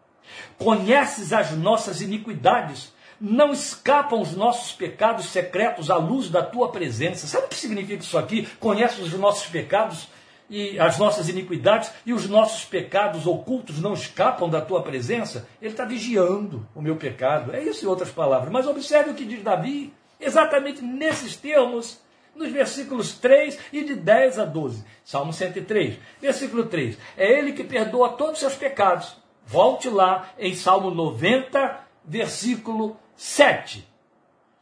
Conheces 0.57 1.33
as 1.33 1.51
nossas 1.51 2.01
iniquidades, 2.01 2.93
não 3.19 3.51
escapam 3.51 4.19
os 4.19 4.35
nossos 4.35 4.71
pecados 4.71 5.27
secretos 5.27 5.91
à 5.91 5.95
luz 5.95 6.29
da 6.29 6.41
tua 6.41 6.71
presença. 6.71 7.27
Sabe 7.27 7.45
o 7.45 7.49
que 7.49 7.55
significa 7.55 8.03
isso 8.03 8.17
aqui? 8.17 8.47
Conheces 8.59 8.99
os 8.99 9.13
nossos 9.13 9.47
pecados 9.47 10.07
e 10.49 10.79
as 10.79 10.97
nossas 10.97 11.29
iniquidades 11.29 11.91
e 12.05 12.13
os 12.13 12.27
nossos 12.27 12.65
pecados 12.65 13.27
ocultos 13.27 13.79
não 13.79 13.93
escapam 13.93 14.49
da 14.49 14.59
tua 14.59 14.81
presença? 14.81 15.47
Ele 15.61 15.71
está 15.71 15.85
vigiando 15.85 16.67
o 16.73 16.81
meu 16.81 16.95
pecado. 16.95 17.55
É 17.55 17.63
isso 17.63 17.85
em 17.85 17.87
outras 17.87 18.09
palavras. 18.09 18.51
Mas 18.51 18.65
observe 18.65 19.11
o 19.11 19.13
que 19.13 19.23
diz 19.23 19.43
Davi, 19.43 19.93
exatamente 20.19 20.81
nesses 20.81 21.35
termos 21.35 21.99
nos 22.35 22.51
versículos 22.51 23.13
3 23.13 23.57
e 23.71 23.83
de 23.83 23.95
10 23.95 24.39
a 24.39 24.45
12. 24.45 24.83
Salmo 25.03 25.33
103, 25.33 25.97
versículo 26.21 26.65
3. 26.65 26.97
É 27.17 27.39
ele 27.39 27.53
que 27.53 27.63
perdoa 27.63 28.09
todos 28.09 28.33
os 28.33 28.39
seus 28.39 28.55
pecados. 28.55 29.15
Volte 29.51 29.89
lá 29.89 30.29
em 30.39 30.55
Salmo 30.55 30.91
90, 30.91 31.77
versículo 32.05 32.95
7. 33.17 33.85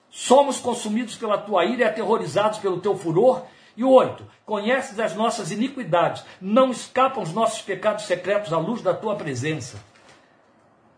Somos 0.10 0.60
consumidos 0.60 1.16
pela 1.16 1.38
tua 1.38 1.64
ira 1.64 1.84
e 1.84 1.86
aterrorizados 1.86 2.58
pelo 2.58 2.82
teu 2.82 2.98
furor. 2.98 3.44
E 3.78 3.84
o 3.84 3.92
8. 3.92 4.26
Conheces 4.48 5.00
as 5.00 5.16
nossas 5.16 5.52
iniquidades, 5.52 6.26
não 6.42 6.72
escapam 6.72 7.22
os 7.22 7.32
nossos 7.32 7.62
pecados 7.62 8.06
secretos 8.06 8.52
à 8.52 8.58
luz 8.58 8.82
da 8.82 8.92
tua 8.92 9.16
presença. 9.16 9.78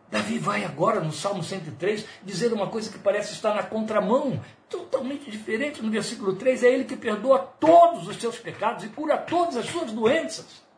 Davi 0.09 0.39
vai 0.39 0.63
agora 0.63 1.01
no 1.01 1.11
Salmo 1.11 1.43
103 1.43 2.05
dizer 2.23 2.53
uma 2.53 2.67
coisa 2.67 2.89
que 2.89 2.97
parece 2.97 3.33
estar 3.33 3.53
na 3.53 3.63
contramão, 3.63 4.41
totalmente 4.69 5.29
diferente. 5.29 5.83
No 5.83 5.91
versículo 5.91 6.33
3 6.37 6.63
é 6.63 6.73
ele 6.73 6.85
que 6.85 6.95
perdoa 6.95 7.39
todos 7.39 8.07
os 8.07 8.15
seus 8.15 8.39
pecados 8.39 8.85
e 8.85 8.87
cura 8.87 9.17
todas 9.17 9.57
as 9.57 9.65
suas 9.65 9.91
doenças. 9.91 10.70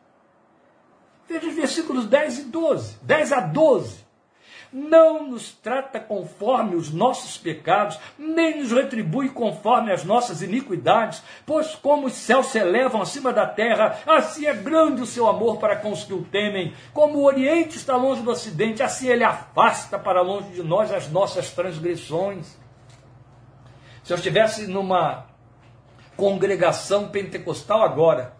Veja 1.28 1.46
os 1.46 1.54
versículos 1.54 2.06
10 2.06 2.38
e 2.38 2.42
12, 2.44 2.98
10 3.02 3.32
a 3.32 3.40
12 3.40 4.04
não 4.74 5.28
nos 5.28 5.52
trata 5.52 6.00
conforme 6.00 6.74
os 6.74 6.92
nossos 6.92 7.38
pecados, 7.38 7.96
nem 8.18 8.58
nos 8.58 8.72
retribui 8.72 9.28
conforme 9.28 9.92
as 9.92 10.02
nossas 10.02 10.42
iniquidades, 10.42 11.22
pois 11.46 11.76
como 11.76 12.08
os 12.08 12.14
céus 12.14 12.46
se 12.46 12.58
elevam 12.58 13.00
acima 13.00 13.32
da 13.32 13.46
terra, 13.46 14.00
assim 14.04 14.46
é 14.46 14.52
grande 14.52 15.00
o 15.00 15.06
seu 15.06 15.28
amor 15.28 15.58
para 15.58 15.76
com 15.76 15.92
os 15.92 16.02
que 16.02 16.12
o 16.12 16.24
temem. 16.24 16.74
Como 16.92 17.18
o 17.18 17.24
Oriente 17.24 17.76
está 17.76 17.94
longe 17.94 18.22
do 18.22 18.32
Ocidente, 18.32 18.82
assim 18.82 19.06
ele 19.06 19.22
afasta 19.22 19.96
para 19.96 20.20
longe 20.20 20.48
de 20.48 20.62
nós 20.64 20.92
as 20.92 21.08
nossas 21.08 21.52
transgressões. 21.52 22.58
Se 24.02 24.12
eu 24.12 24.16
estivesse 24.16 24.66
numa 24.66 25.26
congregação 26.16 27.08
pentecostal 27.08 27.80
agora, 27.80 28.33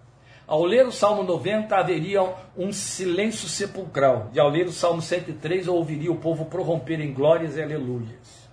ao 0.46 0.64
ler 0.64 0.86
o 0.86 0.92
Salmo 0.92 1.22
90, 1.22 1.74
haveria 1.74 2.22
um 2.56 2.70
silêncio 2.72 3.48
sepulcral. 3.48 4.30
E 4.32 4.38
ao 4.38 4.48
ler 4.48 4.66
o 4.66 4.72
Salmo 4.72 5.00
103, 5.00 5.66
eu 5.66 5.74
ouviria 5.74 6.12
o 6.12 6.16
povo 6.16 6.44
prorromper 6.46 7.00
em 7.00 7.12
glórias 7.12 7.56
e 7.56 7.62
aleluias. 7.62 8.48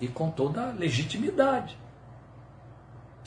E 0.00 0.08
com 0.08 0.30
toda 0.30 0.68
a 0.68 0.72
legitimidade. 0.72 1.78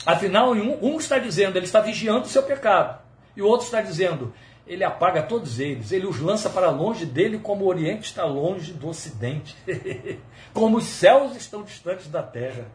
Afinal, 0.04 0.52
um, 0.52 0.78
um 0.82 0.96
está 0.98 1.18
dizendo, 1.18 1.56
ele 1.56 1.64
está 1.66 1.80
vigiando 1.80 2.26
o 2.26 2.28
seu 2.28 2.42
pecado. 2.42 3.00
E 3.34 3.40
o 3.42 3.46
outro 3.46 3.64
está 3.64 3.80
dizendo, 3.80 4.34
ele 4.66 4.84
apaga 4.84 5.22
todos 5.22 5.58
eles, 5.58 5.90
ele 5.90 6.06
os 6.06 6.20
lança 6.20 6.50
para 6.50 6.70
longe 6.70 7.06
dele, 7.06 7.38
como 7.38 7.64
o 7.64 7.68
Oriente 7.68 8.04
está 8.04 8.24
longe 8.24 8.72
do 8.72 8.88
Ocidente, 8.88 9.56
como 10.52 10.76
os 10.76 10.84
céus 10.84 11.34
estão 11.34 11.62
distantes 11.62 12.08
da 12.08 12.22
terra. 12.22 12.66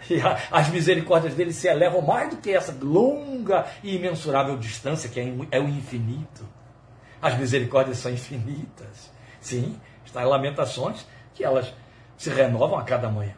E 0.08 0.20
a, 0.20 0.38
as 0.50 0.68
misericórdias 0.68 1.34
dele 1.34 1.52
se 1.52 1.66
elevam 1.66 2.00
mais 2.00 2.30
do 2.30 2.36
que 2.36 2.50
essa 2.50 2.76
longa 2.80 3.66
e 3.82 3.96
imensurável 3.96 4.56
distância 4.56 5.08
que 5.08 5.18
é, 5.20 5.32
é 5.50 5.60
o 5.60 5.68
infinito. 5.68 6.48
As 7.20 7.36
misericórdias 7.36 7.98
são 7.98 8.12
infinitas. 8.12 9.10
Sim, 9.40 9.78
está 10.04 10.22
em 10.22 10.26
Lamentações 10.26 11.06
que 11.34 11.44
elas 11.44 11.72
se 12.16 12.30
renovam 12.30 12.78
a 12.78 12.84
cada 12.84 13.08
manhã. 13.08 13.34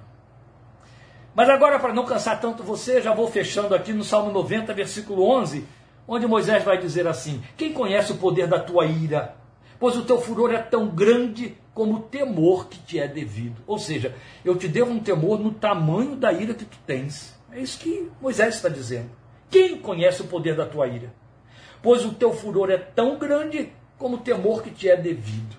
Mas 1.34 1.48
agora, 1.48 1.78
para 1.78 1.94
não 1.94 2.04
cansar 2.04 2.40
tanto 2.40 2.62
você, 2.62 3.00
já 3.00 3.14
vou 3.14 3.28
fechando 3.28 3.74
aqui 3.74 3.92
no 3.92 4.04
Salmo 4.04 4.32
90, 4.32 4.74
versículo 4.74 5.28
11, 5.28 5.66
onde 6.06 6.26
Moisés 6.26 6.64
vai 6.64 6.78
dizer 6.78 7.06
assim: 7.06 7.42
Quem 7.56 7.72
conhece 7.72 8.12
o 8.12 8.16
poder 8.16 8.46
da 8.46 8.58
tua 8.58 8.86
ira? 8.86 9.36
Pois 9.78 9.96
o 9.96 10.04
teu 10.04 10.20
furor 10.20 10.52
é 10.52 10.58
tão 10.58 10.88
grande 10.88 11.56
como 11.75 11.97
o 11.97 12.01
temor 12.01 12.68
que 12.68 12.79
te 12.79 12.99
é 12.99 13.07
devido. 13.07 13.62
Ou 13.66 13.79
seja, 13.79 14.14
eu 14.45 14.57
te 14.57 14.68
devo 14.68 14.91
um 14.91 15.01
temor 15.01 15.39
no 15.39 15.53
tamanho 15.53 16.16
da 16.16 16.33
ira 16.33 16.55
que 16.55 16.64
tu 16.64 16.79
tens. 16.87 17.39
É 17.53 17.61
isso 17.61 17.79
que 17.79 18.11
Moisés 18.21 18.57
está 18.57 18.68
dizendo. 18.68 19.11
Quem 19.51 19.79
conhece 19.79 20.23
o 20.23 20.27
poder 20.27 20.57
da 20.57 20.66
tua 20.66 20.87
ira? 20.87 21.12
Pois 21.83 22.05
o 22.05 22.12
teu 22.12 22.33
furor 22.33 22.71
é 22.71 22.77
tão 22.77 23.18
grande 23.18 23.73
como 23.99 24.16
o 24.16 24.21
temor 24.21 24.62
que 24.62 24.71
te 24.71 24.89
é 24.89 24.97
devido. 24.97 25.59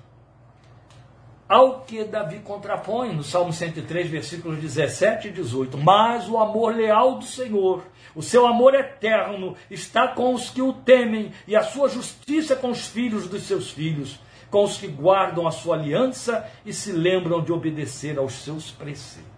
Ao 1.47 1.81
que 1.81 2.05
Davi 2.05 2.39
contrapõe 2.39 3.13
no 3.13 3.23
Salmo 3.23 3.51
103, 3.51 4.09
versículos 4.09 4.57
17 4.59 5.27
e 5.27 5.31
18. 5.31 5.77
Mas 5.77 6.29
o 6.29 6.37
amor 6.37 6.73
leal 6.73 7.15
do 7.15 7.25
Senhor, 7.25 7.83
o 8.15 8.21
seu 8.21 8.47
amor 8.47 8.73
eterno, 8.73 9.55
está 9.69 10.07
com 10.07 10.33
os 10.33 10.49
que 10.49 10.61
o 10.61 10.71
temem, 10.71 11.33
e 11.45 11.53
a 11.53 11.61
sua 11.61 11.89
justiça 11.89 12.55
com 12.55 12.69
os 12.69 12.87
filhos 12.87 13.27
dos 13.27 13.43
seus 13.43 13.69
filhos 13.69 14.17
com 14.51 14.65
os 14.65 14.77
que 14.77 14.87
guardam 14.87 15.47
a 15.47 15.51
sua 15.51 15.75
aliança 15.77 16.45
e 16.65 16.73
se 16.73 16.91
lembram 16.91 17.41
de 17.41 17.51
obedecer 17.51 18.19
aos 18.19 18.33
seus 18.33 18.69
preceitos. 18.69 19.31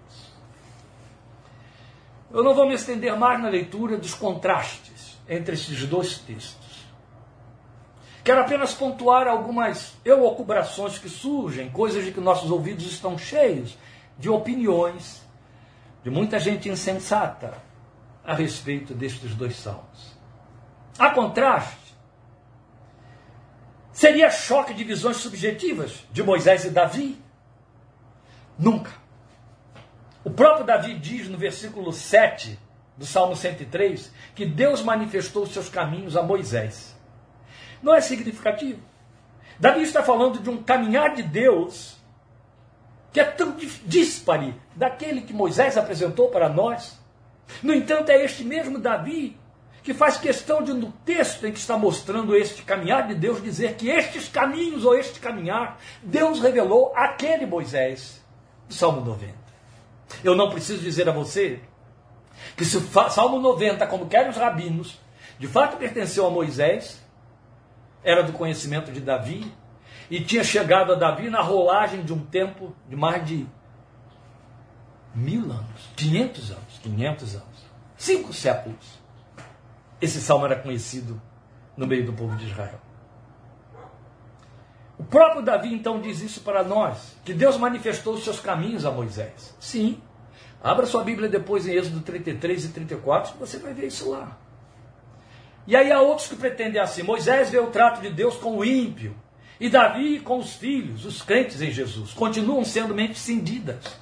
Eu 2.32 2.44
não 2.44 2.56
vou 2.56 2.68
me 2.68 2.74
estender 2.74 3.16
mais 3.16 3.42
na 3.42 3.48
leitura 3.48 3.96
dos 3.96 4.16
contrastes 4.16 5.18
entre 5.30 5.54
esses 5.54 5.86
dois 5.86 6.18
textos. 6.18 6.84
Quero 8.24 8.42
apenas 8.42 8.74
pontuar 8.74 9.28
algumas 9.28 9.94
elucubrações 10.04 10.98
que 10.98 11.10
surgem, 11.10 11.70
coisas 11.70 12.04
de 12.04 12.12
que 12.12 12.20
nossos 12.20 12.50
ouvidos 12.50 12.86
estão 12.86 13.18
cheios, 13.18 13.78
de 14.18 14.30
opiniões 14.30 15.22
de 16.04 16.10
muita 16.10 16.40
gente 16.40 16.68
insensata 16.70 17.54
a 18.26 18.34
respeito 18.34 18.94
destes 18.94 19.36
dois 19.36 19.56
salmos. 19.56 20.18
A 20.98 21.10
contraste, 21.12 21.83
Seria 23.94 24.32
choque 24.32 24.74
de 24.74 24.84
visões 24.84 25.18
subjetivas 25.18 26.04
de 26.12 26.24
Moisés 26.24 26.66
e 26.66 26.72
Davi? 26.72 27.22
Nunca. 28.58 28.92
O 30.24 30.32
próprio 30.32 30.66
Davi 30.66 30.96
diz 30.96 31.30
no 31.30 31.38
versículo 31.38 31.94
7 31.94 32.60
do 32.98 33.06
Salmo 33.06 33.36
103 33.36 34.12
que 34.34 34.48
Deus 34.48 34.82
manifestou 34.82 35.46
seus 35.46 35.70
caminhos 35.70 36.18
a 36.18 36.24
Moisés. 36.24 36.96
Não 37.84 37.94
é 37.94 38.02
significativo? 38.02 38.82
Davi 39.60 39.84
está 39.84 40.02
falando 40.02 40.40
de 40.40 40.50
um 40.50 40.64
caminhar 40.64 41.14
de 41.14 41.22
Deus 41.22 41.98
que 43.12 43.20
é 43.20 43.24
tão 43.24 43.56
dispare 43.86 44.56
daquele 44.76 45.22
que 45.22 45.34
Moisés 45.34 45.78
apresentou 45.78 46.30
para 46.30 46.50
nós. 46.50 47.00
No 47.62 47.72
entanto, 47.72 48.10
é 48.10 48.26
este 48.26 48.44
mesmo 48.44 48.80
Davi 48.80 49.38
que 49.84 49.94
faz 49.94 50.18
questão 50.18 50.64
de, 50.64 50.74
no 50.74 50.92
texto 51.06 51.46
em 51.46 51.52
que 51.52 51.60
está 51.60 51.78
mostrando 51.78 52.36
este 52.36 52.64
caminhar 52.64 53.06
de 53.06 53.16
Deus, 53.16 53.44
dizer 53.44 53.76
que 53.76 53.90
estes 53.90 54.30
caminhos 54.30 54.86
ou 54.86 54.96
este 54.98 55.20
caminhar, 55.20 55.78
Deus 56.02 56.40
revelou 56.40 56.94
àquele 56.96 57.46
Moisés, 57.46 58.24
do 58.68 58.74
Salmo 58.74 59.02
90. 59.02 59.34
Eu 60.24 60.36
não 60.36 60.50
preciso 60.50 60.82
dizer 60.82 61.10
a 61.10 61.12
você 61.12 61.60
que 62.56 62.64
se 62.64 62.78
o 62.78 63.10
Salmo 63.10 63.40
90, 63.40 63.86
como 63.88 64.08
querem 64.08 64.30
os 64.30 64.38
rabinos, 64.38 64.98
de 65.38 65.48
fato 65.48 65.76
pertenceu 65.76 66.26
a 66.26 66.30
Moisés, 66.30 67.04
era 68.04 68.24
do 68.24 68.32
conhecimento 68.32 68.90
de 68.90 69.02
Davi, 69.02 69.52
e 70.10 70.22
tinha 70.22 70.44
chegado 70.44 70.94
a 70.94 70.96
Davi 70.96 71.30
na 71.30 71.42
rolagem 71.42 72.04
de 72.04 72.14
um 72.14 72.20
tempo 72.26 72.74
de 72.88 72.96
mais 72.96 73.26
de 73.26 73.46
mil 75.14 75.44
anos, 75.44 75.90
500 75.98 76.52
anos, 76.52 76.80
500 76.82 77.36
anos, 77.36 77.66
cinco 77.98 78.34
séculos. 78.34 79.03
Esse 80.04 80.20
salmo 80.20 80.46
era 80.46 80.58
conhecido 80.58 81.22
no 81.78 81.88
meio 81.88 82.06
do 82.06 82.12
povo 82.12 82.36
de 82.36 82.46
Israel. 82.46 82.78
O 85.00 85.04
próprio 85.06 85.42
Davi 85.42 85.74
então 85.74 86.02
diz 86.02 86.20
isso 86.20 86.42
para 86.42 86.62
nós, 86.62 87.16
que 87.24 87.34
Deus 87.34 87.56
manifestou 87.56 88.16
os 88.16 88.24
seus 88.26 88.38
caminhos 88.38 88.84
a 88.84 88.92
Moisés. 88.92 89.56
Sim. 89.62 90.02
Abra 90.62 90.86
sua 90.86 91.06
Bíblia 91.06 91.30
depois 91.30 91.66
em 91.66 91.72
Êxodo 91.72 92.02
33 92.02 92.66
e 92.66 92.68
34, 92.74 93.38
você 93.40 93.58
vai 93.60 93.74
ver 93.74 93.88
isso 93.88 94.10
lá. 94.10 94.38
E 95.66 95.74
aí 95.74 95.90
há 95.90 96.02
outros 96.02 96.28
que 96.28 96.36
pretendem 96.36 96.82
assim: 96.82 97.02
Moisés 97.02 97.50
vê 97.50 97.60
o 97.60 97.68
trato 97.68 98.02
de 98.02 98.10
Deus 98.10 98.36
com 98.36 98.58
o 98.58 98.66
ímpio, 98.66 99.16
e 99.58 99.70
Davi 99.70 100.20
com 100.20 100.38
os 100.38 100.54
filhos, 100.54 101.06
os 101.06 101.22
crentes 101.22 101.62
em 101.62 101.72
Jesus, 101.72 102.12
continuam 102.12 102.66
sendo 102.66 102.94
mentes 102.94 103.22
cindidas, 103.22 103.98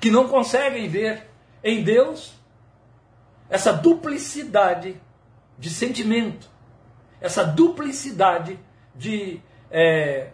que 0.00 0.10
não 0.10 0.26
conseguem 0.26 0.88
ver 0.88 1.30
em 1.62 1.84
Deus 1.84 2.39
essa 3.50 3.72
duplicidade 3.72 5.00
de 5.58 5.68
sentimento, 5.68 6.48
essa 7.20 7.44
duplicidade 7.44 8.58
de 8.94 9.40
é, 9.70 10.30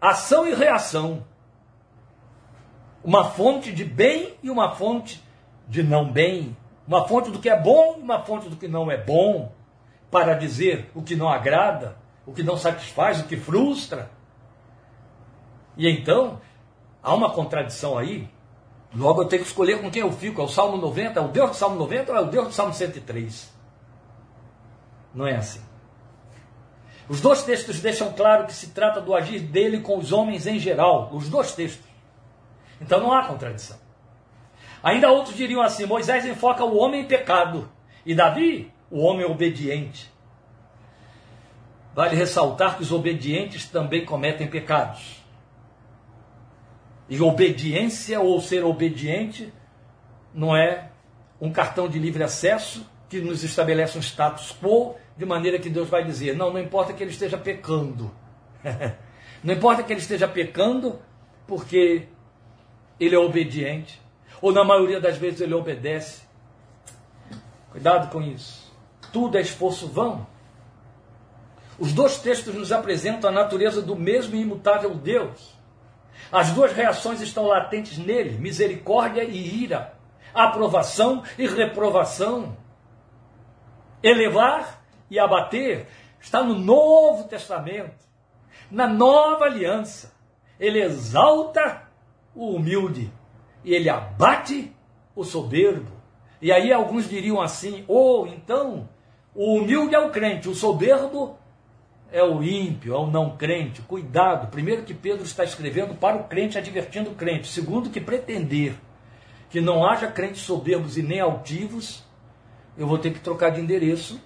ação 0.00 0.48
e 0.48 0.54
reação, 0.54 1.24
uma 3.04 3.24
fonte 3.24 3.70
de 3.70 3.84
bem 3.84 4.34
e 4.42 4.50
uma 4.50 4.74
fonte 4.74 5.22
de 5.68 5.82
não 5.82 6.10
bem, 6.10 6.56
Uma 6.86 7.08
fonte 7.08 7.30
do 7.30 7.38
que 7.38 7.48
é 7.48 7.58
bom 7.58 7.96
e 7.98 8.02
uma 8.02 8.22
fonte 8.22 8.46
do 8.48 8.56
que 8.56 8.68
não 8.68 8.90
é 8.90 8.96
bom, 8.98 9.50
para 10.10 10.34
dizer 10.34 10.90
o 10.94 11.02
que 11.02 11.16
não 11.16 11.28
agrada, 11.28 11.96
o 12.26 12.32
que 12.32 12.42
não 12.42 12.58
satisfaz, 12.58 13.20
o 13.20 13.24
que 13.24 13.38
frustra. 13.38 14.10
E 15.76 15.88
então, 15.88 16.40
há 17.02 17.14
uma 17.14 17.30
contradição 17.30 17.96
aí. 17.96 18.28
Logo 18.94 19.22
eu 19.22 19.26
tenho 19.26 19.42
que 19.42 19.48
escolher 19.48 19.80
com 19.80 19.90
quem 19.90 20.02
eu 20.02 20.12
fico. 20.12 20.40
É 20.40 20.44
o 20.44 20.48
Salmo 20.48 20.76
90? 20.76 21.18
É 21.18 21.22
o 21.22 21.28
Deus 21.28 21.50
do 21.50 21.56
Salmo 21.56 21.76
90 21.76 22.12
ou 22.12 22.18
é 22.18 22.20
o 22.20 22.26
Deus 22.26 22.48
do 22.48 22.52
Salmo 22.52 22.72
103? 22.72 23.52
Não 25.14 25.26
é 25.26 25.36
assim. 25.36 25.60
Os 27.08 27.20
dois 27.20 27.42
textos 27.42 27.80
deixam 27.80 28.12
claro 28.12 28.46
que 28.46 28.52
se 28.52 28.68
trata 28.68 29.00
do 29.00 29.14
agir 29.14 29.40
dele 29.40 29.80
com 29.80 29.98
os 29.98 30.12
homens 30.12 30.46
em 30.46 30.58
geral. 30.58 31.10
Os 31.12 31.28
dois 31.28 31.52
textos. 31.52 31.86
Então 32.80 33.00
não 33.00 33.12
há 33.12 33.24
contradição. 33.24 33.78
Ainda 34.82 35.10
outros 35.10 35.36
diriam 35.36 35.62
assim: 35.62 35.86
Moisés 35.86 36.24
enfoca 36.24 36.64
o 36.64 36.76
homem 36.76 37.02
em 37.02 37.06
pecado 37.06 37.70
e 38.06 38.14
Davi, 38.14 38.72
o 38.90 39.00
homem 39.00 39.24
obediente. 39.24 40.12
Vale 41.94 42.16
ressaltar 42.16 42.76
que 42.76 42.82
os 42.82 42.90
obedientes 42.90 43.68
também 43.68 44.04
cometem 44.04 44.48
pecados. 44.48 45.23
E 47.08 47.20
obediência 47.20 48.20
ou 48.20 48.40
ser 48.40 48.64
obediente 48.64 49.52
não 50.32 50.56
é 50.56 50.90
um 51.40 51.52
cartão 51.52 51.88
de 51.88 51.98
livre 51.98 52.22
acesso 52.22 52.88
que 53.08 53.20
nos 53.20 53.44
estabelece 53.44 53.98
um 53.98 54.00
status 54.00 54.56
quo, 54.60 54.96
de 55.16 55.24
maneira 55.24 55.58
que 55.58 55.68
Deus 55.68 55.88
vai 55.88 56.04
dizer: 56.04 56.36
não, 56.36 56.52
não 56.52 56.60
importa 56.60 56.92
que 56.92 57.02
ele 57.02 57.10
esteja 57.10 57.38
pecando. 57.38 58.10
não 59.44 59.54
importa 59.54 59.82
que 59.82 59.92
ele 59.92 60.00
esteja 60.00 60.26
pecando, 60.26 60.98
porque 61.46 62.08
ele 62.98 63.14
é 63.14 63.18
obediente. 63.18 64.00
Ou 64.40 64.52
na 64.52 64.64
maioria 64.64 65.00
das 65.00 65.16
vezes 65.16 65.40
ele 65.40 65.54
obedece. 65.54 66.22
Cuidado 67.70 68.10
com 68.10 68.22
isso. 68.22 68.72
Tudo 69.12 69.38
é 69.38 69.40
esforço 69.40 69.86
vão. 69.86 70.26
Os 71.78 71.92
dois 71.92 72.18
textos 72.18 72.54
nos 72.54 72.72
apresentam 72.72 73.30
a 73.30 73.32
natureza 73.32 73.82
do 73.82 73.96
mesmo 73.96 74.36
e 74.36 74.40
imutável 74.40 74.94
Deus. 74.94 75.53
As 76.34 76.50
duas 76.50 76.72
reações 76.72 77.20
estão 77.20 77.46
latentes 77.46 77.96
nele: 77.96 78.36
misericórdia 78.38 79.22
e 79.22 79.62
ira, 79.62 79.94
aprovação 80.34 81.22
e 81.38 81.46
reprovação. 81.46 82.56
Elevar 84.02 84.82
e 85.08 85.16
abater 85.16 85.86
está 86.20 86.42
no 86.42 86.58
Novo 86.58 87.28
Testamento, 87.28 88.04
na 88.68 88.88
nova 88.88 89.44
aliança. 89.44 90.12
Ele 90.58 90.82
exalta 90.82 91.84
o 92.34 92.56
humilde 92.56 93.12
e 93.62 93.72
ele 93.72 93.88
abate 93.88 94.74
o 95.14 95.22
soberbo. 95.22 95.92
E 96.42 96.50
aí 96.50 96.72
alguns 96.72 97.08
diriam 97.08 97.40
assim: 97.40 97.84
ou 97.86 98.24
oh, 98.24 98.26
então 98.26 98.88
o 99.32 99.54
humilde 99.58 99.94
é 99.94 100.00
o 100.00 100.10
crente, 100.10 100.48
o 100.48 100.54
soberbo 100.54 101.38
é 102.12 102.22
o 102.22 102.42
ímpio, 102.42 102.94
é 102.94 102.98
o 102.98 103.06
não 103.06 103.36
crente. 103.36 103.82
Cuidado, 103.82 104.50
primeiro 104.50 104.82
que 104.82 104.94
Pedro 104.94 105.24
está 105.24 105.44
escrevendo 105.44 105.94
para 105.94 106.16
o 106.16 106.24
crente, 106.24 106.58
advertindo 106.58 107.10
o 107.10 107.14
crente. 107.14 107.48
Segundo, 107.48 107.90
que 107.90 108.00
pretender 108.00 108.74
que 109.50 109.60
não 109.60 109.86
haja 109.86 110.08
crentes 110.08 110.42
soberbos 110.42 110.96
e 110.96 111.02
nem 111.02 111.20
altivos, 111.20 112.04
eu 112.76 112.86
vou 112.86 112.98
ter 112.98 113.12
que 113.12 113.20
trocar 113.20 113.50
de 113.50 113.60
endereço 113.60 114.20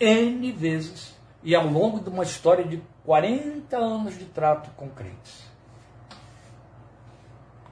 N 0.00 0.52
vezes 0.52 1.16
e 1.42 1.54
ao 1.54 1.66
longo 1.66 2.00
de 2.00 2.08
uma 2.08 2.22
história 2.22 2.64
de 2.64 2.82
40 3.04 3.76
anos 3.76 4.18
de 4.18 4.24
trato 4.26 4.70
com 4.76 4.88
crentes. 4.88 5.46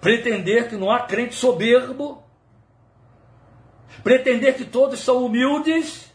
Pretender 0.01 0.68
que 0.68 0.76
não 0.76 0.91
há 0.91 1.01
crente 1.01 1.34
soberbo, 1.34 2.22
pretender 4.03 4.57
que 4.57 4.64
todos 4.64 5.01
são 5.01 5.24
humildes, 5.24 6.06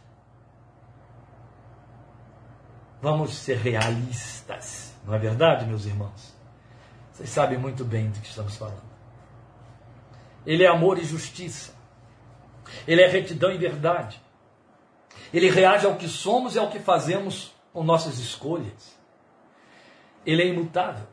Vamos 3.01 3.33
ser 3.33 3.57
realistas, 3.57 4.93
não 5.05 5.13
é 5.13 5.17
verdade, 5.17 5.65
meus 5.65 5.85
irmãos? 5.85 6.35
Vocês 7.11 7.29
sabem 7.29 7.57
muito 7.57 7.83
bem 7.83 8.09
do 8.09 8.19
que 8.19 8.27
estamos 8.27 8.55
falando. 8.55 8.83
Ele 10.45 10.63
é 10.63 10.67
amor 10.67 10.99
e 10.99 11.03
justiça. 11.03 11.73
Ele 12.87 13.01
é 13.01 13.07
retidão 13.07 13.51
e 13.51 13.57
verdade. 13.57 14.21
Ele 15.33 15.49
reage 15.49 15.85
ao 15.85 15.95
que 15.95 16.07
somos 16.07 16.55
e 16.55 16.59
ao 16.59 16.69
que 16.69 16.79
fazemos 16.79 17.53
com 17.73 17.83
nossas 17.83 18.19
escolhas. 18.19 18.97
Ele 20.25 20.43
é 20.43 20.47
imutável. 20.47 21.07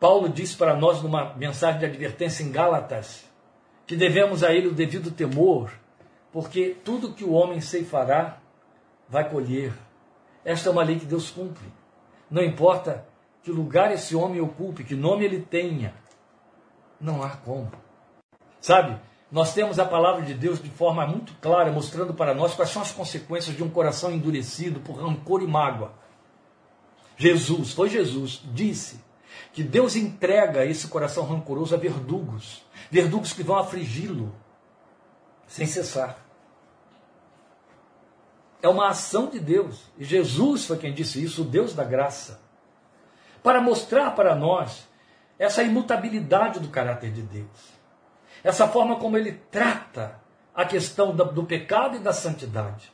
Paulo 0.00 0.28
diz 0.28 0.54
para 0.54 0.76
nós 0.76 1.02
numa 1.02 1.34
mensagem 1.34 1.78
de 1.78 1.86
advertência 1.86 2.42
em 2.42 2.50
Gálatas 2.50 3.24
que 3.86 3.96
devemos 3.96 4.42
a 4.42 4.52
ele 4.52 4.66
o 4.66 4.74
devido 4.74 5.10
temor, 5.10 5.70
porque 6.32 6.76
tudo 6.84 7.14
que 7.14 7.24
o 7.24 7.32
homem 7.32 7.60
ceifará 7.60 8.38
vai 9.08 9.30
colher. 9.30 9.72
Esta 10.46 10.68
é 10.68 10.72
uma 10.72 10.84
lei 10.84 10.96
que 10.96 11.04
Deus 11.04 11.28
cumpre. 11.28 11.66
Não 12.30 12.40
importa 12.40 13.04
que 13.42 13.50
lugar 13.50 13.92
esse 13.92 14.14
homem 14.14 14.40
ocupe, 14.40 14.84
que 14.84 14.94
nome 14.94 15.24
ele 15.24 15.42
tenha, 15.42 15.92
não 17.00 17.20
há 17.20 17.30
como. 17.30 17.72
Sabe, 18.60 18.96
nós 19.30 19.52
temos 19.52 19.80
a 19.80 19.84
palavra 19.84 20.22
de 20.22 20.34
Deus 20.34 20.62
de 20.62 20.70
forma 20.70 21.04
muito 21.04 21.34
clara, 21.40 21.72
mostrando 21.72 22.14
para 22.14 22.32
nós 22.32 22.54
quais 22.54 22.70
são 22.70 22.80
as 22.80 22.92
consequências 22.92 23.56
de 23.56 23.64
um 23.64 23.68
coração 23.68 24.12
endurecido 24.12 24.78
por 24.78 24.94
rancor 24.94 25.42
e 25.42 25.48
mágoa. 25.48 25.92
Jesus, 27.16 27.72
foi 27.72 27.88
Jesus, 27.88 28.40
disse 28.44 29.00
que 29.52 29.64
Deus 29.64 29.96
entrega 29.96 30.64
esse 30.64 30.86
coração 30.86 31.24
rancoroso 31.24 31.74
a 31.74 31.78
verdugos, 31.78 32.64
verdugos 32.88 33.32
que 33.32 33.42
vão 33.42 33.58
afligi-lo 33.58 34.32
sem 35.48 35.66
cessar. 35.66 36.24
É 38.66 38.68
uma 38.68 38.88
ação 38.88 39.28
de 39.28 39.38
Deus. 39.38 39.80
E 39.96 40.04
Jesus 40.04 40.64
foi 40.64 40.76
quem 40.76 40.92
disse 40.92 41.22
isso, 41.22 41.42
o 41.42 41.44
Deus 41.44 41.72
da 41.72 41.84
graça. 41.84 42.40
Para 43.40 43.60
mostrar 43.60 44.10
para 44.10 44.34
nós 44.34 44.88
essa 45.38 45.62
imutabilidade 45.62 46.58
do 46.58 46.66
caráter 46.66 47.12
de 47.12 47.22
Deus. 47.22 47.76
Essa 48.42 48.66
forma 48.66 48.96
como 48.96 49.16
ele 49.16 49.40
trata 49.52 50.20
a 50.52 50.64
questão 50.64 51.14
do 51.14 51.44
pecado 51.44 51.96
e 51.96 52.00
da 52.00 52.12
santidade. 52.12 52.90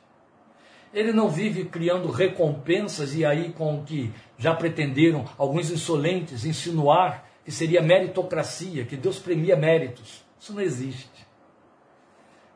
Ele 0.93 1.11
não 1.11 1.27
vive 1.27 1.65
criando 1.65 2.11
recompensas 2.11 3.15
e 3.15 3.25
aí 3.25 3.51
com 3.51 3.79
o 3.79 3.83
que 3.83 4.13
já 4.37 4.53
pretenderam 4.53 5.25
alguns 5.39 5.71
insolentes 5.71 6.45
insinuar 6.45 7.25
que 7.43 7.51
seria 7.51 7.81
meritocracia, 7.81 8.85
que 8.85 8.95
Deus 8.95 9.17
premia 9.17 9.55
méritos. 9.55 10.23
Isso 10.39 10.53
não 10.53 10.61
existe. 10.61 11.25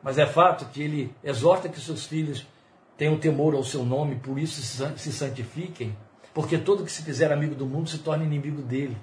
Mas 0.04 0.18
é 0.18 0.26
fato 0.26 0.66
que 0.66 0.80
ele 0.80 1.12
exorta 1.24 1.68
que 1.68 1.80
seus 1.80 2.06
filhos 2.06 2.46
tenham 2.98 3.16
temor 3.16 3.54
ao 3.54 3.62
seu 3.62 3.84
nome, 3.84 4.16
por 4.16 4.38
isso 4.38 4.60
se 4.60 5.12
santifiquem, 5.12 5.96
porque 6.34 6.58
todo 6.58 6.84
que 6.84 6.90
se 6.90 7.02
fizer 7.02 7.32
amigo 7.32 7.54
do 7.54 7.64
mundo 7.64 7.88
se 7.88 7.98
torna 7.98 8.24
inimigo 8.24 8.60
dele. 8.60 8.96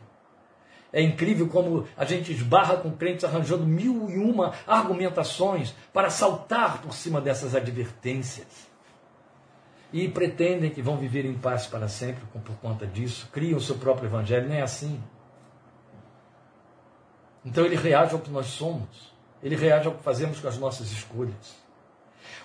É 0.92 1.02
incrível 1.02 1.48
como 1.48 1.88
a 1.98 2.06
gente 2.06 2.32
esbarra 2.32 2.78
com 2.78 2.92
crentes 2.92 3.24
arranjando 3.24 3.66
mil 3.66 4.10
e 4.10 4.18
uma 4.18 4.54
argumentações 4.68 5.74
para 5.94 6.10
saltar 6.10 6.82
por 6.82 6.94
cima 6.94 7.20
dessas 7.20 7.56
advertências. 7.56 8.68
E 9.92 10.10
pretendem 10.10 10.72
que 10.72 10.82
vão 10.82 10.98
viver 10.98 11.26
em 11.26 11.34
paz 11.34 11.66
para 11.66 11.88
sempre 11.88 12.24
por 12.44 12.56
conta 12.58 12.86
disso, 12.86 13.30
criam 13.32 13.58
o 13.58 13.62
seu 13.62 13.76
próprio 13.76 14.08
evangelho, 14.08 14.50
não 14.50 14.56
é 14.56 14.62
assim. 14.62 15.02
Então 17.46 17.66
ele 17.66 17.76
reage 17.76 18.14
ao 18.14 18.20
que 18.20 18.30
nós 18.30 18.48
somos, 18.48 19.14
ele 19.42 19.56
reage 19.56 19.88
ao 19.88 19.94
que 19.94 20.04
fazemos 20.04 20.40
com 20.40 20.48
as 20.48 20.58
nossas 20.58 20.92
escolhas. 20.92 21.65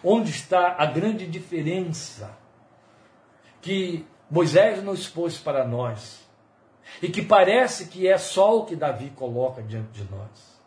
Onde 0.03 0.31
está 0.31 0.77
a 0.79 0.87
grande 0.87 1.27
diferença 1.27 2.37
que 3.61 4.07
Moisés 4.31 4.83
nos 4.83 5.01
expôs 5.01 5.37
para 5.37 5.67
nós 5.67 6.21
e 7.03 7.09
que 7.09 7.23
parece 7.23 7.87
que 7.87 8.09
é 8.09 8.17
só 8.17 8.59
o 8.59 8.65
que 8.65 8.75
Davi 8.75 9.11
coloca 9.11 9.63
diante 9.63 9.91
de 10.03 10.11
nós? 10.11 10.61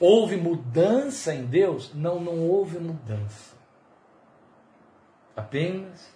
Houve 0.00 0.36
mudança 0.36 1.34
em 1.34 1.44
Deus? 1.44 1.92
Não, 1.94 2.18
não 2.18 2.48
houve 2.48 2.78
mudança. 2.78 3.54
Apenas 5.36 6.12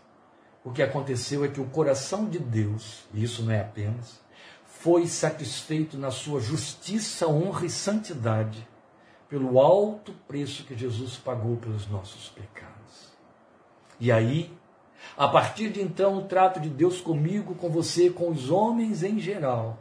o 0.65 0.73
que 0.73 0.83
aconteceu 0.83 1.45
é 1.45 1.49
que 1.49 1.61
o 1.61 1.69
coração 1.69 2.29
de 2.29 2.39
Deus, 2.39 3.05
e 3.13 3.23
isso 3.23 3.43
não 3.43 3.53
é 3.53 3.61
apenas, 3.61 4.21
foi 4.67 5.07
satisfeito 5.07 5.97
na 5.97 6.11
sua 6.11 6.41
justiça, 6.41 7.29
honra 7.29 7.67
e 7.67 7.71
santidade 7.71 8.67
pelo 9.29 9.59
alto 9.61 10.13
preço 10.29 10.65
que 10.65 10.77
Jesus 10.77 11.17
pagou 11.17 11.57
pelos 11.57 11.89
nossos 11.89 12.29
pecados. 12.29 13.13
E 13.99 14.13
aí, 14.13 14.53
a 15.17 15.29
partir 15.29 15.71
de 15.71 15.81
então, 15.81 16.19
o 16.19 16.23
trato 16.23 16.61
de 16.61 16.69
Deus 16.69 17.01
comigo, 17.01 17.55
com 17.55 17.71
você, 17.71 18.11
com 18.11 18.31
os 18.31 18.51
homens 18.51 19.03
em 19.03 19.19
geral, 19.19 19.79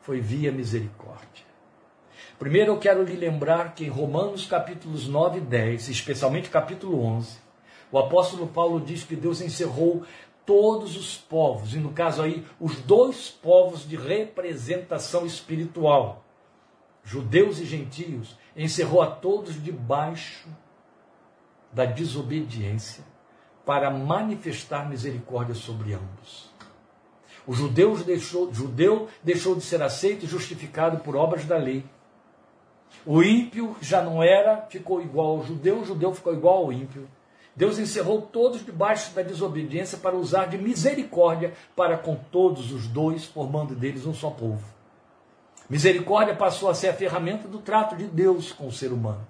foi 0.00 0.20
via 0.20 0.52
misericórdia. 0.52 1.44
Primeiro 2.38 2.72
eu 2.72 2.78
quero 2.78 3.02
lhe 3.02 3.16
lembrar 3.16 3.74
que 3.74 3.84
em 3.84 3.88
Romanos 3.88 4.46
capítulos 4.46 5.08
9 5.08 5.38
e 5.38 5.40
10, 5.40 5.88
especialmente 5.88 6.50
capítulo 6.50 7.02
11, 7.02 7.38
o 7.90 7.98
apóstolo 7.98 8.46
Paulo 8.46 8.80
diz 8.80 9.04
que 9.04 9.16
Deus 9.16 9.40
encerrou 9.40 10.04
todos 10.44 10.96
os 10.96 11.16
povos, 11.16 11.74
e 11.74 11.78
no 11.78 11.92
caso 11.92 12.22
aí, 12.22 12.44
os 12.60 12.76
dois 12.76 13.30
povos 13.30 13.88
de 13.88 13.96
representação 13.96 15.26
espiritual 15.26 16.25
judeus 17.06 17.60
e 17.60 17.64
gentios, 17.64 18.36
encerrou 18.56 19.00
a 19.00 19.06
todos 19.06 19.62
debaixo 19.62 20.48
da 21.72 21.84
desobediência 21.84 23.04
para 23.64 23.90
manifestar 23.90 24.88
misericórdia 24.88 25.54
sobre 25.54 25.94
ambos. 25.94 26.50
O 27.46 27.52
judeu 27.54 27.96
deixou, 27.98 28.52
judeu 28.52 29.08
deixou 29.22 29.54
de 29.54 29.62
ser 29.62 29.80
aceito 29.80 30.24
e 30.24 30.28
justificado 30.28 30.98
por 30.98 31.14
obras 31.14 31.44
da 31.44 31.56
lei. 31.56 31.84
O 33.04 33.22
ímpio 33.22 33.76
já 33.80 34.02
não 34.02 34.20
era, 34.20 34.66
ficou 34.68 35.00
igual 35.00 35.38
ao 35.38 35.44
judeu, 35.44 35.78
o 35.78 35.84
judeu 35.84 36.12
ficou 36.12 36.34
igual 36.34 36.64
ao 36.64 36.72
ímpio. 36.72 37.08
Deus 37.54 37.78
encerrou 37.78 38.20
todos 38.20 38.66
debaixo 38.66 39.14
da 39.14 39.22
desobediência 39.22 39.96
para 39.96 40.16
usar 40.16 40.46
de 40.46 40.58
misericórdia 40.58 41.54
para 41.76 41.96
com 41.96 42.16
todos 42.16 42.72
os 42.72 42.88
dois, 42.88 43.24
formando 43.24 43.76
deles 43.76 44.06
um 44.06 44.12
só 44.12 44.28
povo. 44.28 44.75
Misericórdia 45.68 46.34
passou 46.34 46.70
a 46.70 46.74
ser 46.74 46.88
a 46.88 46.94
ferramenta 46.94 47.48
do 47.48 47.58
trato 47.58 47.96
de 47.96 48.06
Deus 48.06 48.52
com 48.52 48.68
o 48.68 48.72
ser 48.72 48.92
humano. 48.92 49.26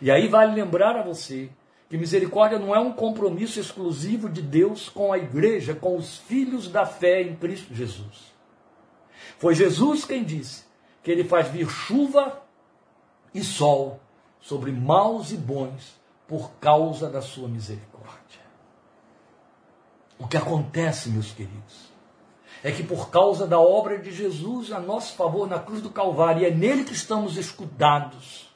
E 0.00 0.10
aí 0.10 0.26
vale 0.28 0.54
lembrar 0.54 0.96
a 0.96 1.02
você 1.02 1.50
que 1.88 1.96
misericórdia 1.96 2.58
não 2.58 2.74
é 2.74 2.78
um 2.78 2.92
compromisso 2.92 3.58
exclusivo 3.58 4.28
de 4.28 4.42
Deus 4.42 4.88
com 4.88 5.12
a 5.12 5.18
igreja, 5.18 5.74
com 5.74 5.96
os 5.96 6.18
filhos 6.18 6.68
da 6.68 6.84
fé 6.84 7.22
em 7.22 7.34
Cristo 7.36 7.74
Jesus. 7.74 8.34
Foi 9.38 9.54
Jesus 9.54 10.04
quem 10.04 10.24
disse 10.24 10.64
que 11.02 11.10
ele 11.10 11.24
faz 11.24 11.48
vir 11.48 11.68
chuva 11.70 12.42
e 13.32 13.42
sol 13.42 14.00
sobre 14.40 14.72
maus 14.72 15.32
e 15.32 15.36
bons 15.36 15.98
por 16.26 16.50
causa 16.60 17.08
da 17.08 17.22
sua 17.22 17.48
misericórdia. 17.48 18.40
O 20.18 20.26
que 20.26 20.36
acontece, 20.36 21.08
meus 21.08 21.32
queridos, 21.32 21.92
é 22.62 22.72
que 22.72 22.82
por 22.82 23.10
causa 23.10 23.46
da 23.46 23.58
obra 23.58 23.98
de 23.98 24.12
Jesus 24.12 24.72
a 24.72 24.80
nosso 24.80 25.14
favor 25.14 25.48
na 25.48 25.58
cruz 25.58 25.80
do 25.80 25.90
Calvário, 25.90 26.46
é 26.46 26.50
nele 26.50 26.84
que 26.84 26.92
estamos 26.92 27.36
escudados 27.36 28.48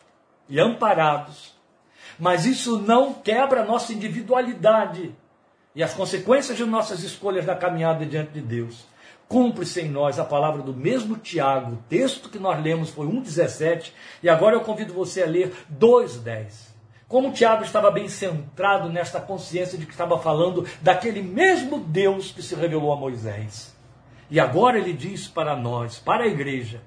e 0.48 0.60
amparados, 0.60 1.54
mas 2.18 2.44
isso 2.44 2.78
não 2.78 3.14
quebra 3.14 3.62
a 3.62 3.64
nossa 3.64 3.92
individualidade 3.92 5.14
e 5.74 5.82
as 5.82 5.94
consequências 5.94 6.56
de 6.56 6.64
nossas 6.64 7.02
escolhas 7.02 7.46
na 7.46 7.54
caminhada 7.54 8.04
diante 8.04 8.32
de 8.32 8.40
Deus. 8.40 8.84
Cumpre-se 9.28 9.80
em 9.80 9.88
nós 9.88 10.18
a 10.18 10.24
palavra 10.24 10.62
do 10.62 10.74
mesmo 10.74 11.16
Tiago, 11.16 11.72
o 11.72 11.82
texto 11.88 12.28
que 12.28 12.38
nós 12.38 12.62
lemos 12.62 12.90
foi 12.90 13.06
1,17, 13.06 13.92
e 14.22 14.28
agora 14.28 14.56
eu 14.56 14.60
convido 14.60 14.92
você 14.92 15.22
a 15.22 15.26
ler 15.26 15.54
2,10. 15.72 16.72
Como 17.08 17.32
Tiago 17.32 17.64
estava 17.64 17.90
bem 17.90 18.08
centrado 18.08 18.90
nesta 18.90 19.20
consciência 19.20 19.78
de 19.78 19.86
que 19.86 19.92
estava 19.92 20.18
falando 20.18 20.66
daquele 20.80 21.22
mesmo 21.22 21.78
Deus 21.78 22.30
que 22.30 22.42
se 22.42 22.54
revelou 22.54 22.92
a 22.92 22.96
Moisés. 22.96 23.74
E 24.32 24.40
agora 24.40 24.78
ele 24.78 24.94
diz 24.94 25.28
para 25.28 25.54
nós, 25.54 25.98
para 25.98 26.24
a 26.24 26.26
igreja: 26.26 26.80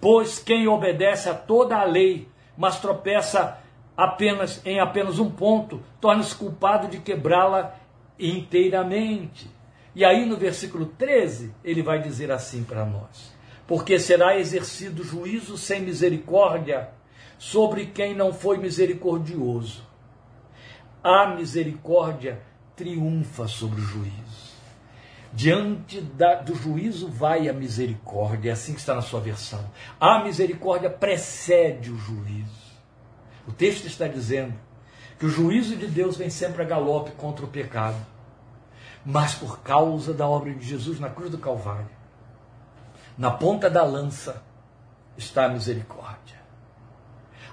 Pois 0.00 0.40
quem 0.40 0.66
obedece 0.66 1.28
a 1.28 1.34
toda 1.34 1.76
a 1.76 1.84
lei, 1.84 2.28
mas 2.56 2.80
tropeça 2.80 3.60
apenas 3.96 4.60
em 4.66 4.80
apenas 4.80 5.20
um 5.20 5.30
ponto, 5.30 5.80
torna-se 6.00 6.34
culpado 6.34 6.88
de 6.88 6.98
quebrá-la 6.98 7.76
inteiramente. 8.18 9.48
E 9.94 10.04
aí 10.04 10.26
no 10.26 10.36
versículo 10.36 10.86
13, 10.86 11.54
ele 11.62 11.84
vai 11.84 12.02
dizer 12.02 12.32
assim 12.32 12.64
para 12.64 12.84
nós: 12.84 13.32
Porque 13.64 13.96
será 14.00 14.36
exercido 14.36 15.04
juízo 15.04 15.56
sem 15.56 15.82
misericórdia 15.82 16.88
sobre 17.38 17.86
quem 17.86 18.12
não 18.12 18.32
foi 18.32 18.58
misericordioso. 18.58 19.86
A 21.00 21.28
misericórdia 21.28 22.42
triunfa 22.74 23.46
sobre 23.46 23.80
o 23.80 23.84
juízo. 23.84 24.41
Diante 25.32 26.00
da, 26.00 26.34
do 26.34 26.54
juízo 26.54 27.08
vai 27.08 27.48
a 27.48 27.52
misericórdia, 27.54 28.50
é 28.50 28.52
assim 28.52 28.74
que 28.74 28.80
está 28.80 28.94
na 28.94 29.00
sua 29.00 29.20
versão. 29.20 29.64
A 29.98 30.22
misericórdia 30.22 30.90
precede 30.90 31.90
o 31.90 31.96
juízo. 31.96 32.62
O 33.48 33.52
texto 33.52 33.86
está 33.86 34.06
dizendo 34.06 34.54
que 35.18 35.24
o 35.24 35.30
juízo 35.30 35.74
de 35.76 35.86
Deus 35.86 36.16
vem 36.16 36.28
sempre 36.28 36.62
a 36.62 36.66
galope 36.66 37.12
contra 37.12 37.44
o 37.44 37.48
pecado. 37.48 37.96
Mas 39.04 39.34
por 39.34 39.60
causa 39.60 40.12
da 40.12 40.28
obra 40.28 40.52
de 40.52 40.66
Jesus 40.66 41.00
na 41.00 41.08
cruz 41.08 41.30
do 41.30 41.38
Calvário, 41.38 41.90
na 43.16 43.30
ponta 43.30 43.70
da 43.70 43.82
lança 43.82 44.42
está 45.16 45.46
a 45.46 45.48
misericórdia. 45.48 46.40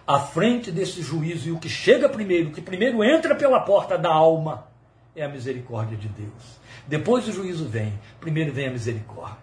À 0.06 0.20
frente 0.20 0.72
desse 0.72 1.02
juízo, 1.02 1.48
e 1.48 1.52
o 1.52 1.60
que 1.60 1.70
chega 1.70 2.10
primeiro, 2.10 2.50
o 2.50 2.52
que 2.52 2.62
primeiro 2.62 3.04
entra 3.04 3.36
pela 3.36 3.62
porta 3.62 3.98
da 3.98 4.12
alma, 4.12 4.68
é 5.16 5.24
a 5.24 5.30
misericórdia 5.30 5.98
de 5.98 6.08
Deus. 6.08 6.59
Depois 6.90 7.28
o 7.28 7.32
juízo 7.32 7.66
vem, 7.66 7.98
primeiro 8.20 8.52
vem 8.52 8.68
a 8.68 8.72
misericórdia. 8.72 9.38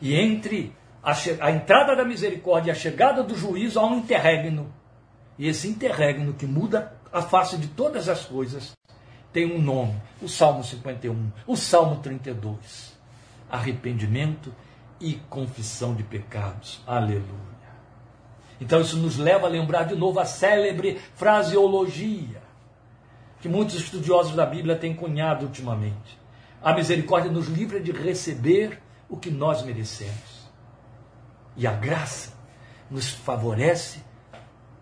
E 0.00 0.16
entre 0.16 0.74
a, 1.02 1.12
a 1.40 1.50
entrada 1.52 1.94
da 1.94 2.04
misericórdia 2.04 2.70
e 2.70 2.72
a 2.72 2.74
chegada 2.74 3.22
do 3.22 3.36
juízo 3.36 3.78
há 3.78 3.86
um 3.86 3.98
interregno 3.98 4.72
e 5.38 5.48
esse 5.48 5.68
interregno 5.68 6.34
que 6.34 6.46
muda 6.46 6.92
a 7.12 7.22
face 7.22 7.56
de 7.56 7.68
todas 7.68 8.08
as 8.08 8.24
coisas 8.24 8.76
tem 9.32 9.52
um 9.52 9.60
nome: 9.60 10.00
o 10.20 10.28
Salmo 10.28 10.62
51, 10.62 11.32
o 11.46 11.56
Salmo 11.56 11.96
32. 11.96 12.98
Arrependimento 13.50 14.54
e 15.00 15.14
confissão 15.28 15.94
de 15.94 16.02
pecados. 16.02 16.80
Aleluia. 16.86 17.22
Então 18.60 18.80
isso 18.80 18.96
nos 18.96 19.18
leva 19.18 19.46
a 19.46 19.50
lembrar 19.50 19.84
de 19.84 19.94
novo 19.94 20.20
a 20.20 20.24
célebre 20.24 21.00
fraseologia 21.14 22.41
que 23.42 23.48
muitos 23.48 23.74
estudiosos 23.74 24.36
da 24.36 24.46
Bíblia 24.46 24.76
têm 24.76 24.94
cunhado 24.94 25.46
ultimamente. 25.46 26.16
A 26.62 26.72
misericórdia 26.72 27.28
nos 27.28 27.48
livra 27.48 27.80
de 27.80 27.90
receber 27.90 28.80
o 29.08 29.16
que 29.16 29.32
nós 29.32 29.64
merecemos. 29.64 30.48
E 31.56 31.66
a 31.66 31.72
graça 31.72 32.32
nos 32.88 33.10
favorece 33.10 34.00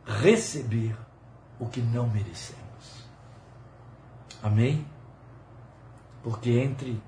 receber 0.04 0.94
o 1.58 1.66
que 1.66 1.80
não 1.80 2.06
merecemos. 2.06 2.60
Amém? 4.42 4.84
Porque 6.22 6.50
entre 6.50 7.00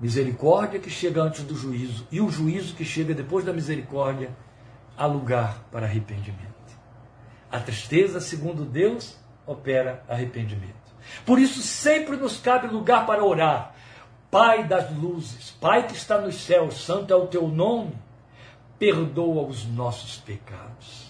misericórdia 0.00 0.80
que 0.80 0.90
chega 0.90 1.22
antes 1.22 1.44
do 1.44 1.54
juízo 1.54 2.04
e 2.10 2.20
o 2.20 2.28
juízo 2.28 2.74
que 2.74 2.84
chega 2.84 3.14
depois 3.14 3.44
da 3.44 3.52
misericórdia, 3.52 4.36
há 4.96 5.06
lugar 5.06 5.68
para 5.70 5.86
arrependimento. 5.86 6.50
A 7.48 7.60
tristeza, 7.60 8.20
segundo 8.20 8.64
Deus, 8.64 9.16
opera 9.46 10.04
arrependimento. 10.08 10.85
Por 11.24 11.38
isso, 11.38 11.62
sempre 11.62 12.16
nos 12.16 12.38
cabe 12.38 12.68
lugar 12.68 13.06
para 13.06 13.24
orar. 13.24 13.74
Pai 14.30 14.64
das 14.64 14.90
luzes, 14.94 15.50
Pai 15.60 15.86
que 15.86 15.94
está 15.94 16.18
nos 16.18 16.36
céus, 16.36 16.84
santo 16.84 17.12
é 17.12 17.16
o 17.16 17.26
teu 17.26 17.48
nome, 17.48 17.92
perdoa 18.78 19.46
os 19.46 19.64
nossos 19.64 20.18
pecados 20.18 21.06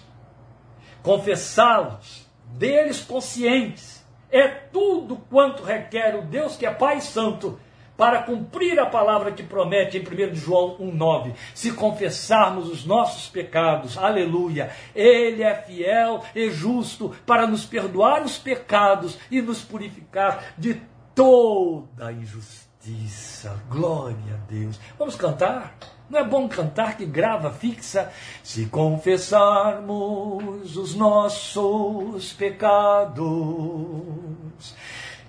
confessá-los, 1.06 2.26
deles 2.46 3.00
conscientes. 3.00 4.04
É 4.28 4.48
tudo 4.48 5.18
quanto 5.30 5.62
requer 5.62 6.16
o 6.16 6.22
Deus 6.22 6.56
que 6.56 6.66
é 6.66 6.74
Pai 6.74 7.00
Santo 7.00 7.60
para 7.96 8.22
cumprir 8.22 8.78
a 8.78 8.86
palavra 8.86 9.32
que 9.32 9.42
promete 9.42 9.98
em 9.98 10.00
1 10.00 10.34
João 10.34 10.76
1,9. 10.78 11.34
Se 11.54 11.72
confessarmos 11.72 12.68
os 12.68 12.84
nossos 12.84 13.28
pecados, 13.28 13.96
aleluia, 13.96 14.70
Ele 14.94 15.42
é 15.42 15.54
fiel 15.54 16.22
e 16.34 16.50
justo 16.50 17.14
para 17.24 17.46
nos 17.46 17.64
perdoar 17.64 18.22
os 18.22 18.38
pecados 18.38 19.18
e 19.30 19.40
nos 19.40 19.62
purificar 19.62 20.54
de 20.58 20.80
toda 21.14 22.12
injustiça. 22.12 23.56
Glória 23.68 24.34
a 24.34 24.50
Deus. 24.50 24.78
Vamos 24.98 25.16
cantar? 25.16 25.76
Não 26.08 26.20
é 26.20 26.24
bom 26.24 26.48
cantar 26.48 26.96
que 26.96 27.04
grava 27.04 27.50
fixa? 27.50 28.12
Se 28.42 28.66
confessarmos 28.66 30.76
os 30.76 30.94
nossos 30.94 32.32
pecados, 32.32 33.24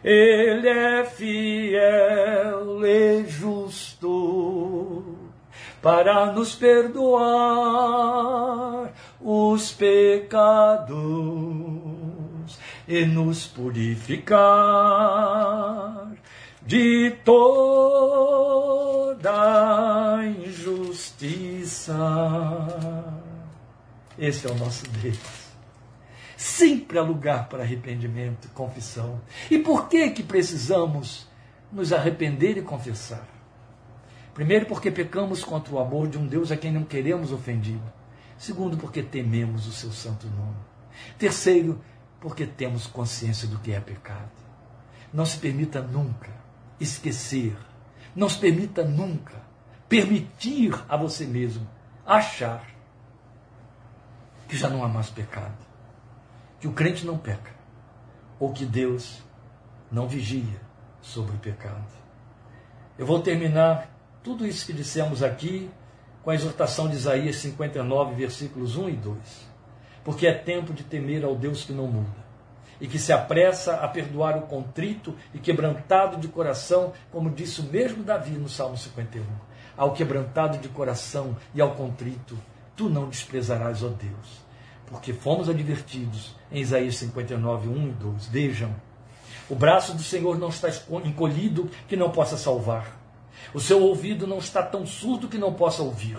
Ele 0.04 0.70
é 0.70 1.04
fiel 1.06 2.86
e 2.86 3.26
justo 3.28 5.18
para 5.82 6.32
nos 6.34 6.54
perdoar 6.56 7.18
os 9.20 9.72
pecados 9.72 10.98
e 12.88 13.06
nos 13.06 13.48
purificar 13.48 14.38
de 16.62 17.12
toda 17.24 18.58
injustiça. 20.46 21.96
Esse 24.18 24.48
é 24.48 24.52
o 24.52 24.56
nosso 24.56 24.88
Deus. 25.02 25.47
Sempre 26.38 27.00
há 27.00 27.02
lugar 27.02 27.50
para 27.50 27.64
arrependimento 27.64 28.48
confissão. 28.50 29.20
E 29.50 29.58
por 29.58 29.90
que 29.90 30.12
que 30.12 30.22
precisamos 30.22 31.28
nos 31.72 31.92
arrepender 31.92 32.58
e 32.58 32.62
confessar? 32.62 33.28
Primeiro, 34.36 34.68
porque 34.68 34.92
pecamos 34.92 35.44
contra 35.44 35.74
o 35.74 35.80
amor 35.80 36.08
de 36.08 36.20
um 36.20 36.28
Deus 36.28 36.52
a 36.52 36.56
quem 36.56 36.72
não 36.72 36.84
queremos 36.84 37.32
ofendido. 37.32 37.92
Segundo, 38.38 38.78
porque 38.78 39.02
tememos 39.02 39.66
o 39.66 39.72
seu 39.72 39.92
santo 39.92 40.28
nome. 40.28 40.58
Terceiro, 41.18 41.82
porque 42.22 42.46
temos 42.46 42.86
consciência 42.86 43.48
do 43.48 43.58
que 43.58 43.72
é 43.72 43.80
pecado. 43.80 44.30
Não 45.12 45.26
se 45.26 45.40
permita 45.40 45.82
nunca 45.82 46.30
esquecer. 46.80 47.58
Não 48.16 48.30
se 48.30 48.38
permita 48.38 48.84
nunca 48.84 49.42
permitir 49.90 50.72
a 50.88 50.96
você 50.96 51.26
mesmo 51.26 51.68
achar 52.06 52.64
que 54.48 54.56
já 54.56 54.70
não 54.70 54.84
há 54.84 54.88
mais 54.88 55.10
pecado, 55.10 55.58
que 56.60 56.68
o 56.68 56.74
crente 56.74 57.06
não 57.06 57.18
peca, 57.18 57.52
ou 58.40 58.52
que 58.52 58.66
Deus 58.66 59.24
não 59.92 60.08
vigia 60.08 60.60
sobre 61.02 61.36
o 61.36 61.40
pecado. 61.40 61.86
Eu 62.98 63.06
vou 63.06 63.20
terminar 63.22 63.90
tudo 64.24 64.46
isso 64.46 64.66
que 64.66 64.74
dissemos 64.74 65.22
aqui 65.22 65.70
com 66.24 66.32
a 66.32 66.36
exortação 66.36 66.90
de 66.90 66.96
Isaías 66.96 67.38
59, 67.38 68.16
versículos 68.16 68.76
1 68.76 68.90
e 68.90 68.94
2. 68.94 69.18
Porque 70.04 70.28
é 70.28 70.34
tempo 70.34 70.74
de 70.74 70.84
temer 70.84 71.24
ao 71.24 71.36
Deus 71.36 71.64
que 71.64 71.74
não 71.74 71.88
muda 71.88 72.28
e 72.80 72.88
que 72.88 73.00
se 73.00 73.12
apressa 73.12 73.78
a 73.78 73.88
perdoar 73.88 74.38
o 74.38 74.42
contrito 74.42 75.16
e 75.34 75.40
quebrantado 75.40 76.18
de 76.18 76.28
coração, 76.28 76.94
como 77.12 77.30
disse 77.30 77.62
o 77.62 77.64
mesmo 77.64 78.04
Davi 78.04 78.32
no 78.32 78.50
Salmo 78.50 78.78
51. 78.78 79.24
Ao 79.76 79.94
quebrantado 79.94 80.58
de 80.58 80.70
coração 80.70 81.36
e 81.54 81.62
ao 81.62 81.76
contrito, 81.76 82.38
tu 82.76 82.90
não 82.90 83.10
desprezarás, 83.10 83.84
ó 83.84 83.90
Deus, 83.90 84.46
porque 84.88 85.14
fomos 85.14 85.50
advertidos 85.50 86.36
em 86.52 86.62
Isaías 86.62 86.96
59, 86.98 87.70
1 87.70 87.88
e 87.88 87.92
2. 87.92 88.26
Vejam, 88.28 88.76
o 89.50 89.56
braço 89.56 89.94
do 89.94 90.04
Senhor 90.04 90.38
não 90.38 90.50
está 90.50 90.70
encolhido 91.04 91.70
que 91.88 91.96
não 91.96 92.10
possa 92.10 92.38
salvar. 92.38 92.98
O 93.54 93.60
seu 93.60 93.82
ouvido 93.82 94.26
não 94.26 94.40
está 94.40 94.64
tão 94.64 94.86
surdo 94.86 95.28
que 95.28 95.38
não 95.38 95.54
possa 95.54 95.84
ouvir. 95.84 96.18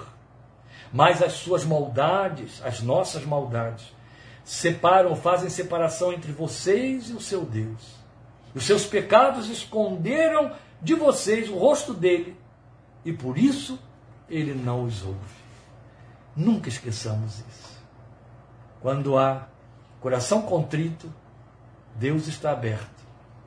Mas 0.92 1.22
as 1.22 1.32
suas 1.34 1.64
maldades, 1.64 2.62
as 2.64 2.80
nossas 2.80 3.24
maldades, 3.24 3.92
separam, 4.44 5.14
fazem 5.14 5.50
separação 5.50 6.12
entre 6.12 6.32
vocês 6.32 7.10
e 7.10 7.12
o 7.12 7.20
seu 7.20 7.44
Deus. 7.44 7.98
Os 8.54 8.64
seus 8.64 8.86
pecados 8.86 9.50
esconderam 9.50 10.52
de 10.80 10.94
vocês 10.94 11.50
o 11.50 11.58
rosto 11.58 11.92
dele, 11.92 12.36
e 13.04 13.12
por 13.12 13.36
isso 13.36 13.78
ele 14.28 14.54
não 14.54 14.84
os 14.84 15.04
ouve. 15.04 15.18
Nunca 16.34 16.68
esqueçamos 16.68 17.40
isso. 17.40 17.77
Quando 18.80 19.18
há 19.18 19.48
coração 20.00 20.42
contrito, 20.42 21.12
Deus 21.96 22.28
está 22.28 22.52
aberto 22.52 23.04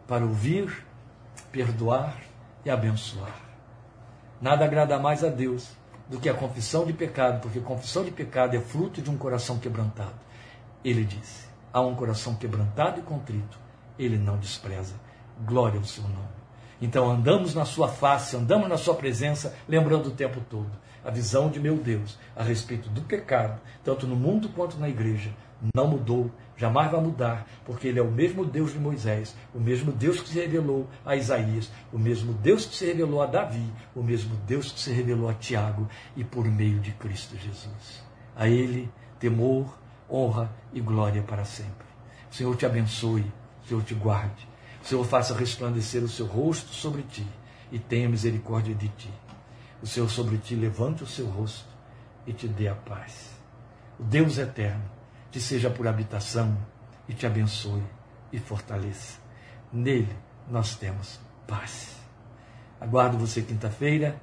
para 0.08 0.26
ouvir, 0.26 0.86
perdoar 1.52 2.18
e 2.66 2.70
abençoar. 2.70 3.40
Nada 4.42 4.66
agrada 4.66 5.00
mais 5.00 5.24
a 5.24 5.30
Deus 5.30 5.70
do 6.10 6.20
que 6.20 6.28
a 6.28 6.34
confissão 6.34 6.86
de 6.86 6.92
pecado, 6.92 7.40
porque 7.42 7.60
a 7.60 7.62
confissão 7.62 8.04
de 8.04 8.12
pecado 8.12 8.58
é 8.58 8.60
fruto 8.60 9.02
de 9.02 9.10
um 9.10 9.18
coração 9.18 9.58
quebrantado. 9.58 10.20
Ele 10.84 11.06
disse: 11.06 11.46
há 11.72 11.80
um 11.80 11.96
coração 11.96 12.36
quebrantado 12.36 13.00
e 13.00 13.04
contrito, 13.04 13.58
ele 13.98 14.18
não 14.18 14.38
despreza. 14.38 14.96
Glória 15.46 15.80
ao 15.80 15.86
seu 15.86 16.04
nome. 16.04 16.42
Então 16.82 17.10
andamos 17.10 17.56
na 17.56 17.64
sua 17.64 17.88
face, 17.88 18.36
andamos 18.36 18.68
na 18.68 18.78
sua 18.78 18.96
presença, 18.96 19.56
lembrando 19.70 20.08
o 20.08 20.12
tempo 20.12 20.42
todo 20.50 20.70
a 21.04 21.10
visão 21.10 21.50
de 21.50 21.60
meu 21.60 21.78
Deus 21.78 22.18
a 22.36 22.44
respeito 22.44 22.90
do 22.90 23.02
pecado, 23.02 23.60
tanto 23.84 24.08
no 24.08 24.16
mundo 24.16 24.50
quanto 24.50 24.78
na 24.78 24.90
igreja, 24.90 25.32
não 25.76 25.88
mudou, 25.88 26.32
jamais 26.58 26.92
vai 26.92 27.02
mudar, 27.02 27.48
porque 27.66 27.88
ele 27.88 28.00
é 28.00 28.02
o 28.02 28.12
mesmo 28.12 28.44
Deus 28.44 28.74
de 28.74 28.80
Moisés, 28.80 29.36
o 29.54 29.60
mesmo 29.60 29.92
Deus 29.92 30.20
que 30.20 30.30
se 30.30 30.40
revelou 30.40 30.88
a 31.06 31.16
Isaías, 31.16 31.72
o 31.94 32.00
mesmo 32.00 32.34
Deus 32.34 32.66
que 32.66 32.76
se 32.76 32.86
revelou 32.86 33.22
a 33.22 33.26
Davi, 33.26 33.66
o 33.96 34.02
mesmo 34.02 34.36
Deus 34.48 34.72
que 34.72 34.80
se 34.80 34.92
revelou 34.92 35.30
a 35.30 35.34
Tiago 35.34 35.88
e 36.16 36.24
por 36.24 36.46
meio 36.46 36.80
de 36.80 36.92
Cristo 36.94 37.36
Jesus. 37.38 38.04
A 38.36 38.48
ele 38.48 38.92
temor, 39.20 39.78
honra 40.10 40.52
e 40.74 40.82
glória 40.82 41.22
para 41.22 41.46
sempre. 41.46 41.88
O 42.32 42.36
Senhor 42.36 42.56
te 42.56 42.66
abençoe, 42.66 43.26
o 43.64 43.68
Senhor 43.68 43.84
te 43.84 43.94
guarde, 43.94 44.48
o 44.84 44.88
Senhor 44.88 45.06
faça 45.06 45.36
resplandecer 45.36 46.04
o 46.04 46.10
seu 46.10 46.26
rosto 46.26 46.74
sobre 46.74 47.04
ti 47.04 47.26
e 47.72 47.78
tenha 47.78 48.10
misericórdia 48.10 48.74
de 48.74 48.88
ti. 48.90 49.10
O 49.82 49.88
Senhor 49.88 50.10
sobre 50.10 50.38
ti 50.38 50.56
levante 50.56 51.04
o 51.04 51.08
seu 51.08 51.28
rosto 51.28 51.68
e 52.26 52.34
te 52.34 52.48
dê 52.48 52.68
a 52.68 52.76
paz. 52.76 53.32
O 54.00 54.04
Deus 54.04 54.38
eterno 54.38 54.84
te 55.32 55.40
seja 55.40 55.70
por 55.70 55.88
habitação 55.88 56.58
e 57.08 57.14
te 57.14 57.26
abençoe 57.26 57.84
e 58.32 58.40
fortaleça. 58.40 59.20
Nele 59.72 60.16
nós 60.50 60.76
temos 60.76 61.20
paz. 61.48 61.96
Aguardo 62.80 63.18
você 63.18 63.42
quinta-feira, 63.42 64.20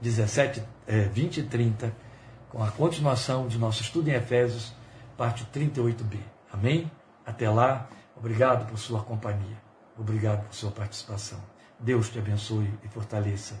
17, 0.00 0.62
é, 0.86 1.02
20 1.02 1.38
e 1.38 1.42
30, 1.44 1.94
com 2.50 2.62
a 2.62 2.70
continuação 2.70 3.48
de 3.48 3.58
nosso 3.58 3.82
estudo 3.82 4.08
em 4.08 4.14
Efésios, 4.14 4.72
parte 5.16 5.44
38b. 5.46 6.18
Amém? 6.52 6.90
Até 7.24 7.48
lá, 7.48 7.88
obrigado 8.16 8.68
por 8.68 8.78
sua 8.78 9.02
companhia. 9.02 9.62
Obrigado 9.96 10.44
por 10.44 10.54
sua 10.54 10.70
participação. 10.70 11.40
Deus 11.78 12.10
te 12.10 12.18
abençoe 12.18 12.72
e 12.82 12.88
fortaleça. 12.88 13.60